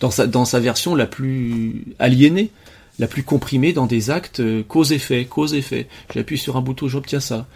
Dans 0.00 0.10
sa, 0.10 0.26
dans 0.26 0.44
sa 0.44 0.58
version 0.58 0.94
la 0.94 1.06
plus 1.06 1.84
aliénée, 1.98 2.50
la 2.98 3.06
plus 3.06 3.22
comprimée 3.22 3.72
dans 3.72 3.86
des 3.86 4.10
actes 4.10 4.40
euh, 4.40 4.62
cause-effet, 4.62 5.24
cause-effet. 5.26 5.88
J'appuie 6.12 6.38
sur 6.38 6.56
un 6.56 6.60
bouton, 6.60 6.88
j'obtiens 6.88 7.20
ça. 7.20 7.46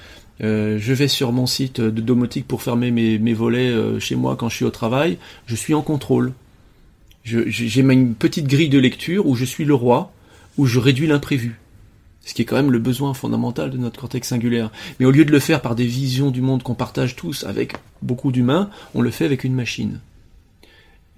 Euh, 0.43 0.79
je 0.79 0.93
vais 0.93 1.09
sur 1.09 1.33
mon 1.33 1.47
site 1.47 1.81
de 1.81 2.01
domotique 2.01 2.47
pour 2.47 2.63
fermer 2.63 2.91
mes, 2.91 3.35
volets 3.35 3.71
euh, 3.71 3.99
chez 3.99 4.15
moi 4.15 4.37
quand 4.37 4.49
je 4.49 4.57
suis 4.57 4.65
au 4.65 4.71
travail, 4.71 5.19
je 5.47 5.55
suis 5.55 5.75
en 5.75 5.83
contrôle. 5.83 6.33
J'ai 7.25 7.81
une 7.81 8.15
petite 8.15 8.47
grille 8.47 8.71
de 8.71 8.79
lecture 8.79 9.27
où 9.27 9.35
je 9.35 9.45
suis 9.45 9.65
le 9.67 9.75
roi, 9.75 10.13
où 10.57 10.65
je 10.67 10.79
réduis 10.79 11.07
l'imprévu. 11.07 11.61
Ce 12.25 12.33
qui 12.33 12.43
est 12.43 12.45
quand 12.45 12.57
même 12.57 12.71
le 12.71 12.79
besoin 12.79 13.13
fondamental 13.13 13.71
de 13.71 13.77
notre 13.77 14.01
cortex 14.01 14.29
singulaire. 14.29 14.71
Mais 14.99 15.07
au 15.07 15.11
lieu 15.11 15.25
de 15.25 15.31
le 15.31 15.39
faire 15.39 15.61
par 15.61 15.75
des 15.75 15.85
visions 15.85 16.31
du 16.31 16.41
monde 16.41 16.63
qu'on 16.63 16.75
partage 16.75 17.17
tous 17.17 17.45
avec 17.45 17.75
beaucoup 18.01 18.33
d'humains, 18.33 18.71
on 18.95 19.03
le 19.03 19.11
fait 19.11 19.25
avec 19.27 19.45
une 19.45 19.55
machine. 19.55 20.01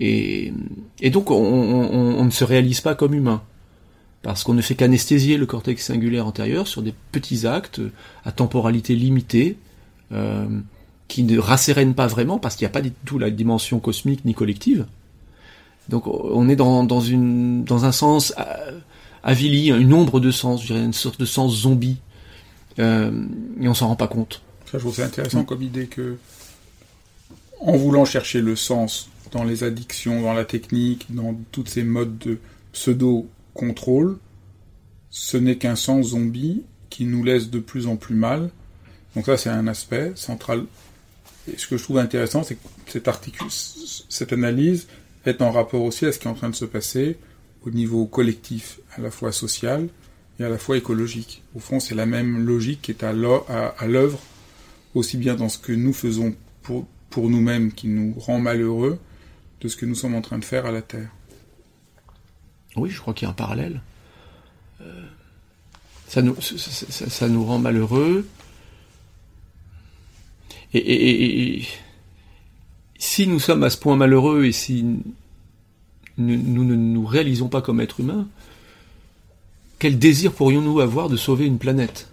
Et, 0.01 0.53
et 1.01 1.11
donc 1.11 1.31
on, 1.31 1.37
on, 1.37 2.19
on 2.19 2.25
ne 2.25 2.31
se 2.31 2.43
réalise 2.43 2.81
pas 2.81 2.95
comme 2.95 3.15
humain 3.15 3.43
parce 4.23 4.45
qu'on 4.45 4.55
ne 4.55 4.63
fait 4.63 4.75
qu'anesthésier 4.75 5.39
le 5.39 5.47
cortex 5.47 5.87
singulaire 5.87 6.27
antérieur 6.27 6.69
sur 6.69 6.83
des 6.83 6.95
petits 7.13 7.47
actes 7.47 7.81
à 8.25 8.33
temporalité 8.33 8.95
limitée, 8.95 9.57
euh, 10.13 10.47
qui 11.09 11.23
ne 11.25 11.39
rassérénent 11.39 11.95
pas 11.95 12.07
vraiment 12.07 12.39
parce 12.39 12.55
qu'il 12.57 12.65
n'y 12.65 12.71
a 12.71 12.73
pas 12.73 12.83
du 12.83 12.93
tout 12.93 13.19
la 13.19 13.31
dimension 13.31 13.81
cosmique 13.81 14.25
ni 14.25 14.35
collective. 14.35 14.87
Donc 15.89 16.07
on 16.07 16.49
est 16.49 16.57
dans, 16.57 16.87
un 17.85 17.93
sens 17.93 18.33
avili, 19.23 19.71
une 19.71 19.93
ombre 19.93 20.21
de 20.21 20.31
sens, 20.31 20.69
une 20.69 20.93
sorte 20.93 21.19
de 21.19 21.25
sens 21.25 21.63
zombie. 21.63 21.99
Euh, 22.79 23.11
et 23.61 23.69
on 23.69 23.75
s'en 23.75 23.89
rend 23.89 23.97
pas 23.97 24.07
compte. 24.07 24.43
Ça, 24.67 24.79
je 24.79 24.79
trouve 24.79 24.95
c'est 24.95 25.03
intéressant 25.03 25.43
comme 25.43 25.63
idée 25.63 25.87
que, 25.87 26.17
en 27.59 27.77
voulant 27.77 28.05
chercher 28.05 28.41
le 28.41 28.55
sens 28.55 29.11
dans 29.33 29.43
les 29.43 29.65
addictions, 29.65 30.23
dans 30.23 30.33
la 30.33 30.45
technique, 30.45 31.07
dans 31.11 31.35
toutes 31.51 31.69
ces 31.69 31.83
modes 31.83 32.19
de 32.19 32.39
pseudo-contrôle, 33.55 34.19
ce 35.11 35.37
n'est 35.37 35.57
qu'un 35.57 35.77
sens 35.77 36.09
zombie 36.09 36.63
qui 36.89 37.05
nous 37.05 37.25
laisse 37.25 37.51
de 37.51 37.59
plus 37.59 37.87
en 37.87 37.97
plus 37.97 38.15
mal. 38.15 38.51
Donc 39.15 39.27
ça, 39.27 39.37
c'est 39.37 39.51
un 39.51 39.67
aspect 39.67 40.13
central. 40.15 40.65
Et 41.53 41.57
ce 41.57 41.67
que 41.67 41.77
je 41.77 41.83
trouve 41.83 41.99
intéressant, 41.99 42.43
c'est 42.43 42.57
que 42.57 42.61
cette, 42.87 43.09
cette 44.09 44.33
analyse 44.33 44.87
est 45.27 45.43
en 45.43 45.51
rapport 45.51 45.83
aussi 45.83 46.07
à 46.07 46.13
ce 46.13 46.19
qui 46.19 46.27
est 46.27 46.31
en 46.31 46.35
train 46.35 46.51
de 46.51 46.55
se 46.55 46.65
passer 46.65 47.19
au 47.63 47.71
niveau 47.71 48.07
collectif, 48.07 48.81
à 48.97 49.01
la 49.01 49.11
fois 49.11 49.33
social 49.33 49.89
et 50.39 50.45
à 50.45 50.49
la 50.49 50.59
fois 50.59 50.77
écologique. 50.77 51.43
Au 51.55 51.59
fond, 51.59 51.81
c'est 51.81 51.95
la 51.95 52.07
même 52.07 52.45
logique 52.47 52.83
qui 52.83 52.91
est 52.93 53.05
à 53.05 53.13
l'œuvre, 53.13 54.21
aussi 54.95 55.17
bien 55.17 55.35
dans 55.35 55.49
ce 55.49 55.59
que 55.59 55.73
nous 55.73 55.93
faisons 55.93 56.35
pour, 56.63 56.87
pour 57.11 57.29
nous-mêmes, 57.29 57.73
qui 57.73 57.89
nous 57.89 58.15
rend 58.19 58.39
malheureux, 58.39 58.99
de 59.61 59.69
ce 59.69 59.77
que 59.77 59.87
nous 59.87 59.95
sommes 59.95 60.15
en 60.15 60.23
train 60.23 60.39
de 60.39 60.45
faire 60.45 60.67
à 60.67 60.73
la 60.73 60.83
Terre. 60.83 61.11
Oui, 62.77 62.91
je 62.91 63.01
crois 63.01 63.15
qu'il 63.15 63.27
y 63.27 63.29
a 63.29 63.31
un 63.31 63.35
parallèle. 63.35 63.81
Euh, 64.81 65.03
ça, 66.07 66.23
nous, 66.23 66.37
ça, 66.41 67.29
nous 67.29 67.45
rend 67.45 67.59
malheureux. 67.59 68.27
Et, 70.73 71.63
si 72.99 73.27
nous 73.27 73.41
sommes 73.41 73.65
à 73.65 73.71
ce 73.71 73.79
point 73.79 73.97
malheureux 73.97 74.45
et 74.45 74.53
si 74.53 74.85
nous, 76.19 76.65
ne 76.65 76.75
nous 76.75 77.07
réalisons 77.07 77.49
pas 77.49 77.63
comme 77.63 77.81
êtres 77.81 78.01
humains, 78.01 78.29
quel 79.79 79.99
désir 79.99 80.33
pourrions-nous 80.33 80.81
avoir 80.81 81.09
de 81.09 81.17
sauver 81.17 81.47
une 81.47 81.59
planète? 81.59 82.09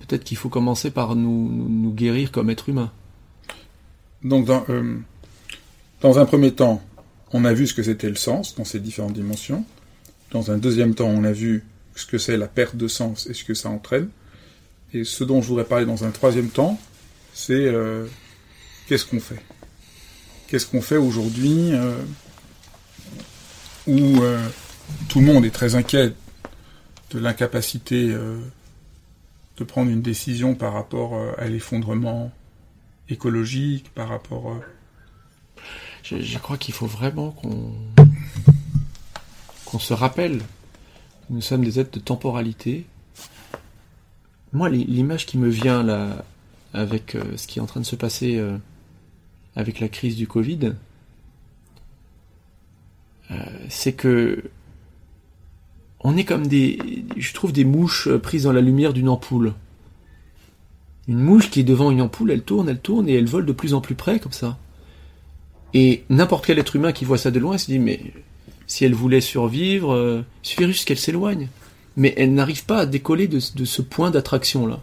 Peut-être 0.00 0.24
qu'il 0.24 0.36
faut 0.36 0.48
commencer 0.48 0.90
par 0.90 1.14
nous, 1.14 1.92
guérir 1.94 2.32
comme 2.32 2.50
êtres 2.50 2.68
humains. 2.68 2.92
Donc, 4.22 4.46
dans, 4.46 4.64
euh, 4.68 4.98
dans 6.00 6.18
un 6.18 6.26
premier 6.26 6.52
temps, 6.52 6.82
on 7.32 7.44
a 7.44 7.52
vu 7.52 7.66
ce 7.66 7.74
que 7.74 7.82
c'était 7.82 8.08
le 8.08 8.16
sens 8.16 8.54
dans 8.54 8.64
ces 8.64 8.80
différentes 8.80 9.12
dimensions. 9.12 9.64
Dans 10.30 10.50
un 10.50 10.58
deuxième 10.58 10.94
temps, 10.94 11.08
on 11.08 11.24
a 11.24 11.32
vu 11.32 11.64
ce 11.94 12.06
que 12.06 12.18
c'est 12.18 12.36
la 12.36 12.48
perte 12.48 12.76
de 12.76 12.88
sens 12.88 13.26
et 13.26 13.34
ce 13.34 13.44
que 13.44 13.54
ça 13.54 13.68
entraîne. 13.68 14.08
Et 14.94 15.04
ce 15.04 15.24
dont 15.24 15.42
je 15.42 15.48
voudrais 15.48 15.64
parler 15.64 15.84
dans 15.84 16.04
un 16.04 16.10
troisième 16.10 16.48
temps, 16.48 16.78
c'est 17.34 17.52
euh, 17.54 18.06
qu'est-ce 18.86 19.04
qu'on 19.04 19.20
fait? 19.20 19.40
Qu'est-ce 20.46 20.66
qu'on 20.66 20.80
fait 20.80 20.96
aujourd'hui 20.96 21.72
euh, 21.72 21.98
où 23.86 24.22
euh, 24.22 24.38
tout 25.08 25.20
le 25.20 25.26
monde 25.26 25.44
est 25.44 25.50
très 25.50 25.74
inquiet 25.74 26.14
de 27.10 27.18
l'incapacité 27.18 28.14
de 29.56 29.64
prendre 29.64 29.90
une 29.90 30.02
décision 30.02 30.54
par 30.54 30.74
rapport 30.74 31.18
à 31.38 31.46
l'effondrement 31.46 32.30
écologique, 33.08 33.92
par 33.94 34.08
rapport... 34.08 34.60
Je, 36.16 36.38
crois 36.38 36.56
qu'il 36.56 36.72
faut 36.72 36.86
vraiment 36.86 37.32
qu'on 37.32 37.72
qu'on 39.66 39.78
se 39.78 39.92
rappelle 39.92 40.38
que 40.38 40.44
nous 41.30 41.42
sommes 41.42 41.62
des 41.62 41.78
êtres 41.78 41.90
de 41.90 41.98
temporalité. 42.02 42.86
Moi, 44.54 44.70
l'image 44.70 45.26
qui 45.26 45.36
me 45.36 45.50
vient 45.50 45.82
là, 45.82 46.24
avec 46.72 47.14
euh, 47.14 47.36
ce 47.36 47.46
qui 47.46 47.58
est 47.58 47.62
en 47.62 47.66
train 47.66 47.80
de 47.80 47.84
se 47.84 47.96
passer 47.96 48.38
euh, 48.38 48.56
avec 49.54 49.80
la 49.80 49.88
crise 49.88 50.16
du 50.16 50.26
Covid, 50.26 50.72
euh, 53.30 53.34
c'est 53.68 53.92
que 53.92 54.44
on 56.00 56.16
est 56.16 56.24
comme 56.24 56.46
des, 56.46 56.78
je 57.18 57.34
trouve 57.34 57.52
des 57.52 57.64
mouches 57.64 58.08
prises 58.16 58.44
dans 58.44 58.52
la 58.52 58.62
lumière 58.62 58.94
d'une 58.94 59.10
ampoule. 59.10 59.52
Une 61.06 61.20
mouche 61.20 61.50
qui 61.50 61.60
est 61.60 61.64
devant 61.64 61.90
une 61.90 62.00
ampoule, 62.00 62.30
elle 62.30 62.42
tourne, 62.42 62.70
elle 62.70 62.80
tourne 62.80 63.10
et 63.10 63.14
elle 63.14 63.28
vole 63.28 63.44
de 63.44 63.52
plus 63.52 63.74
en 63.74 63.82
plus 63.82 63.94
près 63.94 64.18
comme 64.20 64.32
ça. 64.32 64.56
Et 65.74 66.04
n'importe 66.08 66.46
quel 66.46 66.58
être 66.58 66.76
humain 66.76 66.92
qui 66.92 67.04
voit 67.04 67.18
ça 67.18 67.30
de 67.30 67.38
loin 67.38 67.58
se 67.58 67.66
dit 67.66 67.78
mais 67.78 68.00
si 68.66 68.84
elle 68.84 68.94
voulait 68.94 69.20
survivre, 69.20 70.24
il 70.42 70.48
suffirait 70.48 70.72
juste 70.72 70.86
qu'elle 70.86 70.98
s'éloigne. 70.98 71.48
Mais 71.96 72.14
elle 72.16 72.34
n'arrive 72.34 72.64
pas 72.64 72.80
à 72.80 72.86
décoller 72.86 73.28
de 73.28 73.38
ce 73.38 73.82
point 73.82 74.10
d'attraction 74.10 74.66
là. 74.66 74.80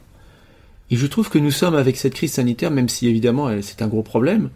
Et 0.91 0.95
je 0.97 1.07
trouve 1.07 1.29
que 1.29 1.39
nous 1.39 1.51
sommes 1.51 1.75
avec 1.75 1.97
cette 1.97 2.13
crise 2.13 2.33
sanitaire, 2.33 2.71
même 2.71 2.89
si 2.89 3.07
évidemment 3.07 3.49
c'est 3.61 3.81
un 3.81 3.87
gros 3.87 4.03
problème, 4.03 4.49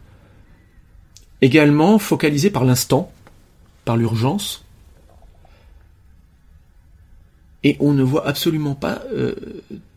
également 1.42 1.98
focalisés 1.98 2.52
par 2.52 2.66
l'instant, 2.66 3.12
par 3.86 3.98
l'urgence, 3.98 4.64
et 7.64 7.76
on 7.80 7.94
ne 7.94 8.04
voit 8.04 8.26
absolument 8.26 8.76
pas 8.76 9.02
euh, 9.12 9.36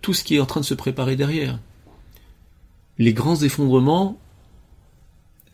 tout 0.01 0.15
ce 0.15 0.25
qui 0.25 0.37
est 0.37 0.41
en 0.41 0.47
train 0.47 0.61
de 0.61 0.67
se 0.67 0.75
préparer 0.75 1.17
derrière. 1.17 1.59
Les 2.99 3.13
grands 3.13 3.37
effondrements 3.37 4.19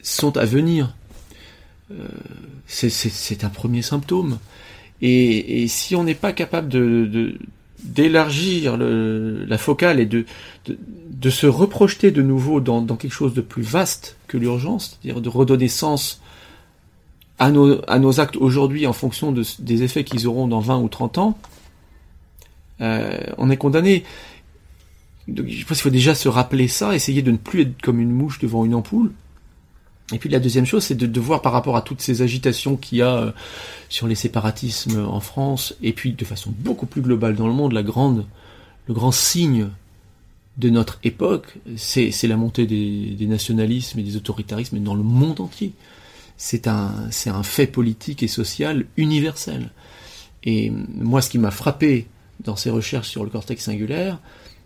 sont 0.03 0.36
à 0.36 0.44
venir. 0.44 0.94
Euh, 1.90 2.07
c'est 2.66 3.44
un 3.44 3.49
premier 3.49 3.82
symptôme. 3.82 4.38
Et, 5.01 5.66
si 5.68 5.94
on 5.94 6.05
n'est 6.05 6.14
pas 6.14 6.32
capable 6.32 6.68
de, 6.68 7.38
d'élargir 7.82 8.76
la 8.76 9.59
focale 9.59 10.01
et 10.01 10.07
de, 10.07 10.24
de, 10.66 11.30
se 11.30 11.46
reprojeter 11.46 12.11
de 12.11 12.22
nouveau 12.22 12.61
dans, 12.61 12.84
quelque 12.96 13.12
chose 13.12 13.34
de 13.34 13.40
plus 13.40 13.62
vaste 13.62 14.16
que 14.26 14.36
l'urgence, 14.36 14.99
c'est-à-dire 15.01 15.20
de 15.20 15.28
redonner 15.28 15.68
sens 15.68 16.20
à 17.38 17.51
nos, 17.53 17.80
à 17.88 18.01
nos 18.01 18.18
actes 18.18 18.36
aujourd'hui 18.36 18.86
en 18.86 18.92
fonction 18.92 19.32
des 19.32 19.82
effets 19.82 20.03
qu'ils 20.03 20.26
auront 20.26 20.49
dans 20.49 20.61
20 20.61 20.80
ou 20.80 20.88
30 20.88 21.18
ans, 21.18 21.38
euh, 22.80 23.18
on 23.38 23.51
est 23.51 23.57
condamné. 23.57 24.05
Je 25.28 25.64
pense 25.64 25.76
qu'il 25.76 25.82
faut 25.82 25.90
déjà 25.90 26.14
se 26.14 26.28
rappeler 26.28 26.68
ça, 26.68 26.94
essayer 26.94 27.22
de 27.22 27.30
ne 27.30 27.36
plus 27.36 27.62
être 27.62 27.82
comme 27.82 28.01
une 28.01 28.11
mouche 28.11 28.38
devant 28.38 28.64
une 28.64 28.74
ampoule, 28.74 29.12
et 30.12 30.18
puis 30.18 30.28
la 30.28 30.40
deuxième 30.40 30.64
chose, 30.64 30.84
c'est 30.84 30.94
de, 30.94 31.20
voir 31.20 31.42
par 31.42 31.52
rapport 31.52 31.76
à 31.76 31.82
toutes 31.82 32.00
ces 32.00 32.22
agitations 32.22 32.76
qu'il 32.76 32.98
y 32.98 33.02
a 33.02 33.14
euh, 33.14 33.32
sur 33.88 34.06
les 34.06 34.14
séparatismes 34.14 35.04
en 35.04 35.20
France, 35.20 35.74
et 35.82 35.92
puis 35.92 36.12
de 36.12 36.24
façon 36.24 36.52
beaucoup 36.59 36.86
plus 36.86 37.02
globale 37.02 37.36
dans 37.36 37.46
le 37.46 37.52
monde, 37.52 37.74
le 37.74 37.82
grand 38.94 39.12
signe 39.12 39.68
de 40.56 40.70
notre 40.70 40.98
époque, 41.04 41.54
c'est 41.76 42.11
la 42.24 42.36
montée 42.36 42.66
des, 42.66 43.26
nationalismes 43.26 43.98
et 44.00 44.02
des 44.02 44.16
autoritarismes 44.16 44.80
dans 44.80 44.94
le 44.94 45.04
monde 45.04 45.40
entier. 45.40 45.72
C'est 46.36 46.66
un, 46.66 46.92
un 47.26 47.42
fait 47.42 47.66
politique 47.66 48.22
et 48.22 48.28
social 48.28 48.86
universel. 48.96 49.70
Et 50.44 50.70
moi, 50.70 51.20
ce 51.22 51.30
qui 51.30 51.38
m'a 51.38 51.50
frappé 51.50 52.06
dans 52.40 52.56
ces 52.56 52.70
recherches 52.70 53.09
sur 53.09 53.24
le 53.24 53.30
cortex 53.30 53.64
singulaire, 53.64 54.18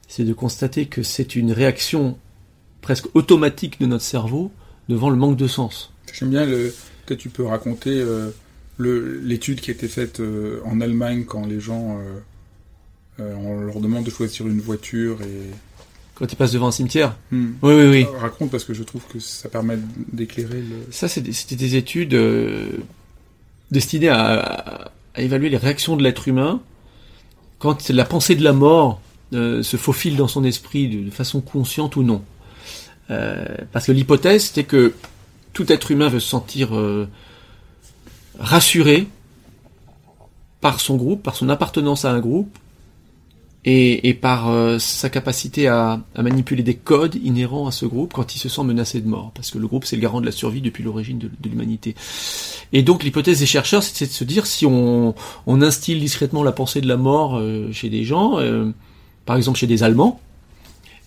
c'est 0.09 0.25
de 0.25 0.33
constater 0.33 0.87
que 0.87 1.03
c'est 1.03 1.37
une 1.37 1.53
réaction 1.53 2.19
presque 2.81 3.07
automatique 3.15 3.81
de 3.81 3.87
notre 3.87 4.05
cerveau 4.05 4.51
devant 4.93 5.11
le 5.11 5.17
manque 5.17 5.37
de 5.37 5.49
sens. 5.49 5.93
J'aime 6.13 6.31
bien 6.31 6.45
le. 6.45 6.73
Peut-être 7.07 7.21
tu 7.21 7.31
peux 7.31 7.45
raconter 7.45 7.91
euh, 7.91 8.31
l'étude 8.79 9.61
qui 9.61 9.71
a 9.71 9.75
été 9.75 9.89
faite 9.89 10.21
euh, 10.21 10.61
en 10.65 10.81
Allemagne 10.81 11.25
quand 11.25 11.47
les 11.47 11.61
gens. 11.61 11.99
Euh, 13.19 13.35
on 13.37 13.61
leur 13.61 13.81
demande 13.81 14.05
de 14.05 14.11
choisir 14.11 14.47
une 14.47 14.61
voiture 14.61 15.21
et. 15.23 15.51
Quand 16.15 16.31
ils 16.31 16.37
passent 16.37 16.53
devant 16.53 16.69
un 16.69 16.73
cimetière 16.73 17.17
hmm. 17.31 17.53
Oui, 17.63 17.75
oui, 17.75 17.87
oui. 17.87 18.07
Raconte 18.21 18.51
parce 18.51 18.65
que 18.65 18.75
je 18.75 18.83
trouve 18.83 19.03
que 19.11 19.19
ça 19.19 19.49
permet 19.49 19.79
d'éclairer 20.13 20.61
le. 20.61 20.77
Ça, 20.91 21.09
c'était 21.09 21.57
des 21.57 21.77
études 21.77 22.17
destinées 23.71 24.11
à, 24.11 24.93
évaluer 25.17 25.49
les 25.49 25.57
réactions 25.57 25.97
de 25.97 26.03
l'être 26.03 26.29
humain 26.29 26.61
quand 27.59 27.89
la 27.89 28.05
pensée 28.05 28.35
de 28.35 28.45
la 28.45 28.53
mort 28.53 29.01
se 29.33 29.77
faufile 29.77 30.17
dans 30.17 30.29
son 30.29 30.45
esprit 30.45 30.89
de 30.89 31.11
façon 31.11 31.41
consciente 31.41 31.97
ou 31.97 32.03
non. 32.03 32.23
Euh, 33.11 33.45
parce 33.73 33.87
que 33.87 33.93
l'hypothèse, 33.93 34.47
c'était 34.47 34.65
que 34.65 34.95
tout 35.53 35.71
être 35.73 35.91
humain 35.91 36.09
veut 36.09 36.21
se 36.21 36.29
sentir 36.29 36.77
euh, 36.77 37.09
rassuré 38.39 39.07
par 40.61 40.81
son 40.81 40.97
groupe, 40.97 41.23
par 41.23 41.37
son 41.37 41.49
appartenance 41.49 42.05
à 42.05 42.13
un 42.13 42.21
groupe, 42.21 42.57
et, 43.65 44.13
par 44.15 44.51
euh, 44.51 44.81
sa 44.81 45.09
capacité 45.09 45.69
à, 45.69 46.01
manipuler 46.17 46.65
des 46.65 46.75
codes 46.75 47.15
inhérents 47.15 47.69
à 47.69 47.71
ce 47.71 47.87
groupe 47.87 48.13
quand 48.13 48.35
il 48.35 48.39
se 48.41 48.49
sent 48.49 48.65
menacé 48.65 49.01
de 49.01 49.07
mort, 49.07 49.31
parce 49.37 49.53
que 49.53 49.59
le 49.59 49.69
groupe 49.69 49.85
c'est 49.85 49.95
le 49.95 50.03
garant 50.03 50.21
de 50.21 50.27
la 50.27 50.33
survie 50.33 50.61
depuis 50.61 50.83
l'origine 50.83 51.19
de, 51.19 51.49
l'humanité. 51.49 51.95
Et 52.73 52.83
donc 52.83 53.05
l'hypothèse 53.05 53.39
des 53.39 53.47
chercheurs, 53.47 53.85
c'est 53.85 54.07
de 54.07 54.11
se 54.11 54.25
dire 54.25 54.47
si 54.47 54.67
on, 54.67 55.15
on, 55.47 55.63
instille 55.63 56.01
discrètement 56.01 56.43
la 56.43 56.51
pensée 56.51 56.81
de 56.81 56.89
la 56.89 56.97
mort 56.97 57.41
chez 57.71 57.89
des 57.89 58.03
gens, 58.03 58.39
par 59.27 59.37
exemple 59.37 59.59
chez 59.59 59.69
des 59.69 59.85
Allemands, 59.85 60.21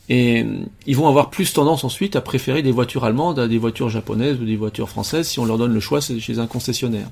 et 0.08 0.44
euh, 0.44 0.60
ils 0.86 0.96
vont 0.96 1.08
avoir 1.08 1.30
plus 1.30 1.52
tendance 1.54 1.84
ensuite 1.84 2.16
à 2.16 2.22
préférer 2.22 2.62
des 2.62 2.72
voitures 2.72 3.06
allemandes 3.06 3.40
à 3.40 3.48
des 3.48 3.58
voitures 3.58 3.90
japonaises 3.90 4.40
ou 4.40 4.46
des 4.46 4.56
voitures 4.56 4.90
françaises 4.90 5.28
si 5.28 5.40
on 5.40 5.46
leur 5.46 5.58
donne 5.58 5.74
le 5.74 5.80
choix 5.80 6.00
chez 6.02 6.40
un 6.40 6.48
concessionnaire. 6.48 7.08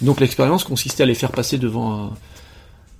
donc 0.00 0.20
l'expérience 0.20 0.64
consistait 0.64 1.04
à 1.04 1.06
les 1.06 1.14
faire 1.14 1.30
passer 1.30 1.58
devant 1.58 2.12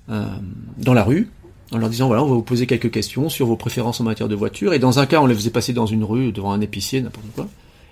un, 0.08 0.40
dans 0.78 0.94
la 0.94 1.02
rue 1.02 1.30
en 1.72 1.78
leur 1.78 1.88
disant 1.88 2.06
voilà, 2.06 2.22
on 2.22 2.28
va 2.28 2.34
vous 2.34 2.42
poser 2.42 2.66
quelques 2.66 2.90
questions 2.90 3.28
sur 3.28 3.46
vos 3.46 3.56
préférences 3.56 4.00
en 4.00 4.04
matière 4.04 4.28
de 4.28 4.34
voiture. 4.34 4.74
Et 4.74 4.78
dans 4.78 4.98
un 4.98 5.06
cas, 5.06 5.20
on 5.20 5.26
les 5.26 5.34
faisait 5.34 5.50
passer 5.50 5.72
dans 5.72 5.86
une 5.86 6.04
rue, 6.04 6.32
devant 6.32 6.52
un 6.52 6.60
épicier, 6.60 7.00
n'importe 7.00 7.26
quoi. 7.34 7.48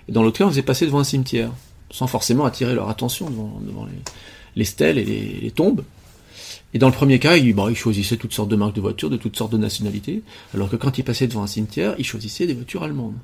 Et 0.07 0.11
dans 0.11 0.23
l'autre 0.23 0.37
cas, 0.37 0.45
on 0.45 0.47
les 0.47 0.53
faisait 0.53 0.63
passer 0.63 0.85
devant 0.85 0.99
un 0.99 1.03
cimetière, 1.03 1.51
sans 1.91 2.07
forcément 2.07 2.45
attirer 2.45 2.75
leur 2.75 2.89
attention 2.89 3.29
devant, 3.29 3.59
devant 3.61 3.85
les, 3.85 3.91
les, 4.55 4.65
stèles 4.65 4.97
et 4.97 5.03
les, 5.41 5.51
tombes. 5.51 5.83
Et 6.73 6.79
dans 6.79 6.87
le 6.87 6.93
premier 6.93 7.19
cas, 7.19 7.37
ils, 7.37 7.53
bon, 7.53 7.69
ils 7.69 7.75
choisissaient 7.75 8.17
toutes 8.17 8.33
sortes 8.33 8.49
de 8.49 8.55
marques 8.55 8.75
de 8.75 8.81
voitures, 8.81 9.09
de 9.09 9.17
toutes 9.17 9.37
sortes 9.37 9.51
de 9.51 9.57
nationalités, 9.57 10.23
alors 10.53 10.69
que 10.69 10.75
quand 10.75 10.97
ils 10.97 11.03
passaient 11.03 11.27
devant 11.27 11.43
un 11.43 11.47
cimetière, 11.47 11.95
ils 11.99 12.05
choisissaient 12.05 12.47
des 12.47 12.53
voitures 12.53 12.83
allemandes. 12.83 13.15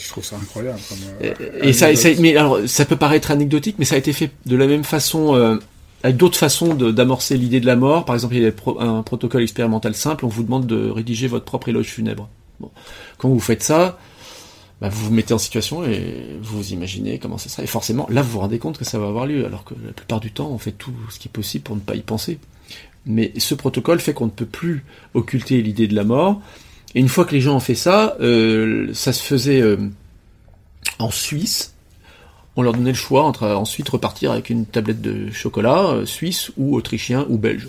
Je 0.00 0.08
trouve 0.08 0.24
ça 0.24 0.36
incroyable. 0.36 0.78
Comme, 0.88 0.98
euh, 1.22 1.34
et, 1.62 1.70
et 1.70 1.72
ça, 1.72 1.94
ça, 1.96 2.08
mais 2.20 2.36
alors, 2.36 2.60
ça 2.66 2.84
peut 2.84 2.96
paraître 2.96 3.30
anecdotique, 3.30 3.76
mais 3.78 3.84
ça 3.84 3.96
a 3.96 3.98
été 3.98 4.12
fait 4.12 4.30
de 4.46 4.56
la 4.56 4.66
même 4.66 4.84
façon. 4.84 5.34
Euh, 5.34 5.56
avec 6.02 6.16
d'autres 6.16 6.38
façons 6.38 6.74
d'amorcer 6.74 7.36
l'idée 7.36 7.58
de 7.60 7.66
la 7.66 7.74
mort. 7.74 8.04
Par 8.04 8.14
exemple, 8.14 8.36
il 8.36 8.42
y 8.42 8.46
a 8.46 8.52
un 8.78 9.02
protocole 9.02 9.42
expérimental 9.42 9.94
simple, 9.94 10.24
on 10.24 10.28
vous 10.28 10.44
demande 10.44 10.66
de 10.66 10.88
rédiger 10.88 11.26
votre 11.26 11.44
propre 11.44 11.68
éloge 11.70 11.86
funèbre. 11.86 12.28
Bon. 12.60 12.70
Quand 13.16 13.28
vous 13.28 13.40
faites 13.40 13.64
ça, 13.64 13.98
bah, 14.80 14.88
vous 14.88 15.06
vous 15.06 15.12
mettez 15.12 15.34
en 15.34 15.38
situation 15.38 15.84
et 15.84 16.36
vous 16.40 16.72
imaginez 16.72 17.18
comment 17.18 17.36
ça 17.36 17.48
sera. 17.48 17.64
Et 17.64 17.66
forcément, 17.66 18.06
là, 18.10 18.22
vous 18.22 18.30
vous 18.30 18.38
rendez 18.38 18.60
compte 18.60 18.78
que 18.78 18.84
ça 18.84 18.98
va 18.98 19.08
avoir 19.08 19.26
lieu, 19.26 19.44
alors 19.44 19.64
que 19.64 19.74
la 19.84 19.92
plupart 19.92 20.20
du 20.20 20.30
temps, 20.30 20.48
on 20.50 20.58
fait 20.58 20.70
tout 20.70 20.92
ce 21.10 21.18
qui 21.18 21.26
est 21.26 21.32
possible 21.32 21.64
pour 21.64 21.74
ne 21.74 21.80
pas 21.80 21.96
y 21.96 22.02
penser. 22.02 22.38
Mais 23.06 23.32
ce 23.38 23.54
protocole 23.54 24.00
fait 24.00 24.12
qu'on 24.12 24.26
ne 24.26 24.30
peut 24.30 24.46
plus 24.46 24.84
occulter 25.14 25.62
l'idée 25.62 25.86
de 25.88 25.94
la 25.94 26.04
mort. 26.04 26.40
Et 26.94 27.00
une 27.00 27.08
fois 27.08 27.24
que 27.24 27.34
les 27.34 27.40
gens 27.40 27.56
ont 27.56 27.60
fait 27.60 27.74
ça, 27.74 28.16
euh, 28.20 28.88
ça 28.92 29.12
se 29.12 29.22
faisait 29.22 29.60
euh, 29.60 29.76
en 30.98 31.10
Suisse, 31.10 31.74
on 32.58 32.62
leur 32.62 32.72
donnait 32.72 32.90
le 32.90 32.96
choix 32.96 33.22
entre 33.22 33.44
euh, 33.44 33.54
ensuite 33.54 33.88
repartir 33.88 34.32
avec 34.32 34.50
une 34.50 34.66
tablette 34.66 35.00
de 35.00 35.30
chocolat 35.30 35.90
euh, 35.90 36.06
suisse 36.06 36.50
ou 36.56 36.74
autrichien 36.74 37.24
ou 37.28 37.38
belge. 37.38 37.68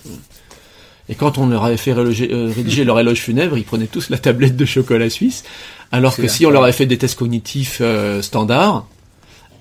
Et 1.10 1.16
quand 1.16 1.38
on 1.38 1.46
leur 1.46 1.64
avait 1.64 1.78
fait 1.78 1.92
euh, 1.92 2.52
rédiger 2.54 2.84
leur 2.86 3.00
éloge 3.00 3.20
funèbre, 3.20 3.56
ils 3.56 3.64
prenaient 3.64 3.86
tous 3.86 4.10
la 4.10 4.18
tablette 4.18 4.58
de 4.58 4.66
chocolat 4.66 5.12
suisse, 5.12 5.44
alors 5.92 6.16
que 6.16 6.28
si 6.28 6.44
on 6.48 6.50
leur 6.50 6.64
avait 6.64 6.72
fait 6.72 6.88
des 6.88 6.98
tests 6.98 7.20
cognitifs 7.20 7.82
standards, 8.22 8.88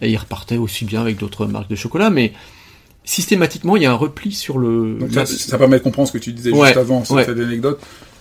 et 0.00 0.10
ils 0.10 0.16
repartaient 0.16 0.56
aussi 0.56 0.84
bien 0.84 1.00
avec 1.02 1.18
d'autres 1.18 1.46
marques 1.46 1.70
de 1.70 1.76
chocolat, 1.76 2.10
mais 2.10 2.32
systématiquement, 3.08 3.76
il 3.76 3.84
y 3.84 3.86
a 3.86 3.90
un 3.90 3.96
repli 3.96 4.32
sur 4.32 4.58
le... 4.58 4.98
Donc 5.00 5.14
ça, 5.14 5.24
ça 5.24 5.56
permet 5.56 5.78
de 5.78 5.82
comprendre 5.82 6.08
ce 6.08 6.12
que 6.12 6.18
tu 6.18 6.32
disais 6.32 6.52
juste 6.52 6.76
avant, 6.76 7.04
cette 7.04 7.28
anecdote, 7.30 7.80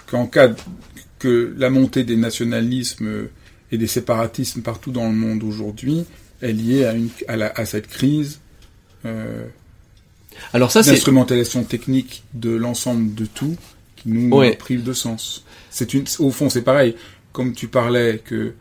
qu'en 0.09 0.27
cas 0.27 0.49
que 1.19 1.53
la 1.57 1.69
montée 1.69 2.05
des 2.05 2.15
nationalismes 2.15 3.27
et 3.71 3.77
des 3.77 3.87
séparatismes 3.87 4.61
partout 4.61 4.91
dans 4.91 5.07
le 5.09 5.15
monde 5.15 5.43
aujourd'hui, 5.43 6.05
est 6.41 6.53
liée 6.53 6.85
à, 6.85 6.93
une, 6.93 7.09
à, 7.27 7.35
la, 7.35 7.47
à 7.47 7.65
cette 7.65 7.87
crise 7.87 8.39
euh, 9.05 9.45
Alors 10.53 10.71
ça, 10.71 10.83
d'instrumentalisation 10.83 11.63
technique 11.63 12.23
de 12.33 12.51
l'ensemble 12.51 13.13
de 13.13 13.25
tout 13.25 13.57
qui 13.97 14.09
nous 14.09 14.29
ouais. 14.37 14.55
prive 14.55 14.83
de 14.83 14.93
sens. 14.93 15.43
C'est 15.69 15.95
une, 15.95 16.05
au 16.19 16.29
fond, 16.29 16.49
c'est 16.49 16.61
pareil. 16.61 16.95
Comme 17.33 17.53
tu 17.53 17.67
parlais 17.67 18.21
que 18.23 18.53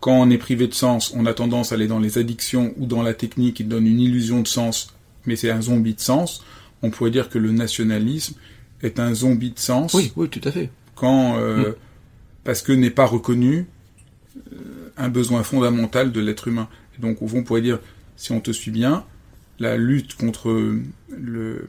quand 0.00 0.20
on 0.20 0.30
est 0.30 0.38
privé 0.38 0.68
de 0.68 0.74
sens, 0.74 1.12
on 1.14 1.26
a 1.26 1.34
tendance 1.34 1.72
à 1.72 1.74
aller 1.74 1.88
dans 1.88 1.98
les 1.98 2.16
addictions 2.16 2.72
ou 2.78 2.86
dans 2.86 3.02
la 3.02 3.12
technique 3.12 3.56
qui 3.56 3.64
donne 3.64 3.86
une 3.86 4.00
illusion 4.00 4.40
de 4.40 4.48
sens, 4.48 4.95
mais 5.26 5.36
c'est 5.36 5.50
un 5.50 5.62
zombie 5.62 5.94
de 5.94 6.00
sens. 6.00 6.44
On 6.82 6.90
pourrait 6.90 7.10
dire 7.10 7.28
que 7.28 7.38
le 7.38 7.52
nationalisme 7.52 8.34
est 8.82 9.00
un 9.00 9.14
zombie 9.14 9.50
de 9.50 9.58
sens. 9.58 9.94
Oui, 9.94 10.12
oui, 10.16 10.28
tout 10.28 10.40
à 10.44 10.52
fait. 10.52 10.70
Quand 10.94 11.38
euh, 11.38 11.70
mm. 11.70 11.74
parce 12.44 12.62
que 12.62 12.72
n'est 12.72 12.90
pas 12.90 13.06
reconnu 13.06 13.66
euh, 14.36 14.92
un 14.96 15.08
besoin 15.08 15.42
fondamental 15.42 16.12
de 16.12 16.20
l'être 16.20 16.48
humain. 16.48 16.68
Donc 16.98 17.20
on 17.20 17.42
pourrait 17.42 17.62
dire, 17.62 17.78
si 18.16 18.32
on 18.32 18.40
te 18.40 18.50
suit 18.50 18.70
bien, 18.70 19.04
la 19.58 19.76
lutte 19.76 20.16
contre 20.16 20.78
le, 21.10 21.68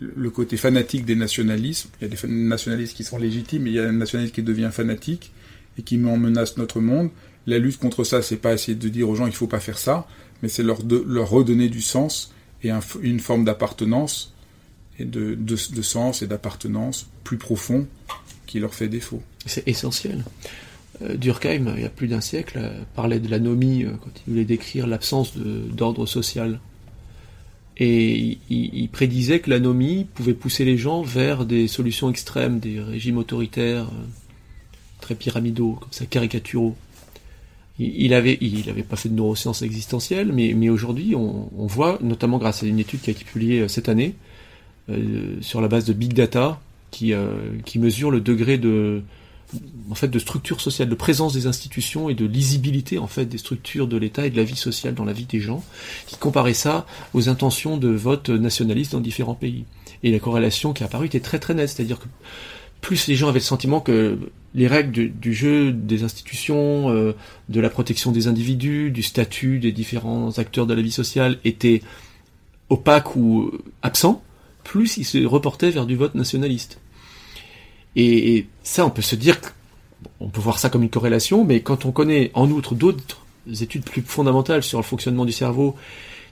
le 0.00 0.30
côté 0.30 0.56
fanatique 0.56 1.04
des 1.04 1.16
nationalismes, 1.16 1.90
il 2.00 2.08
y 2.08 2.12
a 2.12 2.14
des 2.14 2.28
nationalistes 2.28 2.96
qui 2.96 3.04
sont 3.04 3.18
légitimes, 3.18 3.62
mais 3.62 3.70
il 3.70 3.76
y 3.76 3.80
a 3.80 3.88
un 3.88 3.92
nationalisme 3.92 4.34
qui 4.34 4.42
devient 4.42 4.70
fanatique 4.72 5.32
et 5.78 5.82
qui 5.82 5.96
met 5.98 6.10
en 6.10 6.16
menace 6.16 6.56
notre 6.56 6.80
monde. 6.80 7.10
La 7.46 7.58
lutte 7.58 7.78
contre 7.78 8.04
ça, 8.04 8.22
c'est 8.22 8.36
pas 8.36 8.52
essayer 8.52 8.76
de 8.76 8.88
dire 8.88 9.08
aux 9.08 9.14
gens 9.14 9.26
il 9.26 9.32
faut 9.32 9.46
pas 9.46 9.60
faire 9.60 9.78
ça, 9.78 10.06
mais 10.42 10.48
c'est 10.48 10.62
leur, 10.62 10.82
de, 10.82 11.02
leur 11.06 11.30
redonner 11.30 11.68
du 11.68 11.80
sens 11.80 12.32
et 12.62 12.70
un, 12.70 12.80
une 13.02 13.20
forme 13.20 13.44
d'appartenance 13.44 14.32
et 14.98 15.04
de, 15.04 15.34
de, 15.34 15.82
sens 15.82 16.22
et 16.22 16.26
d'appartenance 16.26 17.08
plus 17.24 17.36
profond 17.36 17.86
qui 18.46 18.60
leur 18.60 18.74
fait 18.74 18.88
défaut. 18.88 19.22
C'est 19.44 19.66
essentiel. 19.68 20.24
Euh, 21.02 21.16
Durkheim, 21.16 21.74
il 21.76 21.82
y 21.82 21.86
a 21.86 21.90
plus 21.90 22.08
d'un 22.08 22.22
siècle, 22.22 22.58
euh, 22.58 22.80
parlait 22.94 23.20
de 23.20 23.30
l'anomie 23.30 23.84
euh, 23.84 23.90
quand 24.02 24.10
il 24.26 24.30
voulait 24.30 24.44
décrire 24.44 24.86
l'absence 24.86 25.34
d'ordre 25.36 26.06
social. 26.06 26.60
Et 27.76 28.38
il, 28.48 28.74
il 28.74 28.88
prédisait 28.88 29.40
que 29.40 29.50
l'anomie 29.50 30.06
pouvait 30.14 30.32
pousser 30.32 30.64
les 30.64 30.78
gens 30.78 31.02
vers 31.02 31.44
des 31.44 31.68
solutions 31.68 32.08
extrêmes, 32.08 32.58
des 32.58 32.80
régimes 32.80 33.18
autoritaires 33.18 33.90
très 35.02 35.14
pyramidaux, 35.14 35.76
comme 35.78 35.92
ça, 35.92 36.06
caricaturaux. 36.06 36.74
Il 37.78 38.14
avait, 38.14 38.38
il 38.40 38.70
avait 38.70 38.82
pas 38.82 38.96
fait 38.96 39.10
de 39.10 39.14
neurosciences 39.14 39.60
existentielles, 39.60 40.32
mais, 40.32 40.54
mais 40.54 40.70
aujourd'hui, 40.70 41.14
on, 41.14 41.50
on, 41.58 41.66
voit, 41.66 41.98
notamment 42.00 42.38
grâce 42.38 42.62
à 42.62 42.66
une 42.66 42.78
étude 42.78 43.02
qui 43.02 43.10
a 43.10 43.12
été 43.12 43.24
publiée 43.24 43.68
cette 43.68 43.90
année, 43.90 44.14
euh, 44.88 45.36
sur 45.40 45.60
la 45.60 45.68
base 45.68 45.84
de 45.84 45.92
big 45.92 46.14
data, 46.14 46.60
qui, 46.90 47.12
euh, 47.12 47.36
qui 47.64 47.78
mesure 47.78 48.10
le 48.10 48.20
degré 48.20 48.56
de, 48.56 49.02
en 49.90 49.94
fait 49.94 50.08
de 50.08 50.18
structure 50.18 50.60
sociale, 50.60 50.88
de 50.88 50.94
présence 50.94 51.32
des 51.32 51.46
institutions 51.46 52.08
et 52.08 52.14
de 52.14 52.24
lisibilité 52.24 52.98
en 52.98 53.06
fait 53.06 53.26
des 53.26 53.38
structures 53.38 53.86
de 53.86 53.96
l'État 53.96 54.26
et 54.26 54.30
de 54.30 54.36
la 54.36 54.44
vie 54.44 54.56
sociale 54.56 54.94
dans 54.94 55.04
la 55.04 55.12
vie 55.12 55.24
des 55.24 55.40
gens, 55.40 55.64
qui 56.06 56.16
comparait 56.16 56.54
ça 56.54 56.86
aux 57.14 57.28
intentions 57.28 57.76
de 57.76 57.88
vote 57.88 58.30
nationaliste 58.30 58.92
dans 58.92 59.00
différents 59.00 59.34
pays. 59.34 59.64
Et 60.02 60.12
la 60.12 60.18
corrélation 60.18 60.72
qui 60.72 60.82
est 60.82 60.86
apparue 60.86 61.06
était 61.06 61.20
très 61.20 61.38
très 61.38 61.54
nette, 61.54 61.70
c'est-à-dire 61.70 61.98
que 61.98 62.06
plus 62.80 63.06
les 63.08 63.14
gens 63.14 63.28
avaient 63.28 63.38
le 63.38 63.44
sentiment 63.44 63.80
que 63.80 64.18
les 64.54 64.66
règles 64.66 65.10
du, 65.10 65.34
jeu 65.34 65.72
des 65.72 66.02
institutions, 66.02 66.90
euh, 66.90 67.14
de 67.48 67.60
la 67.60 67.68
protection 67.68 68.10
des 68.10 68.26
individus, 68.26 68.90
du 68.90 69.02
statut 69.02 69.58
des 69.58 69.72
différents 69.72 70.38
acteurs 70.38 70.66
de 70.66 70.74
la 70.74 70.82
vie 70.82 70.92
sociale 70.92 71.38
étaient 71.44 71.82
opaques 72.70 73.16
ou 73.16 73.52
absents, 73.82 74.22
plus 74.64 74.96
ils 74.96 75.04
se 75.04 75.24
reportaient 75.24 75.70
vers 75.70 75.86
du 75.86 75.94
vote 75.94 76.14
nationaliste. 76.14 76.80
Et, 77.96 78.46
ça, 78.62 78.84
on 78.84 78.90
peut 78.90 79.02
se 79.02 79.16
dire, 79.16 79.38
on 80.20 80.28
peut 80.28 80.40
voir 80.40 80.58
ça 80.58 80.68
comme 80.68 80.82
une 80.82 80.90
corrélation, 80.90 81.44
mais 81.44 81.60
quand 81.60 81.84
on 81.86 81.92
connaît 81.92 82.30
en 82.34 82.50
outre 82.50 82.74
d'autres 82.74 83.24
études 83.60 83.84
plus 83.84 84.02
fondamentales 84.02 84.62
sur 84.62 84.78
le 84.78 84.84
fonctionnement 84.84 85.24
du 85.24 85.32
cerveau, 85.32 85.76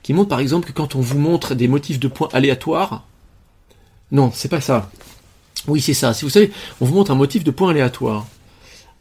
qui 0.02 0.12
montrent 0.12 0.28
par 0.28 0.40
exemple 0.40 0.68
que 0.68 0.72
quand 0.72 0.94
on 0.94 1.00
vous 1.00 1.18
montre 1.18 1.54
des 1.54 1.68
motifs 1.68 1.98
de 1.98 2.08
points 2.08 2.28
aléatoires, 2.32 3.06
non, 4.12 4.30
c'est 4.34 4.50
pas 4.50 4.60
ça. 4.60 4.90
Oui, 5.66 5.80
c'est 5.80 5.94
ça. 5.94 6.14
Si 6.14 6.24
vous 6.24 6.30
savez, 6.30 6.50
on 6.80 6.84
vous 6.84 6.94
montre 6.94 7.10
un 7.10 7.16
motif 7.16 7.44
de 7.44 7.50
points 7.50 7.70
aléatoires, 7.70 8.26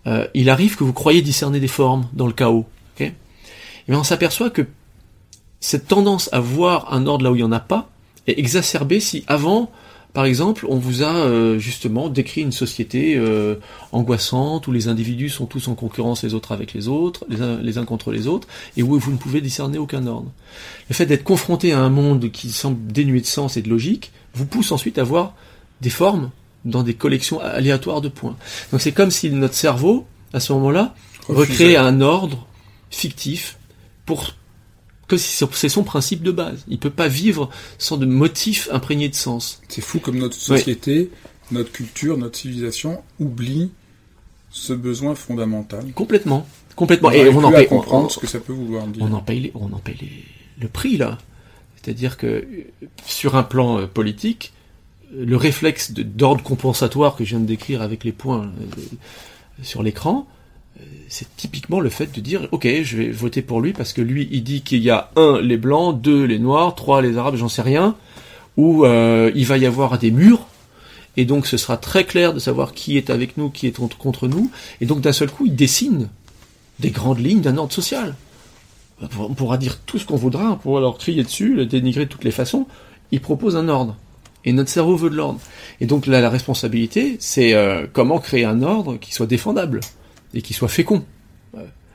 euh, 0.07 0.27
il 0.33 0.49
arrive 0.49 0.75
que 0.75 0.83
vous 0.83 0.93
croyez 0.93 1.21
discerner 1.21 1.59
des 1.59 1.67
formes 1.67 2.07
dans 2.13 2.27
le 2.27 2.33
chaos. 2.33 2.65
Okay 2.95 3.13
et 3.87 3.93
on 3.93 4.03
s'aperçoit 4.03 4.49
que 4.49 4.65
cette 5.59 5.87
tendance 5.87 6.29
à 6.31 6.39
voir 6.39 6.93
un 6.93 7.05
ordre 7.05 7.23
là 7.23 7.31
où 7.31 7.35
il 7.35 7.39
n'y 7.39 7.43
en 7.43 7.51
a 7.51 7.59
pas 7.59 7.89
est 8.27 8.39
exacerbée 8.39 8.99
si 8.99 9.23
avant 9.27 9.71
par 10.13 10.25
exemple, 10.25 10.67
on 10.69 10.77
vous 10.77 11.01
a 11.01 11.11
euh, 11.11 11.57
justement 11.57 12.07
décrit 12.07 12.41
une 12.41 12.51
société 12.51 13.15
euh, 13.17 13.55
angoissante 13.91 14.67
où 14.67 14.71
les 14.71 14.87
individus 14.87 15.29
sont 15.29 15.47
tous 15.47 15.67
en 15.69 15.73
concurrence 15.73 16.23
les 16.23 16.35
autres 16.35 16.51
avec 16.51 16.73
les 16.73 16.87
autres, 16.87 17.25
les 17.29 17.77
uns 17.79 17.85
contre 17.85 18.11
les 18.11 18.27
autres, 18.27 18.47
et 18.77 18.83
où 18.83 18.99
vous 18.99 19.11
ne 19.11 19.17
pouvez 19.17 19.41
discerner 19.41 19.79
aucun 19.79 20.05
ordre. 20.05 20.31
Le 20.87 20.93
fait 20.93 21.07
d'être 21.07 21.23
confronté 21.23 21.73
à 21.73 21.79
un 21.79 21.89
monde 21.89 22.29
qui 22.29 22.51
semble 22.51 22.85
dénué 22.85 23.21
de 23.21 23.25
sens 23.25 23.57
et 23.57 23.63
de 23.63 23.69
logique 23.69 24.11
vous 24.35 24.45
pousse 24.45 24.71
ensuite 24.71 24.99
à 24.99 25.03
voir 25.03 25.33
des 25.81 25.89
formes 25.89 26.29
dans 26.65 26.83
des 26.83 26.93
collections 26.93 27.39
aléatoires 27.39 28.01
de 28.01 28.09
points. 28.09 28.35
Donc 28.71 28.81
c'est 28.81 28.91
comme 28.91 29.11
si 29.11 29.29
notre 29.29 29.55
cerveau, 29.55 30.05
à 30.33 30.39
ce 30.39 30.53
moment-là, 30.53 30.95
recréait 31.27 31.77
un 31.77 32.01
ordre 32.01 32.47
fictif 32.89 33.57
pour 34.05 34.33
que 35.07 35.17
c'est 35.17 35.69
son 35.69 35.83
principe 35.83 36.23
de 36.23 36.31
base. 36.31 36.63
Il 36.67 36.79
peut 36.79 36.89
pas 36.89 37.07
vivre 37.07 37.49
sans 37.77 37.97
de 37.97 38.05
motifs 38.05 38.69
imprégnés 38.71 39.09
de 39.09 39.15
sens. 39.15 39.61
C'est 39.67 39.81
fou 39.81 39.99
comme 39.99 40.17
notre 40.17 40.35
société, 40.35 41.11
notre 41.51 41.71
culture, 41.71 42.17
notre 42.17 42.37
civilisation 42.37 43.03
oublie 43.19 43.71
ce 44.49 44.73
besoin 44.73 45.15
fondamental. 45.15 45.91
Complètement, 45.93 46.47
complètement. 46.75 47.11
et 47.11 47.27
on 47.29 47.43
en 47.43 47.51
paye 47.51 47.67
comprendre 47.67 48.11
ce 48.11 48.19
que 48.19 48.27
ça 48.27 48.39
peut 48.39 48.53
vouloir 48.53 48.87
dire. 48.87 49.03
On 49.03 49.13
en 49.13 49.21
paye, 49.21 49.51
on 49.55 49.73
en 49.73 49.79
paye 49.79 49.97
le 50.59 50.67
prix 50.67 50.97
là. 50.97 51.17
C'est-à-dire 51.75 52.17
que 52.17 52.47
sur 53.05 53.35
un 53.35 53.43
plan 53.43 53.79
euh, 53.79 53.87
politique, 53.87 54.52
le 55.15 55.37
réflexe 55.37 55.91
d'ordre 55.91 56.43
compensatoire 56.43 57.15
que 57.15 57.23
je 57.23 57.31
viens 57.31 57.39
de 57.39 57.45
décrire 57.45 57.81
avec 57.81 58.03
les 58.03 58.11
points 58.11 58.43
euh, 58.43 58.81
sur 59.61 59.83
l'écran, 59.83 60.27
c'est 61.07 61.27
typiquement 61.37 61.79
le 61.79 61.89
fait 61.89 62.11
de 62.13 62.19
dire 62.19 62.47
ok 62.51 62.67
je 62.81 62.97
vais 62.97 63.11
voter 63.11 63.43
pour 63.43 63.61
lui 63.61 63.73
parce 63.73 63.93
que 63.93 64.01
lui 64.01 64.27
il 64.31 64.43
dit 64.43 64.61
qu'il 64.61 64.81
y 64.81 64.89
a 64.89 65.11
un 65.15 65.39
les 65.39 65.57
blancs, 65.57 66.01
deux 66.01 66.23
les 66.23 66.39
noirs, 66.39 66.73
trois 66.75 67.01
les 67.01 67.17
arabes, 67.17 67.35
j'en 67.35 67.49
sais 67.49 67.61
rien, 67.61 67.95
ou 68.57 68.85
euh, 68.85 69.31
il 69.35 69.45
va 69.45 69.57
y 69.57 69.65
avoir 69.65 69.99
des 69.99 70.11
murs 70.11 70.47
et 71.15 71.25
donc 71.25 71.45
ce 71.45 71.57
sera 71.57 71.77
très 71.77 72.05
clair 72.05 72.33
de 72.33 72.39
savoir 72.39 72.73
qui 72.73 72.97
est 72.97 73.11
avec 73.11 73.37
nous, 73.37 73.49
qui 73.49 73.67
est 73.67 73.77
contre 73.97 74.27
nous, 74.27 74.49
et 74.81 74.87
donc 74.87 75.01
d'un 75.01 75.11
seul 75.11 75.29
coup 75.29 75.45
il 75.45 75.55
dessine 75.55 76.09
des 76.79 76.89
grandes 76.89 77.19
lignes 77.19 77.41
d'un 77.41 77.57
ordre 77.57 77.73
social. 77.73 78.15
On 79.19 79.33
pourra 79.33 79.57
dire 79.57 79.79
tout 79.85 79.99
ce 79.99 80.05
qu'on 80.05 80.15
voudra, 80.15 80.51
on 80.51 80.55
pourra 80.55 80.81
leur 80.81 80.97
crier 80.97 81.23
dessus, 81.23 81.53
le 81.53 81.65
dénigrer 81.65 82.05
de 82.05 82.09
toutes 82.09 82.23
les 82.23 82.31
façons, 82.31 82.67
il 83.11 83.21
propose 83.21 83.55
un 83.55 83.67
ordre. 83.69 83.95
Et 84.45 84.53
notre 84.53 84.69
cerveau 84.69 84.97
veut 84.97 85.09
de 85.09 85.15
l'ordre. 85.15 85.39
Et 85.79 85.85
donc 85.85 86.05
là, 86.05 86.19
la 86.21 86.29
responsabilité, 86.29 87.17
c'est 87.19 87.53
euh, 87.53 87.87
comment 87.91 88.19
créer 88.19 88.45
un 88.45 88.61
ordre 88.61 88.97
qui 88.97 89.13
soit 89.13 89.25
défendable 89.25 89.79
et 90.33 90.41
qui 90.41 90.53
soit 90.53 90.67
fécond. 90.67 91.05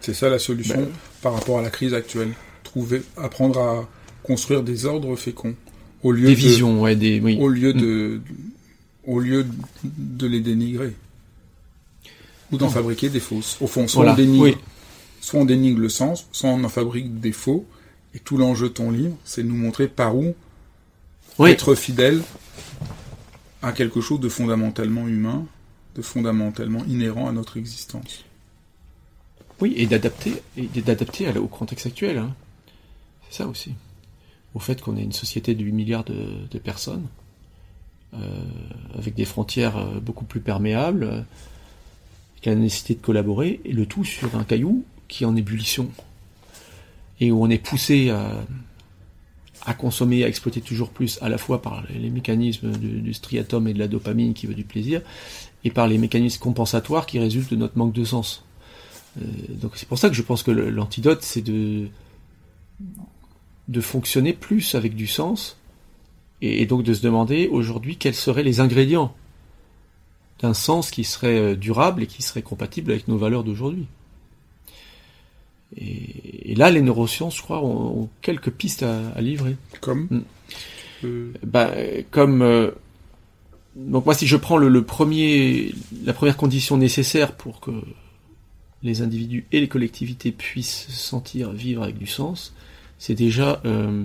C'est 0.00 0.14
ça 0.14 0.30
la 0.30 0.38
solution 0.38 0.76
ben, 0.76 0.88
par 1.22 1.34
rapport 1.34 1.58
à 1.58 1.62
la 1.62 1.70
crise 1.70 1.92
actuelle. 1.92 2.30
Trouver, 2.62 3.02
apprendre 3.16 3.60
à 3.60 3.88
construire 4.22 4.62
des 4.62 4.86
ordres 4.86 5.16
féconds 5.16 5.54
au 6.02 6.12
lieu 6.12 6.28
des 6.28 6.34
de, 6.34 6.40
visions, 6.40 6.82
ouais, 6.82 6.96
des, 6.96 7.20
oui. 7.20 7.38
au 7.40 7.48
lieu 7.48 7.72
de, 7.72 8.20
au 9.06 9.20
lieu 9.20 9.46
de 9.82 10.26
les 10.26 10.40
dénigrer 10.40 10.92
ou 12.52 12.56
d'en 12.56 12.68
fabriquer 12.68 13.08
des 13.08 13.20
fausses. 13.20 13.58
Au 13.60 13.66
fond, 13.66 13.88
soit 13.88 14.12
on 14.12 14.14
dénigre, 14.14 14.58
soit 15.20 15.40
on 15.40 15.44
dénigre 15.44 15.80
le 15.80 15.88
sens, 15.88 16.26
soit 16.32 16.50
on 16.50 16.62
en 16.64 16.68
fabrique 16.68 17.20
des 17.20 17.32
faux. 17.32 17.66
Et 18.14 18.20
tout 18.20 18.38
l'enjeu 18.38 18.68
de 18.68 18.74
ton 18.74 18.90
livre, 18.90 19.16
c'est 19.24 19.42
de 19.42 19.48
nous 19.48 19.56
montrer 19.56 19.86
par 19.86 20.16
où 20.16 20.34
être 21.46 21.74
fidèle 21.74 22.22
à 23.62 23.72
quelque 23.72 24.00
chose 24.00 24.20
de 24.20 24.28
fondamentalement 24.28 25.06
humain, 25.06 25.46
de 25.94 26.02
fondamentalement 26.02 26.84
inhérent 26.86 27.28
à 27.28 27.32
notre 27.32 27.56
existence. 27.56 28.24
Oui, 29.60 29.74
et 29.76 29.86
d'adapter, 29.86 30.34
et 30.56 30.66
d'adapter 30.80 31.36
au 31.36 31.48
contexte 31.48 31.86
actuel. 31.86 32.18
Hein. 32.18 32.34
C'est 33.28 33.42
ça 33.42 33.48
aussi. 33.48 33.74
Au 34.54 34.60
fait 34.60 34.80
qu'on 34.80 34.96
est 34.96 35.02
une 35.02 35.12
société 35.12 35.54
de 35.54 35.64
8 35.64 35.72
milliards 35.72 36.04
de, 36.04 36.58
personnes, 36.58 37.06
euh, 38.14 38.44
avec 38.96 39.14
des 39.14 39.24
frontières 39.24 39.76
euh, 39.76 40.00
beaucoup 40.00 40.24
plus 40.24 40.40
perméables, 40.40 41.04
euh, 41.04 41.20
qui 42.40 42.48
a 42.48 42.54
la 42.54 42.60
nécessité 42.60 42.94
de 42.94 43.00
collaborer, 43.00 43.60
et 43.64 43.72
le 43.72 43.86
tout 43.86 44.04
sur 44.04 44.36
un 44.36 44.44
caillou 44.44 44.84
qui 45.08 45.24
est 45.24 45.26
en 45.26 45.34
ébullition, 45.34 45.90
et 47.20 47.32
où 47.32 47.42
on 47.42 47.50
est 47.50 47.58
poussé 47.58 48.10
à, 48.10 48.44
à 49.66 49.74
consommer, 49.74 50.24
à 50.24 50.28
exploiter 50.28 50.60
toujours 50.60 50.90
plus, 50.90 51.18
à 51.20 51.28
la 51.28 51.38
fois 51.38 51.62
par 51.62 51.84
les 51.90 52.10
mécanismes 52.10 52.70
du, 52.72 53.12
striatum 53.12 53.68
et 53.68 53.74
de 53.74 53.78
la 53.78 53.88
dopamine 53.88 54.34
qui 54.34 54.46
veut 54.46 54.54
du 54.54 54.64
plaisir, 54.64 55.02
et 55.64 55.70
par 55.70 55.88
les 55.88 55.98
mécanismes 55.98 56.40
compensatoires 56.40 57.06
qui 57.06 57.18
résultent 57.18 57.50
de 57.50 57.56
notre 57.56 57.76
manque 57.76 57.92
de 57.92 58.04
sens. 58.04 58.44
Euh, 59.20 59.24
donc 59.48 59.72
c'est 59.74 59.88
pour 59.88 59.98
ça 59.98 60.08
que 60.08 60.14
je 60.14 60.22
pense 60.22 60.42
que 60.42 60.50
l'antidote, 60.50 61.22
c'est 61.22 61.42
de, 61.42 61.88
de 63.68 63.80
fonctionner 63.80 64.32
plus 64.32 64.74
avec 64.74 64.94
du 64.94 65.06
sens, 65.06 65.56
et, 66.40 66.66
donc 66.66 66.82
de 66.82 66.94
se 66.94 67.02
demander 67.02 67.48
aujourd'hui 67.48 67.96
quels 67.96 68.14
seraient 68.14 68.42
les 68.42 68.60
ingrédients 68.60 69.14
d'un 70.40 70.54
sens 70.54 70.90
qui 70.90 71.02
serait 71.02 71.38
euh, 71.38 71.56
durable 71.56 72.04
et 72.04 72.06
qui 72.06 72.22
serait 72.22 72.42
compatible 72.42 72.92
avec 72.92 73.08
nos 73.08 73.18
valeurs 73.18 73.42
d'aujourd'hui. 73.42 73.86
Et, 75.76 76.54
là, 76.54 76.70
les 76.70 76.80
neurosciences, 76.80 77.36
je 77.36 77.42
crois, 77.42 77.62
ont, 77.62 78.08
quelques 78.22 78.50
pistes 78.50 78.82
à, 78.82 79.20
livrer. 79.20 79.56
Comme 79.80 80.08
mm. 80.10 80.22
euh... 81.04 81.32
bah, 81.44 81.70
Comme... 82.10 82.42
Euh, 82.42 82.70
donc 83.76 84.06
moi, 84.06 84.14
si 84.14 84.26
je 84.26 84.36
prends 84.36 84.56
le, 84.56 84.82
premier, 84.82 85.72
la 86.04 86.12
première 86.12 86.36
condition 86.36 86.76
nécessaire 86.76 87.36
pour 87.36 87.60
que 87.60 87.70
les 88.82 89.02
individus 89.02 89.46
et 89.52 89.60
les 89.60 89.68
collectivités 89.68 90.32
puissent 90.32 90.86
se 90.88 90.92
sentir 90.92 91.52
vivre 91.52 91.84
avec 91.84 91.96
du 91.96 92.06
sens, 92.06 92.54
c'est 92.98 93.14
déjà 93.14 93.60
euh, 93.64 94.04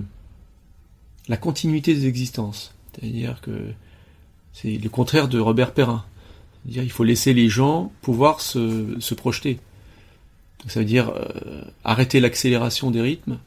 la 1.28 1.36
continuité 1.36 1.94
des 1.94 2.06
existences. 2.06 2.74
C'est-à-dire 2.92 3.40
que 3.40 3.72
c'est 4.52 4.78
le 4.78 4.88
contraire 4.88 5.26
de 5.26 5.40
Robert 5.40 5.72
Perrin. 5.72 6.04
C'est-à-dire 6.62 6.84
il 6.84 6.90
faut 6.90 7.04
laisser 7.04 7.34
les 7.34 7.48
gens 7.48 7.90
pouvoir 8.00 8.40
se, 8.40 8.96
se 9.00 9.14
projeter 9.14 9.58
ça 10.68 10.80
veut 10.80 10.86
dire 10.86 11.10
euh, 11.10 11.62
arrêter 11.84 12.20
l'accélération 12.20 12.90
des 12.90 13.00
rythmes, 13.00 13.38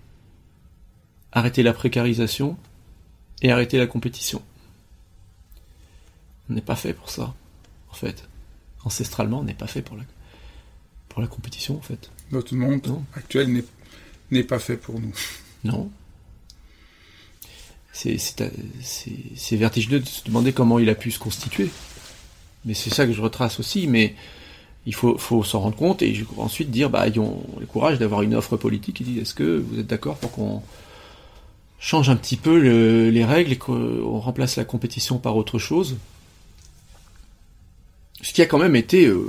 arrêter 1.32 1.64
la 1.64 1.74
précarisation 1.74 2.58
et 3.42 3.52
arrêter 3.52 3.78
la 3.78 3.88
compétition. 3.88 4.42
On 6.50 6.54
n'est 6.54 6.62
pas 6.62 6.76
fait 6.76 6.94
pour 6.94 7.10
ça, 7.10 7.34
en 7.90 7.94
fait. 7.94 8.28
Ancestralement, 8.84 9.40
on 9.40 9.44
n'est 9.44 9.54
pas 9.54 9.68
fait 9.68 9.82
pour 9.82 9.98
la, 9.98 10.04
pour 11.10 11.22
la 11.22 11.28
compétition, 11.28 11.78
en 11.78 11.82
fait. 11.82 12.10
Notre 12.32 12.56
monde 12.56 13.02
actuel 13.16 13.64
n'est 14.32 14.44
pas 14.44 14.60
fait 14.60 14.78
pour 14.78 15.00
nous. 15.00 15.14
Non. 15.64 15.90
C'est 17.92 19.56
vertigineux 19.58 20.00
de 20.00 20.06
se 20.06 20.24
demander 20.24 20.54
comment 20.54 20.78
il 20.78 20.90
a 20.90 20.96
pu 20.96 21.10
se 21.10 21.18
constituer. 21.18 21.72
Mais 22.64 22.76
c'est 22.76 22.92
ça 22.92 23.08
que 23.08 23.14
je 23.14 23.22
retrace 23.22 23.60
aussi. 23.60 23.88
Mais 23.88 24.14
il 24.88 24.96
faut, 24.96 25.44
s'en 25.44 25.60
rendre 25.60 25.76
compte 25.76 26.02
et 26.02 26.26
ensuite 26.38 26.72
dire, 26.72 26.90
bah, 26.90 27.06
ayons 27.08 27.44
le 27.60 27.66
courage 27.66 28.00
d'avoir 28.00 28.22
une 28.22 28.34
offre 28.34 28.56
politique 28.56 28.96
qui 28.96 29.04
dit, 29.04 29.20
est-ce 29.20 29.34
que 29.34 29.58
vous 29.60 29.80
êtes 29.80 29.88
d'accord 29.88 30.16
pour 30.16 30.32
qu'on 30.32 30.62
change 31.78 32.10
un 32.10 32.16
petit 32.16 32.38
peu 32.38 32.58
les 33.10 33.26
règles 33.26 33.52
et 33.52 33.58
qu'on 33.58 34.18
remplace 34.18 34.56
la 34.56 34.64
compétition 34.64 35.18
par 35.18 35.36
autre 35.36 35.60
chose? 35.60 35.98
Ce 38.22 38.32
qui 38.32 38.42
a 38.42 38.46
quand 38.46 38.60
même 38.60 38.78
été 38.78 39.08
euh, 39.08 39.20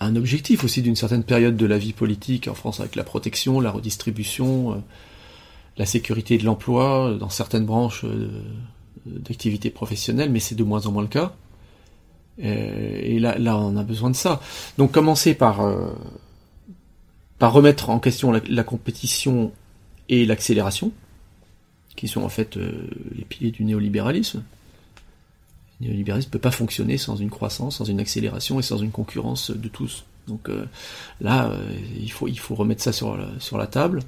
un 0.00 0.16
objectif 0.16 0.64
aussi 0.64 0.80
d'une 0.80 0.96
certaine 0.96 1.22
période 1.22 1.58
de 1.58 1.66
la 1.66 1.76
vie 1.76 1.92
politique 1.92 2.48
en 2.48 2.54
France 2.54 2.80
avec 2.80 2.96
la 2.96 3.04
protection, 3.04 3.60
la 3.60 3.72
redistribution, 3.72 4.72
euh, 4.72 4.76
la 5.76 5.84
sécurité 5.84 6.38
de 6.38 6.46
l'emploi 6.46 7.14
dans 7.20 7.28
certaines 7.28 7.66
branches 7.66 8.06
euh, 8.06 8.42
d'activité 9.04 9.68
professionnelle, 9.68 10.30
mais 10.30 10.40
c'est 10.40 10.54
de 10.54 10.64
moins 10.64 10.86
en 10.86 10.92
moins 10.92 11.02
le 11.02 11.08
cas. 11.08 11.34
Euh, 12.42 13.00
et 13.02 13.18
là, 13.18 13.36
on 13.58 13.76
a 13.76 13.82
besoin 13.82 14.10
de 14.10 14.16
ça. 14.16 14.40
Donc 14.78 14.92
commencer 14.92 15.34
par, 15.34 15.60
euh, 15.60 15.92
par 17.38 17.52
remettre 17.52 17.90
en 17.90 17.98
question 17.98 18.32
la, 18.32 18.64
compétition 18.64 19.52
et 20.08 20.26
l'accélération, 20.26 20.92
qui 21.96 22.08
sont 22.08 22.22
en 22.22 22.28
fait 22.28 22.56
euh, 22.56 22.88
les 23.16 23.24
piliers 23.24 23.50
du 23.50 23.64
néolibéralisme. 23.64 24.42
Le 25.80 25.86
néolibéralisme 25.86 26.28
ne 26.28 26.32
peut 26.32 26.38
pas 26.38 26.50
fonctionner 26.50 26.98
sans 26.98 27.16
une 27.16 27.30
croissance, 27.30 27.78
sans 27.78 27.84
une 27.84 28.00
accélération 28.00 28.58
et 28.58 28.62
sans 28.62 28.78
une 28.78 28.90
concurrence 28.90 29.50
de 29.50 29.68
tous. 29.68 30.04
Donc 30.28 30.48
là, 31.20 31.50
il, 31.98 32.12
faut, 32.12 32.28
il 32.28 32.38
faut 32.38 32.54
remettre 32.54 32.82
ça 32.82 32.92
sur 32.92 33.16
la, 33.16 33.26
sur 33.40 33.58
la 33.58 33.66
table. 33.66 34.00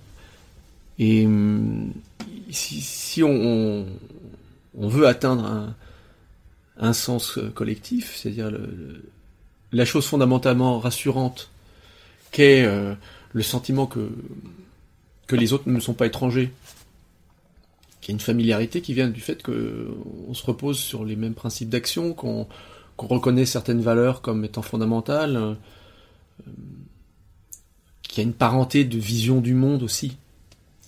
Et 0.99 1.27
hum, 1.27 1.93
si, 2.51 3.23
on, 3.23 3.87
veut 4.75 5.07
atteindre 5.07 5.45
un, 5.45 5.75
un 6.79 6.93
sens 6.93 7.39
euh, 7.39 7.51
collectif, 7.51 8.17
c'est-à-dire 8.17 8.51
la 9.73 9.85
chose 9.85 10.07
fondamentalement 10.07 10.79
rassurante 10.79 11.51
qu'est 12.31 12.65
euh, 12.65 12.95
le 13.33 13.43
sentiment 13.43 13.87
que, 13.87 14.11
que 15.27 15.37
les 15.37 15.53
autres 15.53 15.69
ne 15.69 15.81
sont 15.81 15.95
pas 15.95 16.07
étrangers, 16.07 16.53
qu'il 18.01 18.13
y 18.13 18.13
a 18.13 18.17
une 18.17 18.21
familiarité 18.21 18.81
qui 18.81 18.95
vient 18.95 19.09
du 19.09 19.21
fait 19.21 19.43
qu'on 19.43 20.35
se 20.35 20.45
repose 20.45 20.79
sur 20.79 21.05
les 21.05 21.17
mêmes 21.17 21.35
principes 21.35 21.69
d'action, 21.69 22.15
qu'on 22.15 22.49
reconnaît 22.99 23.47
certaines 23.47 23.81
valeurs 23.81 24.23
comme 24.23 24.45
étant 24.45 24.63
fondamentales, 24.63 25.37
euh, 25.37 25.55
qu'il 28.03 28.19
y 28.19 28.21
a 28.21 28.29
une 28.29 28.35
parenté 28.35 28.85
de 28.85 28.99
vision 28.99 29.41
du 29.41 29.55
monde 29.55 29.83
aussi, 29.83 30.17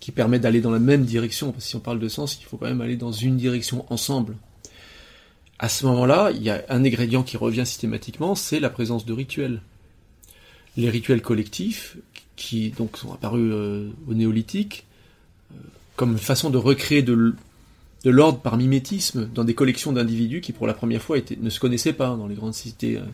qui 0.00 0.12
permet 0.12 0.38
d'aller 0.38 0.60
dans 0.60 0.70
la 0.70 0.78
même 0.78 1.04
direction, 1.04 1.52
parce 1.52 1.64
que 1.64 1.70
si 1.70 1.76
on 1.76 1.80
parle 1.80 1.98
de 1.98 2.08
sens, 2.08 2.38
il 2.40 2.44
faut 2.44 2.56
quand 2.56 2.66
même 2.66 2.80
aller 2.80 2.96
dans 2.96 3.12
une 3.12 3.36
direction 3.36 3.86
ensemble 3.90 4.36
à 5.58 5.68
ce 5.68 5.86
moment-là, 5.86 6.30
il 6.34 6.42
y 6.42 6.50
a 6.50 6.64
un 6.68 6.84
ingrédient 6.84 7.22
qui 7.22 7.36
revient 7.36 7.66
systématiquement, 7.66 8.34
c'est 8.34 8.60
la 8.60 8.70
présence 8.70 9.06
de 9.06 9.12
rituels. 9.12 9.60
Les 10.76 10.90
rituels 10.90 11.22
collectifs, 11.22 11.96
qui 12.36 12.70
donc 12.70 12.96
sont 12.96 13.12
apparus 13.12 13.52
euh, 13.52 13.88
au 14.08 14.14
néolithique, 14.14 14.84
euh, 15.52 15.56
comme 15.96 16.18
façon 16.18 16.50
de 16.50 16.58
recréer 16.58 17.02
de, 17.02 17.34
l'ordre 18.04 18.40
par 18.40 18.56
mimétisme 18.56 19.28
dans 19.32 19.44
des 19.44 19.54
collections 19.54 19.92
d'individus 19.92 20.40
qui 20.40 20.52
pour 20.52 20.66
la 20.66 20.74
première 20.74 21.00
fois 21.00 21.18
ne 21.40 21.50
se 21.50 21.60
connaissaient 21.60 21.92
pas 21.92 22.08
dans 22.08 22.26
les 22.26 22.34
grandes 22.34 22.54
cités 22.54 22.96
euh, 22.96 23.04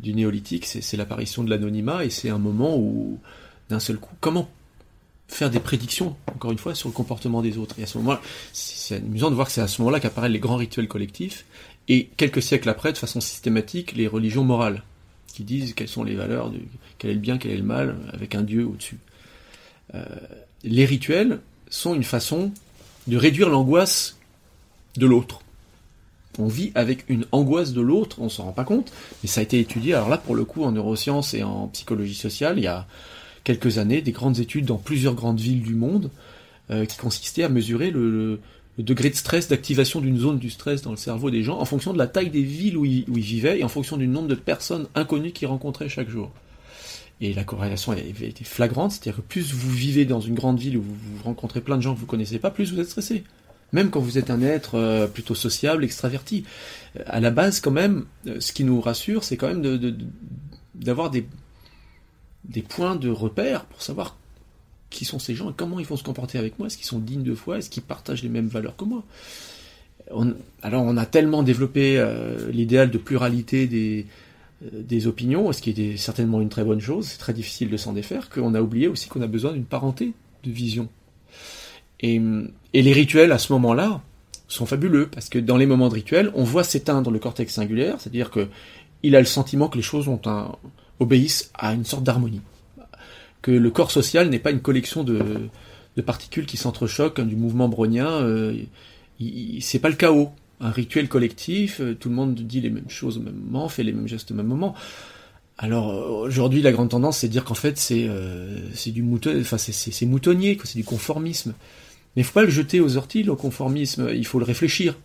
du 0.00 0.14
néolithique. 0.14 0.66
C'est 0.66 0.96
l'apparition 0.96 1.42
de 1.42 1.50
l'anonymat 1.50 2.04
et 2.04 2.10
c'est 2.10 2.28
un 2.28 2.38
moment 2.38 2.76
où, 2.76 3.18
d'un 3.70 3.80
seul 3.80 3.96
coup, 3.96 4.14
comment 4.20 4.50
faire 5.28 5.50
des 5.50 5.60
prédictions, 5.60 6.16
encore 6.34 6.52
une 6.52 6.58
fois, 6.58 6.74
sur 6.74 6.88
le 6.88 6.94
comportement 6.94 7.42
des 7.42 7.58
autres. 7.58 7.78
Et 7.78 7.84
à 7.84 7.86
ce 7.86 7.98
moment-là, 7.98 8.20
c'est 8.52 8.96
amusant 8.96 9.30
de 9.30 9.34
voir 9.34 9.46
que 9.46 9.52
c'est 9.52 9.60
à 9.60 9.68
ce 9.68 9.80
moment-là 9.82 10.00
qu'apparaissent 10.00 10.32
les 10.32 10.38
grands 10.38 10.56
rituels 10.56 10.88
collectifs, 10.88 11.44
et 11.88 12.08
quelques 12.16 12.42
siècles 12.42 12.68
après, 12.68 12.92
de 12.92 12.98
façon 12.98 13.20
systématique, 13.20 13.92
les 13.92 14.06
religions 14.06 14.44
morales, 14.44 14.82
qui 15.26 15.42
disent 15.42 15.74
quelles 15.74 15.88
sont 15.88 16.04
les 16.04 16.14
valeurs, 16.14 16.52
quel 16.98 17.10
est 17.10 17.14
le 17.14 17.20
bien, 17.20 17.38
quel 17.38 17.50
est 17.52 17.56
le 17.56 17.64
mal, 17.64 17.96
avec 18.12 18.34
un 18.34 18.42
dieu 18.42 18.64
au-dessus. 18.64 18.98
Euh, 19.94 20.04
les 20.62 20.84
rituels 20.84 21.40
sont 21.68 21.94
une 21.94 22.04
façon 22.04 22.52
de 23.06 23.16
réduire 23.16 23.50
l'angoisse 23.50 24.16
de 24.96 25.06
l'autre. 25.06 25.40
On 26.38 26.46
vit 26.46 26.72
avec 26.74 27.04
une 27.08 27.26
angoisse 27.32 27.72
de 27.72 27.80
l'autre, 27.80 28.20
on 28.20 28.28
s'en 28.28 28.44
rend 28.44 28.52
pas 28.52 28.64
compte, 28.64 28.92
mais 29.22 29.28
ça 29.28 29.40
a 29.40 29.42
été 29.42 29.60
étudié. 29.60 29.94
Alors 29.94 30.08
là, 30.08 30.18
pour 30.18 30.34
le 30.34 30.44
coup, 30.44 30.64
en 30.64 30.72
neurosciences 30.72 31.34
et 31.34 31.42
en 31.42 31.68
psychologie 31.68 32.14
sociale, 32.14 32.58
il 32.58 32.64
y 32.64 32.68
a 32.68 32.86
quelques 33.44 33.78
années 33.78 34.02
des 34.02 34.12
grandes 34.12 34.40
études 34.40 34.64
dans 34.64 34.78
plusieurs 34.78 35.14
grandes 35.14 35.38
villes 35.38 35.62
du 35.62 35.74
monde 35.74 36.10
euh, 36.70 36.86
qui 36.86 36.96
consistaient 36.96 37.44
à 37.44 37.50
mesurer 37.50 37.90
le, 37.90 38.40
degré 38.78 39.10
de 39.10 39.14
stress, 39.14 39.48
d'activation 39.48 40.00
d'une 40.00 40.18
zone 40.18 40.38
du 40.38 40.50
stress 40.50 40.82
dans 40.82 40.90
le 40.90 40.96
cerveau 40.96 41.30
des 41.30 41.42
gens 41.42 41.60
en 41.60 41.64
fonction 41.64 41.92
de 41.92 41.98
la 41.98 42.06
taille 42.06 42.30
des 42.30 42.42
villes 42.42 42.76
où 42.76 42.84
ils, 42.84 43.04
vivaient 43.06 43.60
et 43.60 43.64
en 43.64 43.68
fonction 43.68 43.96
du 43.96 44.08
nombre 44.08 44.28
de 44.28 44.34
personnes 44.34 44.88
inconnues 44.94 45.30
qu'ils 45.30 45.46
rencontraient 45.46 45.90
chaque 45.90 46.08
jour. 46.08 46.32
Et 47.20 47.32
la 47.32 47.44
corrélation 47.44 47.92
avait 47.92 48.28
été 48.28 48.42
flagrante, 48.44 48.92
c'est-à-dire 48.92 49.16
que 49.16 49.20
plus 49.20 49.52
vous 49.52 49.70
vivez 49.70 50.04
dans 50.04 50.20
une 50.20 50.34
grande 50.34 50.58
ville 50.58 50.78
où 50.78 50.82
vous, 50.82 51.22
rencontrez 51.22 51.60
plein 51.60 51.76
de 51.76 51.82
gens 51.82 51.94
que 51.94 52.00
vous 52.00 52.06
connaissez 52.06 52.38
pas, 52.38 52.50
plus 52.50 52.72
vous 52.72 52.80
êtes 52.80 52.88
stressé. 52.88 53.22
même 53.72 53.90
quand 53.90 54.00
vous 54.00 54.18
êtes 54.18 54.30
un 54.30 54.42
être 54.42 54.74
euh, 54.76 55.06
plutôt 55.06 55.34
sociable, 55.34 55.84
extraverti. 55.84 56.44
À 57.06 57.20
la 57.20 57.30
base, 57.30 57.60
quand 57.60 57.70
même, 57.70 58.06
ce 58.40 58.52
qui 58.52 58.64
nous 58.64 58.80
rassure, 58.80 59.22
c'est 59.22 59.36
quand 59.36 59.48
même 59.48 59.62
d'avoir 60.74 61.10
de, 61.10 61.20
des, 61.20 61.26
des 62.44 62.62
points 62.62 62.96
de 62.96 63.08
repère 63.08 63.64
pour 63.64 63.82
savoir 63.82 64.16
qui 64.90 65.04
sont 65.04 65.18
ces 65.18 65.34
gens 65.34 65.50
et 65.50 65.54
comment 65.56 65.80
ils 65.80 65.86
vont 65.86 65.96
se 65.96 66.04
comporter 66.04 66.38
avec 66.38 66.58
moi, 66.58 66.68
est-ce 66.68 66.76
qu'ils 66.76 66.86
sont 66.86 66.98
dignes 66.98 67.22
de 67.22 67.34
foi, 67.34 67.58
est-ce 67.58 67.70
qu'ils 67.70 67.82
partagent 67.82 68.22
les 68.22 68.28
mêmes 68.28 68.48
valeurs 68.48 68.76
que 68.76 68.84
moi? 68.84 69.02
alors 70.62 70.82
on 70.82 70.96
a 70.98 71.06
tellement 71.06 71.42
développé 71.42 72.04
l'idéal 72.52 72.90
de 72.90 72.98
pluralité 72.98 73.66
des, 73.66 74.06
des 74.72 75.06
opinions, 75.06 75.52
ce 75.52 75.60
qui 75.60 75.70
est 75.70 75.96
certainement 75.96 76.40
une 76.40 76.48
très 76.48 76.64
bonne 76.64 76.80
chose, 76.80 77.06
c'est 77.06 77.18
très 77.18 77.32
difficile 77.32 77.70
de 77.70 77.76
s'en 77.76 77.92
défaire, 77.92 78.30
qu'on 78.30 78.54
a 78.54 78.60
oublié 78.60 78.88
aussi 78.88 79.08
qu'on 79.08 79.22
a 79.22 79.26
besoin 79.26 79.52
d'une 79.52 79.64
parenté 79.64 80.12
de 80.42 80.50
vision. 80.50 80.88
Et, 82.00 82.20
les 82.74 82.92
rituels, 82.92 83.32
à 83.32 83.38
ce 83.38 83.52
moment-là, 83.54 84.02
sont 84.48 84.66
fabuleux, 84.66 85.08
parce 85.08 85.28
que 85.28 85.38
dans 85.38 85.56
les 85.56 85.66
moments 85.66 85.88
de 85.88 85.94
rituel, 85.94 86.30
on 86.34 86.44
voit 86.44 86.64
s'éteindre 86.64 87.10
le 87.10 87.18
cortex 87.18 87.52
singulaire, 87.52 88.00
c'est-à-dire 88.00 88.30
que 88.30 88.48
il 89.02 89.16
a 89.16 89.20
le 89.20 89.26
sentiment 89.26 89.68
que 89.68 89.76
les 89.76 89.82
choses 89.82 90.08
ont 90.08 90.20
un, 90.24 90.52
obéissent 91.00 91.50
à 91.54 91.74
une 91.74 91.84
sorte 91.84 92.04
d'harmonie. 92.04 92.40
Que 93.42 93.50
le 93.50 93.70
corps 93.70 93.90
social 93.90 94.28
n'est 94.30 94.38
pas 94.38 94.50
une 94.50 94.60
collection 94.60 95.04
de, 95.04 95.48
particules 96.04 96.46
qui 96.46 96.56
s'entrechoquent, 96.56 97.20
hein, 97.20 97.26
du 97.26 97.36
mouvement 97.36 97.68
brownien, 97.68 98.08
euh, 98.08 98.56
c'est 99.60 99.78
pas 99.78 99.88
le 99.88 99.96
chaos. 99.96 100.30
Un 100.60 100.70
rituel 100.70 101.08
collectif, 101.08 101.80
euh, 101.80 101.94
tout 101.94 102.08
le 102.08 102.14
monde 102.14 102.34
dit 102.34 102.60
les 102.60 102.70
mêmes 102.70 102.88
choses 102.88 103.18
au 103.18 103.20
même 103.20 103.34
moment, 103.34 103.68
fait 103.68 103.82
les 103.82 103.92
mêmes 103.92 104.08
gestes 104.08 104.30
au 104.30 104.34
même 104.34 104.46
moment. 104.46 104.74
Alors 105.58 105.88
aujourd'hui, 106.20 106.62
la 106.62 106.72
grande 106.72 106.90
tendance, 106.90 107.18
c'est 107.18 107.28
de 107.28 107.32
dire 107.32 107.44
qu'en 107.44 107.54
fait, 107.54 107.78
c'est 107.78 108.06
euh, 108.08 108.70
du 108.86 109.02
mouton, 109.02 109.38
enfin 109.40 109.58
c'est 109.58 110.06
moutonnier, 110.06 110.58
c'est 110.64 110.78
du 110.78 110.84
conformisme. 110.84 111.54
Mais 112.14 112.22
il 112.22 112.24
faut 112.24 112.32
pas 112.32 112.42
le 112.42 112.50
jeter 112.50 112.80
aux 112.80 112.96
orties, 112.96 113.22
le 113.22 113.34
conformisme. 113.34 114.10
Il 114.14 114.26
faut 114.26 114.38
le 114.38 114.44
réfléchir. 114.44 114.96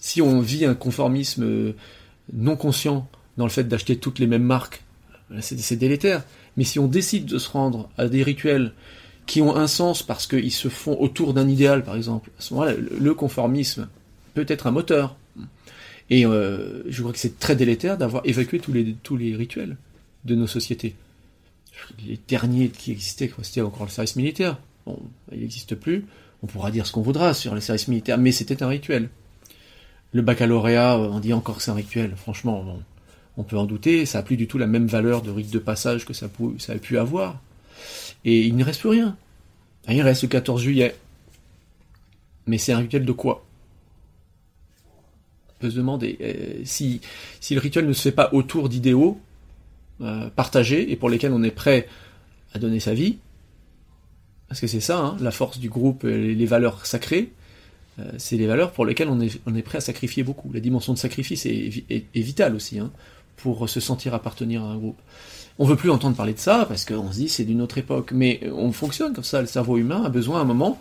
Si 0.00 0.22
on 0.22 0.40
vit 0.40 0.64
un 0.64 0.74
conformisme 0.74 1.44
euh, 1.44 1.72
non 2.32 2.56
conscient 2.56 3.08
dans 3.36 3.44
le 3.44 3.50
fait 3.50 3.64
d'acheter 3.64 3.96
toutes 3.96 4.18
les 4.18 4.26
mêmes 4.26 4.42
marques, 4.42 4.82
c'est 5.40 5.76
délétère. 5.76 6.24
Mais 6.56 6.64
si 6.64 6.78
on 6.78 6.86
décide 6.86 7.26
de 7.26 7.38
se 7.38 7.48
rendre 7.48 7.88
à 7.98 8.08
des 8.08 8.22
rituels 8.22 8.72
qui 9.26 9.42
ont 9.42 9.56
un 9.56 9.66
sens 9.66 10.02
parce 10.02 10.26
qu'ils 10.26 10.52
se 10.52 10.68
font 10.68 10.96
autour 11.00 11.34
d'un 11.34 11.48
idéal, 11.48 11.84
par 11.84 11.96
exemple, 11.96 12.30
à 12.38 12.42
ce 12.42 12.54
moment-là, 12.54 12.74
le 12.76 13.14
conformisme 13.14 13.88
peut 14.34 14.46
être 14.48 14.66
un 14.66 14.70
moteur. 14.70 15.16
Et 16.08 16.24
euh, 16.24 16.84
je 16.88 17.00
crois 17.00 17.12
que 17.12 17.18
c'est 17.18 17.38
très 17.38 17.56
délétère 17.56 17.98
d'avoir 17.98 18.22
évacué 18.24 18.60
tous 18.60 18.72
les, 18.72 19.36
rituels 19.36 19.76
de 20.24 20.34
nos 20.36 20.46
sociétés. 20.46 20.94
Les 22.06 22.18
derniers 22.28 22.68
qui 22.68 22.92
existaient, 22.92 23.30
c'était 23.42 23.60
encore 23.60 23.84
le 23.84 23.90
service 23.90 24.16
militaire. 24.16 24.58
Bon, 24.86 24.98
il 25.32 25.40
n'existe 25.40 25.74
plus. 25.74 26.06
On 26.42 26.46
pourra 26.46 26.70
dire 26.70 26.86
ce 26.86 26.92
qu'on 26.92 27.02
voudra 27.02 27.34
sur 27.34 27.54
le 27.54 27.60
service 27.60 27.88
militaire, 27.88 28.18
mais 28.18 28.30
c'était 28.30 28.62
un 28.62 28.68
rituel. 28.68 29.08
Le 30.12 30.22
baccalauréat, 30.22 30.98
on 30.98 31.18
dit 31.18 31.32
encore 31.32 31.56
que 31.56 31.62
c'est 31.62 31.72
un 31.72 31.74
rituel. 31.74 32.14
Franchement, 32.16 32.78
on 33.36 33.42
peut 33.42 33.56
en 33.56 33.64
douter. 33.64 34.06
Ça 34.06 34.18
n'a 34.18 34.22
plus 34.22 34.36
du 34.36 34.46
tout 34.46 34.58
la 34.58 34.66
même 34.66 34.86
valeur 34.86 35.22
de 35.22 35.30
rite 35.30 35.50
de 35.50 35.58
passage 35.58 36.04
que 36.04 36.12
ça, 36.12 36.28
ça 36.58 36.72
a 36.72 36.76
pu 36.76 36.98
avoir. 36.98 37.40
Et 38.24 38.42
il 38.42 38.56
ne 38.56 38.64
reste 38.64 38.80
plus 38.80 38.90
rien. 38.90 39.16
Il 39.88 40.02
reste 40.02 40.22
le 40.22 40.28
14 40.28 40.62
juillet. 40.62 40.96
Mais 42.46 42.58
c'est 42.58 42.72
un 42.72 42.78
rituel 42.78 43.04
de 43.04 43.12
quoi? 43.12 43.44
Peut 45.58 45.70
se 45.70 45.76
demander 45.76 46.18
euh, 46.20 46.60
si, 46.64 47.00
si 47.40 47.54
le 47.54 47.60
rituel 47.60 47.86
ne 47.86 47.92
se 47.92 48.02
fait 48.02 48.12
pas 48.12 48.28
autour 48.32 48.68
d'idéaux 48.68 49.18
euh, 50.02 50.28
partagés 50.28 50.92
et 50.92 50.96
pour 50.96 51.08
lesquels 51.08 51.32
on 51.32 51.42
est 51.42 51.50
prêt 51.50 51.88
à 52.52 52.58
donner 52.58 52.78
sa 52.78 52.92
vie, 52.92 53.18
parce 54.48 54.60
que 54.60 54.66
c'est 54.66 54.80
ça, 54.80 54.98
hein, 54.98 55.16
la 55.20 55.30
force 55.30 55.58
du 55.58 55.68
groupe, 55.68 56.04
les, 56.04 56.46
valeurs 56.46 56.84
sacrées, 56.86 57.32
euh, 57.98 58.04
c'est 58.18 58.36
les 58.36 58.46
valeurs 58.46 58.72
pour 58.72 58.84
lesquelles 58.84 59.08
on 59.08 59.20
est, 59.20 59.40
on 59.46 59.60
prêt 59.62 59.78
à 59.78 59.80
sacrifier 59.80 60.22
beaucoup. 60.22 60.52
La 60.52 60.60
dimension 60.60 60.92
de 60.92 60.98
sacrifice 60.98 61.46
est, 61.46 61.84
est, 61.90 62.20
vitale 62.20 62.54
aussi, 62.54 62.78
hein, 62.78 62.92
pour 63.36 63.68
se 63.68 63.80
sentir 63.80 64.14
appartenir 64.14 64.62
à 64.62 64.66
un 64.66 64.76
groupe. 64.76 64.98
On 65.58 65.64
veut 65.64 65.76
plus 65.76 65.90
entendre 65.90 66.16
parler 66.16 66.34
de 66.34 66.38
ça, 66.38 66.66
parce 66.68 66.84
qu'on 66.84 67.10
se 67.10 67.16
dit 67.16 67.28
c'est 67.28 67.44
d'une 67.44 67.62
autre 67.62 67.78
époque, 67.78 68.12
mais 68.12 68.40
on 68.54 68.72
fonctionne 68.72 69.14
comme 69.14 69.24
ça, 69.24 69.40
le 69.40 69.46
cerveau 69.46 69.78
humain 69.78 70.02
a 70.04 70.08
besoin 70.10 70.38
à 70.38 70.42
un 70.42 70.44
moment 70.44 70.78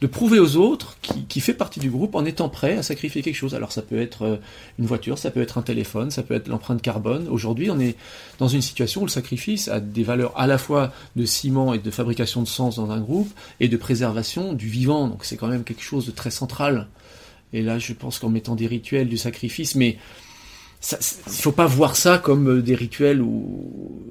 de 0.00 0.06
prouver 0.06 0.38
aux 0.38 0.56
autres 0.56 0.96
qui, 1.28 1.40
fait 1.40 1.54
partie 1.54 1.80
du 1.80 1.90
groupe 1.90 2.14
en 2.14 2.24
étant 2.24 2.48
prêt 2.48 2.78
à 2.78 2.82
sacrifier 2.82 3.22
quelque 3.22 3.34
chose. 3.34 3.54
Alors 3.54 3.72
ça 3.72 3.82
peut 3.82 4.00
être 4.00 4.22
euh, 4.22 4.36
une 4.78 4.86
voiture, 4.86 5.18
ça 5.18 5.30
peut 5.30 5.40
être 5.40 5.58
un 5.58 5.62
téléphone, 5.62 6.10
ça 6.10 6.22
peut 6.22 6.34
être 6.34 6.46
l'empreinte 6.46 6.80
carbone. 6.82 7.26
Aujourd'hui, 7.28 7.70
on 7.70 7.80
est 7.80 7.96
dans 8.38 8.46
une 8.46 8.62
situation 8.62 9.02
où 9.02 9.06
le 9.06 9.10
sacrifice 9.10 9.66
a 9.66 9.80
des 9.80 10.04
valeurs 10.04 10.32
à 10.38 10.46
la 10.46 10.56
fois 10.56 10.92
de 11.16 11.24
ciment 11.24 11.74
et 11.74 11.78
de 11.78 11.90
fabrication 11.90 12.42
de 12.42 12.48
sens 12.48 12.76
dans 12.76 12.92
un 12.92 13.00
groupe 13.00 13.30
et 13.58 13.68
de 13.68 13.76
préservation 13.76 14.52
du 14.52 14.68
vivant. 14.68 15.08
Donc 15.08 15.24
c'est 15.24 15.36
quand 15.36 15.48
même 15.48 15.64
quelque 15.64 15.82
chose 15.82 16.06
de 16.06 16.12
très 16.12 16.30
central. 16.30 16.86
Et 17.52 17.62
là, 17.62 17.78
je 17.78 17.92
pense 17.92 18.18
qu'en 18.18 18.28
mettant 18.28 18.54
des 18.54 18.66
rituels 18.66 19.08
du 19.08 19.16
sacrifice, 19.16 19.74
mais 19.74 19.96
il 20.80 21.32
faut 21.32 21.52
pas 21.52 21.66
voir 21.66 21.96
ça 21.96 22.18
comme 22.18 22.48
euh, 22.48 22.62
des 22.62 22.74
rituels 22.74 23.20
où 23.20 24.02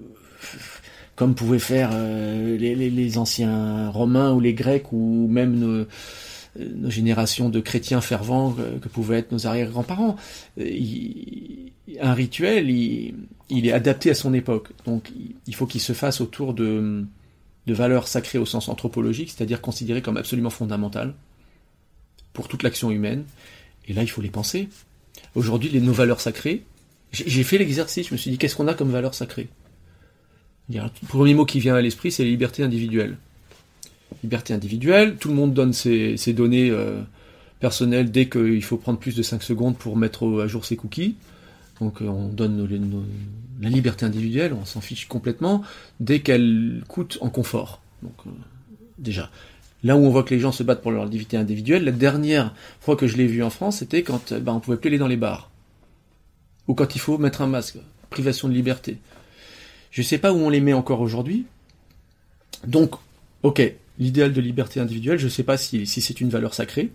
comme 1.15 1.34
pouvaient 1.34 1.59
faire 1.59 1.89
euh, 1.93 2.57
les, 2.57 3.18
anciens 3.18 3.89
Romains 3.89 4.34
ou 4.34 4.39
les 4.39 4.53
Grecs 4.53 4.91
ou 4.91 5.28
même 5.28 5.55
nos, 5.55 6.89
générations 6.89 7.49
de 7.49 7.59
chrétiens 7.59 8.01
fervents 8.01 8.55
que, 8.82 8.88
pouvaient 8.88 9.18
être 9.18 9.32
nos 9.32 9.47
arrière-grands-parents. 9.47 10.15
Un 10.59 12.13
rituel, 12.13 12.70
il, 12.70 13.15
est 13.49 13.72
adapté 13.72 14.11
à 14.11 14.13
son 14.13 14.34
époque. 14.34 14.70
Donc 14.86 15.11
il 15.47 15.55
faut 15.55 15.65
qu'il 15.65 15.82
se 15.82 15.93
fasse 15.93 16.22
autour 16.22 16.53
de 16.53 17.07
valeurs 17.68 18.07
sacrées 18.07 18.38
au 18.38 18.45
sens 18.45 18.70
anthropologique, 18.70 19.32
c'est-à-dire 19.32 19.59
considérées 19.59 20.03
comme 20.03 20.18
absolument 20.18 20.51
fondamentales 20.51 21.15
pour 22.34 22.47
toute 22.47 22.61
l'action 22.61 22.91
humaine. 22.91 23.24
Et 23.88 23.93
là, 23.93 24.03
il 24.03 24.07
faut 24.07 24.22
les 24.22 24.30
penser. 24.30 24.70
Aujourd'hui, 25.38 25.69
les, 25.69 25.81
nos 25.81 25.93
valeurs 25.93 26.19
sacrées, 26.19 26.63
j'ai 27.11 27.43
fait 27.43 27.59
l'exercice, 27.59 28.07
je 28.07 28.13
me 28.13 28.17
suis 28.17 28.31
dit, 28.31 28.39
qu'est-ce 28.39 28.55
qu'on 28.55 28.67
a 28.67 28.73
comme 28.73 28.89
valeurs 28.89 29.13
sacrées 29.13 29.49
le 30.69 31.07
premier 31.07 31.33
mot 31.33 31.45
qui 31.45 31.59
vient 31.59 31.75
à 31.75 31.81
l'esprit, 31.81 32.11
c'est 32.11 32.23
la 32.23 32.29
liberté 32.29 32.63
individuelle. 32.63 33.17
Liberté 34.23 34.53
individuelle, 34.53 35.15
tout 35.15 35.29
le 35.29 35.35
monde 35.35 35.53
donne 35.53 35.73
ses, 35.73 36.17
données 36.33 36.71
euh, 36.71 36.99
personnelles 37.59 38.11
dès 38.11 38.27
qu'il 38.27 38.63
faut 38.63 38.77
prendre 38.77 38.99
plus 38.99 39.15
de 39.15 39.21
5 39.21 39.43
secondes 39.43 39.77
pour 39.77 39.95
mettre 39.95 40.41
à 40.41 40.47
jour 40.47 40.65
ses 40.65 40.75
cookies. 40.75 41.15
Donc 41.79 42.01
euh, 42.01 42.07
on 42.07 42.27
donne 42.27 42.67
la 43.61 43.69
liberté 43.69 44.05
individuelle, 44.05 44.53
on 44.53 44.65
s'en 44.65 44.81
fiche 44.81 45.07
complètement, 45.07 45.61
dès 45.99 46.19
qu'elle 46.19 46.83
coûte 46.88 47.17
en 47.21 47.29
confort. 47.29 47.81
Donc 48.01 48.15
euh, 48.25 48.31
déjà, 48.97 49.29
là 49.84 49.95
où 49.95 49.99
on 49.99 50.09
voit 50.09 50.23
que 50.23 50.34
les 50.34 50.39
gens 50.39 50.51
se 50.51 50.63
battent 50.63 50.82
pour 50.82 50.91
leur 50.91 51.05
liberté 51.05 51.38
individuelle, 51.38 51.84
la 51.84 51.91
dernière 51.91 52.53
fois 52.80 52.95
que 52.95 53.07
je 53.07 53.17
l'ai 53.17 53.28
vu 53.28 53.43
en 53.43 53.49
France, 53.49 53.78
c'était 53.78 54.03
quand 54.03 54.34
ben, 54.34 54.53
on 54.53 54.59
pouvait 54.59 54.78
plus 54.78 54.89
aller 54.89 54.97
dans 54.97 55.07
les 55.07 55.17
bars. 55.17 55.49
Ou 56.67 56.73
quand 56.73 56.95
il 56.95 56.99
faut 56.99 57.17
mettre 57.17 57.41
un 57.41 57.47
masque, 57.47 57.78
privation 58.09 58.47
de 58.47 58.53
liberté. 58.53 58.97
Je 59.91 60.01
ne 60.01 60.05
sais 60.05 60.17
pas 60.17 60.34
où 60.34 60.38
on 60.38 60.49
les 60.49 60.59
met 60.59 60.73
encore 60.73 61.01
aujourd'hui. 61.01 61.45
Donc, 62.65 62.95
ok, 63.43 63.61
l'idéal 63.99 64.34
de 64.34 64.41
liberté 64.41 64.80
individuelle, 64.80 65.19
je 65.19 65.25
ne 65.25 65.30
sais 65.30 65.43
pas 65.43 65.57
si, 65.57 65.86
c'est 65.86 66.21
une 66.21 66.30
valeur 66.30 66.53
sacrée. 66.53 66.91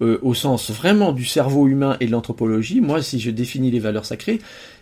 Euh, 0.00 0.18
au 0.22 0.34
sens 0.34 0.70
vraiment 0.70 1.12
du 1.12 1.24
cerveau 1.24 1.68
humain 1.68 1.96
et 2.00 2.06
de 2.06 2.10
l'anthropologie, 2.10 2.80
moi, 2.80 3.02
si 3.02 3.20
je 3.20 3.30
définis 3.30 3.70
les 3.70 3.78
valeurs 3.78 4.06
sacrées, 4.06 4.40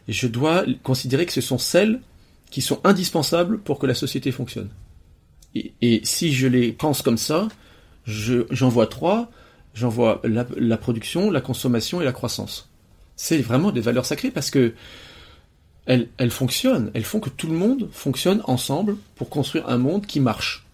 je 0.09 0.26
dois 0.26 0.64
considérer 0.83 1.26
que 1.26 1.33
ce 1.33 1.41
sont 1.41 1.59
celles 1.59 2.01
qui 2.51 2.62
sont 2.62 2.81
indispensables 2.85 3.59
pour 3.59 3.78
que 3.78 3.87
la 3.87 3.95
société 3.95 4.33
fonctionne. 4.33 4.70
Et, 5.55 6.01
si 6.05 6.32
je 6.32 6.46
les 6.46 6.72
pense 6.72 7.03
comme 7.03 7.18
ça, 7.18 7.48
j'en 8.07 8.68
vois 8.68 8.86
trois. 8.86 9.30
J'en 9.74 9.88
vois 9.88 10.20
la, 10.24 10.76
production, 10.76 11.30
la 11.30 11.40
consommation 11.40 12.01
et 12.01 12.05
la 12.05 12.12
croissance. 12.12 12.68
C'est 13.16 13.38
vraiment 13.38 13.70
des 13.70 13.80
valeurs 13.80 14.07
sacrées 14.07 14.30
parce 14.30 14.51
que 14.51 14.74
elles, 15.86 16.30
fonctionnent, 16.30 16.90
elles 16.94 17.05
font 17.05 17.20
que 17.20 17.30
tout 17.30 17.48
le 17.48 17.57
monde 17.57 17.88
fonctionne 17.92 18.42
ensemble 18.44 18.96
pour 19.16 19.28
construire 19.28 19.68
un 19.68 19.78
monde 19.78 20.07
qui 20.07 20.20
marche. 20.20 20.66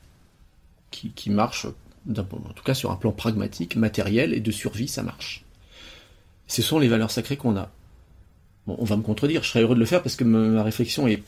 Qui, 0.90 1.30
marche, 1.30 1.66
en 2.08 2.52
tout 2.54 2.64
cas 2.64 2.72
sur 2.72 2.90
un 2.90 2.96
plan 2.96 3.12
pragmatique, 3.12 3.76
matériel 3.76 4.32
et 4.32 4.40
de 4.40 4.50
survie, 4.50 4.88
ça 4.88 5.02
marche. 5.02 5.44
Ce 6.46 6.62
sont 6.62 6.78
les 6.78 6.88
valeurs 6.88 7.10
sacrées 7.10 7.36
qu'on 7.36 7.56
a. 7.56 7.70
Bon, 8.66 8.76
on 8.78 8.84
va 8.84 8.96
me 8.96 9.02
contredire, 9.02 9.42
je 9.42 9.48
serais 9.48 9.62
heureux 9.62 9.74
de 9.74 9.80
le 9.80 9.86
faire 9.86 10.02
parce 10.02 10.16
que 10.16 10.24
ma 10.24 10.62
réflexion 10.62 11.06
est, 11.06 11.22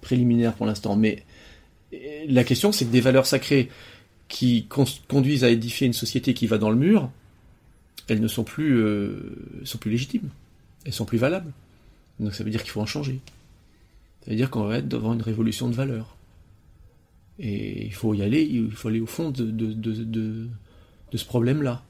préliminaire 0.00 0.52
pour 0.52 0.66
l'instant, 0.66 0.96
mais 0.96 1.24
la 2.28 2.44
question 2.44 2.72
c'est 2.72 2.86
que 2.86 2.90
des 2.90 3.00
valeurs 3.00 3.26
sacrées 3.26 3.68
qui 4.28 4.66
conduisent 5.08 5.44
à 5.44 5.50
édifier 5.50 5.86
une 5.86 5.92
société 5.92 6.32
qui 6.32 6.46
va 6.46 6.56
dans 6.56 6.70
le 6.70 6.76
mur, 6.76 7.10
elles 8.08 8.20
ne 8.20 8.28
sont 8.28 8.44
plus, 8.44 8.78
euh, 8.78 9.36
sont 9.64 9.76
plus 9.76 9.90
légitimes, 9.90 10.30
elles 10.86 10.94
sont 10.94 11.04
plus 11.04 11.18
valables. 11.18 11.52
Donc 12.18 12.34
ça 12.34 12.42
veut 12.42 12.50
dire 12.50 12.62
qu'il 12.62 12.70
faut 12.70 12.80
en 12.80 12.86
changer. 12.86 13.20
Ça 14.24 14.30
veut 14.30 14.36
dire 14.36 14.48
qu'on 14.48 14.64
va 14.64 14.78
être 14.78 14.88
devant 14.88 15.12
une 15.12 15.22
révolution 15.22 15.68
de 15.68 15.74
valeurs. 15.74 16.16
Et 17.38 17.84
il 17.84 17.92
faut 17.92 18.14
y 18.14 18.22
aller, 18.22 18.42
il 18.42 18.70
faut 18.70 18.88
aller 18.88 19.00
au 19.00 19.06
fond 19.06 19.30
de, 19.30 19.44
de, 19.50 20.48
ce 21.14 21.24
problème-là. 21.26 21.82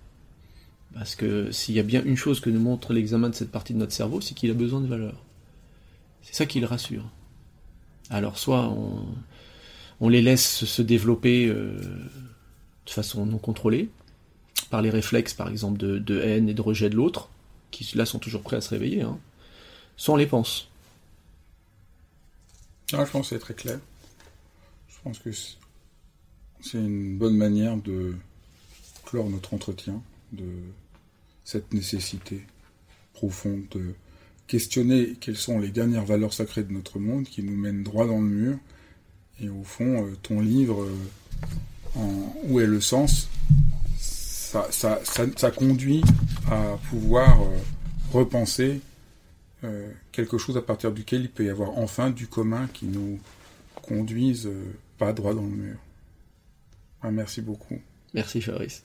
Parce 0.95 1.15
que 1.15 1.53
s'il 1.53 1.75
y 1.77 1.81
a 1.81 1.85
bien 1.85 2.03
une 2.05 2.17
chose 2.17 2.41
que 2.41 2.51
nous 2.51 2.61
montre 2.61 2.93
l'examen 2.93 3.29
de 3.29 3.35
cette 3.35 3.51
partie 3.51 3.73
de 3.73 3.79
notre 3.79 3.93
cerveau, 3.93 4.21
c'est 4.21 4.35
qu'il 4.35 4.51
a 4.51 4.55
besoin 4.55 4.81
de 4.81 4.87
valeurs. 4.87 5.23
C'est 6.23 6.35
ça 6.35 6.47
qui 6.47 6.59
le 6.59 6.67
rassure. 6.67 7.09
Alors 8.11 8.39
soit 8.39 8.69
on, 8.69 9.07
les 10.09 10.23
laisse 10.23 10.65
se 10.65 10.83
développer 10.83 11.47
euh, 11.47 11.79
de 12.87 12.91
façon 12.91 13.27
non 13.27 13.39
contrôlée, 13.39 13.89
par 14.71 14.83
les 14.83 14.91
réflexes, 14.91 15.35
par 15.35 15.49
exemple, 15.49 15.79
de, 15.79 16.21
haine 16.21 16.49
et 16.49 16.55
de 16.55 16.63
rejet 16.63 16.91
de 16.91 16.97
l'autre, 16.97 17.31
qui 17.71 17.97
là 17.97 18.07
sont 18.07 18.19
toujours 18.19 18.43
prêts 18.43 18.57
à 18.57 18.61
se 18.61 18.71
réveiller, 18.71 19.03
hein, 19.03 19.19
soit 19.97 20.15
on 20.15 20.17
les 20.17 20.27
pense. 20.27 20.69
Ah, 22.93 23.05
je 23.05 23.11
pense 23.11 23.29
que 23.29 23.37
c'est 23.37 23.41
très 23.41 23.55
clair. 23.55 23.79
Je 24.89 24.97
pense 25.05 25.19
que 25.19 25.31
c'est 25.33 26.79
une 26.79 27.17
bonne 27.17 27.37
manière 27.37 27.77
de 27.77 28.15
clore 29.05 29.29
notre 29.31 29.55
entretien, 29.55 30.03
de 30.33 30.47
cette 31.45 31.73
nécessité 31.73 32.41
profonde 33.13 33.65
de 33.71 33.95
questionner 34.47 35.15
quelles 35.21 35.37
sont 35.37 35.59
les 35.59 35.71
dernières 35.71 36.05
valeurs 36.05 36.33
sacrées 36.33 36.63
de 36.63 36.73
notre 36.73 36.99
monde 36.99 37.25
qui 37.25 37.43
nous 37.43 37.57
mènent 37.57 37.83
droit 37.83 38.07
dans 38.07 38.21
le 38.21 38.27
mur. 38.27 38.59
Et 39.41 39.49
au 39.49 39.63
fond, 39.65 40.07
euh, 40.07 40.17
ton 40.23 40.41
livre, 40.41 40.85
euh, 40.85 42.01
Où 42.45 42.61
est 42.61 42.67
le 42.67 42.81
sens 42.81 43.29
ça, 43.99 44.69
ça, 44.71 45.01
ça, 45.05 45.51
conduit 45.51 46.03
à 46.51 46.77
pouvoir 46.91 47.43
euh, 47.43 47.47
repenser 48.13 48.81
quelque 50.11 50.39
chose 50.39 50.57
à 50.57 50.61
partir 50.61 50.91
duquel 50.91 51.23
il 51.23 51.31
peut 51.31 51.45
y 51.45 51.49
avoir 51.49 51.79
enfin 51.79 52.11
du 52.11 52.27
commun 52.27 52.69
qui 52.75 52.87
nous 52.87 53.21
conduise 53.81 54.51
pas 54.99 55.13
droit 55.13 55.35
dans 55.35 55.43
le 55.43 55.49
mur. 55.49 55.77
Ah, 57.01 57.13
merci 57.13 57.43
beaucoup. 57.43 57.79
Merci 58.13 58.43
Fabrice. 58.43 58.83